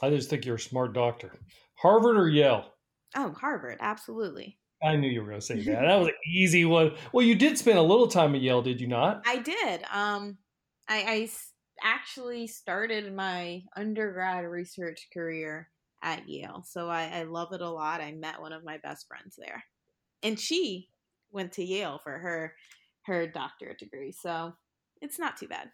I 0.00 0.08
just 0.10 0.30
think 0.30 0.46
you're 0.46 0.56
a 0.56 0.60
smart 0.60 0.94
doctor. 0.94 1.32
Harvard 1.74 2.16
or 2.16 2.28
Yale? 2.28 2.72
Oh, 3.14 3.32
Harvard, 3.32 3.76
absolutely. 3.80 4.58
I 4.82 4.96
knew 4.96 5.08
you 5.08 5.20
were 5.20 5.28
going 5.28 5.40
to 5.40 5.46
say 5.46 5.60
that. 5.60 5.82
That 5.86 5.98
was 5.98 6.08
an 6.08 6.14
easy 6.26 6.64
one. 6.64 6.92
Well, 7.12 7.24
you 7.24 7.34
did 7.34 7.58
spend 7.58 7.78
a 7.78 7.82
little 7.82 8.08
time 8.08 8.34
at 8.34 8.40
Yale, 8.40 8.62
did 8.62 8.80
you 8.80 8.88
not? 8.88 9.22
I 9.26 9.38
did. 9.38 9.82
Um, 9.92 10.38
I, 10.88 11.02
I 11.02 11.30
actually 11.82 12.46
started 12.46 13.14
my 13.14 13.62
undergrad 13.76 14.44
research 14.44 15.08
career 15.12 15.68
at 16.02 16.28
Yale, 16.28 16.64
so 16.66 16.88
I, 16.88 17.10
I 17.12 17.22
love 17.24 17.52
it 17.52 17.60
a 17.60 17.68
lot. 17.68 18.00
I 18.00 18.12
met 18.12 18.40
one 18.40 18.52
of 18.52 18.64
my 18.64 18.78
best 18.78 19.06
friends 19.06 19.36
there, 19.38 19.62
and 20.22 20.38
she 20.38 20.88
went 21.30 21.52
to 21.52 21.64
Yale 21.64 21.98
for 22.02 22.18
her 22.18 22.54
her 23.02 23.26
doctorate 23.26 23.78
degree. 23.78 24.12
So 24.12 24.54
it's 25.00 25.18
not 25.18 25.36
too 25.36 25.48
bad. 25.48 25.70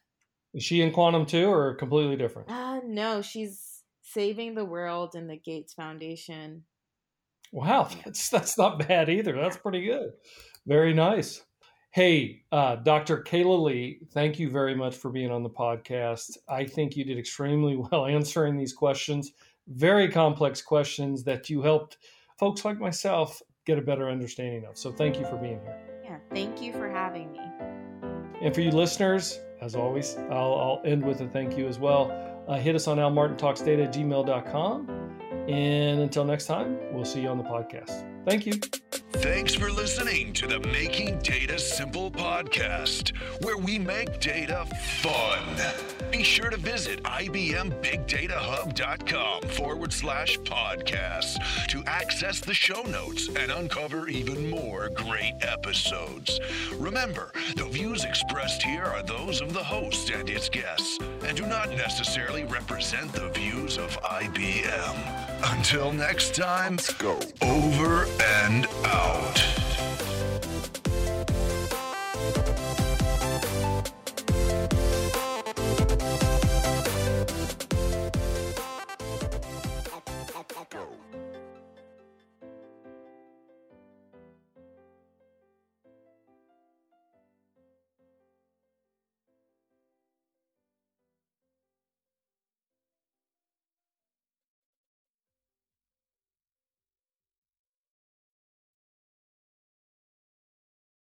Is 0.54 0.64
she 0.64 0.80
in 0.80 0.92
quantum 0.92 1.26
too, 1.26 1.50
or 1.50 1.74
completely 1.74 2.16
different? 2.16 2.50
Uh, 2.50 2.80
no, 2.84 3.20
she's 3.20 3.82
saving 4.02 4.54
the 4.54 4.64
world 4.64 5.14
in 5.14 5.26
the 5.26 5.36
Gates 5.36 5.74
Foundation. 5.74 6.64
Wow, 7.52 7.88
that's 8.04 8.28
that's 8.30 8.58
not 8.58 8.86
bad 8.86 9.08
either. 9.08 9.34
That's 9.36 9.56
pretty 9.56 9.84
good. 9.84 10.12
Very 10.66 10.94
nice. 10.94 11.42
Hey, 11.90 12.42
uh, 12.52 12.76
Dr. 12.76 13.22
Kayla 13.22 13.62
Lee, 13.62 14.00
thank 14.12 14.38
you 14.38 14.50
very 14.50 14.74
much 14.74 14.94
for 14.94 15.10
being 15.10 15.30
on 15.30 15.42
the 15.42 15.50
podcast. 15.50 16.36
I 16.46 16.64
think 16.66 16.96
you 16.96 17.04
did 17.04 17.18
extremely 17.18 17.76
well 17.90 18.06
answering 18.06 18.56
these 18.56 18.72
questions, 18.72 19.32
very 19.66 20.08
complex 20.08 20.62
questions 20.62 21.24
that 21.24 21.48
you 21.48 21.62
helped 21.62 21.98
folks 22.38 22.64
like 22.64 22.78
myself 22.78 23.42
get 23.68 23.78
a 23.78 23.82
better 23.82 24.08
understanding 24.08 24.64
of. 24.64 24.78
So 24.78 24.90
thank 24.90 25.18
you 25.18 25.26
for 25.26 25.36
being 25.36 25.60
here. 25.60 25.78
Yeah, 26.02 26.16
thank 26.32 26.62
you 26.62 26.72
for 26.72 26.88
having 26.88 27.30
me. 27.30 27.40
And 28.40 28.54
for 28.54 28.62
you 28.62 28.70
listeners, 28.70 29.38
as 29.60 29.76
always, 29.76 30.16
I'll, 30.30 30.54
I'll 30.54 30.82
end 30.86 31.04
with 31.04 31.20
a 31.20 31.28
thank 31.28 31.58
you 31.58 31.68
as 31.68 31.78
well. 31.78 32.10
Uh, 32.48 32.58
hit 32.58 32.74
us 32.74 32.88
on 32.88 32.96
almartintalksdata 32.96 33.84
at 33.84 33.94
gmail.com. 33.94 34.88
And 35.48 36.00
until 36.00 36.24
next 36.24 36.46
time, 36.46 36.78
we'll 36.92 37.04
see 37.04 37.20
you 37.20 37.28
on 37.28 37.36
the 37.36 37.44
podcast. 37.44 38.06
Thank 38.28 38.44
you. 38.44 38.52
Thanks 39.12 39.54
for 39.54 39.70
listening 39.70 40.34
to 40.34 40.46
the 40.46 40.60
Making 40.60 41.18
Data 41.20 41.58
Simple 41.58 42.10
podcast, 42.10 43.16
where 43.42 43.56
we 43.56 43.78
make 43.78 44.20
data 44.20 44.66
fun. 45.00 45.40
Be 46.10 46.22
sure 46.22 46.50
to 46.50 46.58
visit 46.58 47.02
IBMBigDataHub.com 47.04 49.42
forward 49.48 49.94
slash 49.94 50.38
podcast 50.40 51.38
to 51.68 51.82
access 51.86 52.40
the 52.40 52.52
show 52.52 52.82
notes 52.82 53.28
and 53.28 53.50
uncover 53.50 54.08
even 54.08 54.50
more 54.50 54.90
great 54.90 55.32
episodes. 55.40 56.38
Remember, 56.76 57.32
the 57.56 57.64
views 57.64 58.04
expressed 58.04 58.62
here 58.62 58.84
are 58.84 59.02
those 59.02 59.40
of 59.40 59.54
the 59.54 59.64
host 59.64 60.10
and 60.10 60.28
its 60.28 60.50
guests 60.50 60.98
and 61.24 61.34
do 61.36 61.46
not 61.46 61.70
necessarily 61.70 62.44
represent 62.44 63.10
the 63.12 63.28
views 63.30 63.78
of 63.78 63.98
IBM. 64.02 64.96
Until 65.56 65.92
next 65.92 66.34
time, 66.34 66.72
Let's 66.76 66.92
go. 66.94 67.18
over 67.42 68.06
and 68.20 68.66
out. 68.84 69.67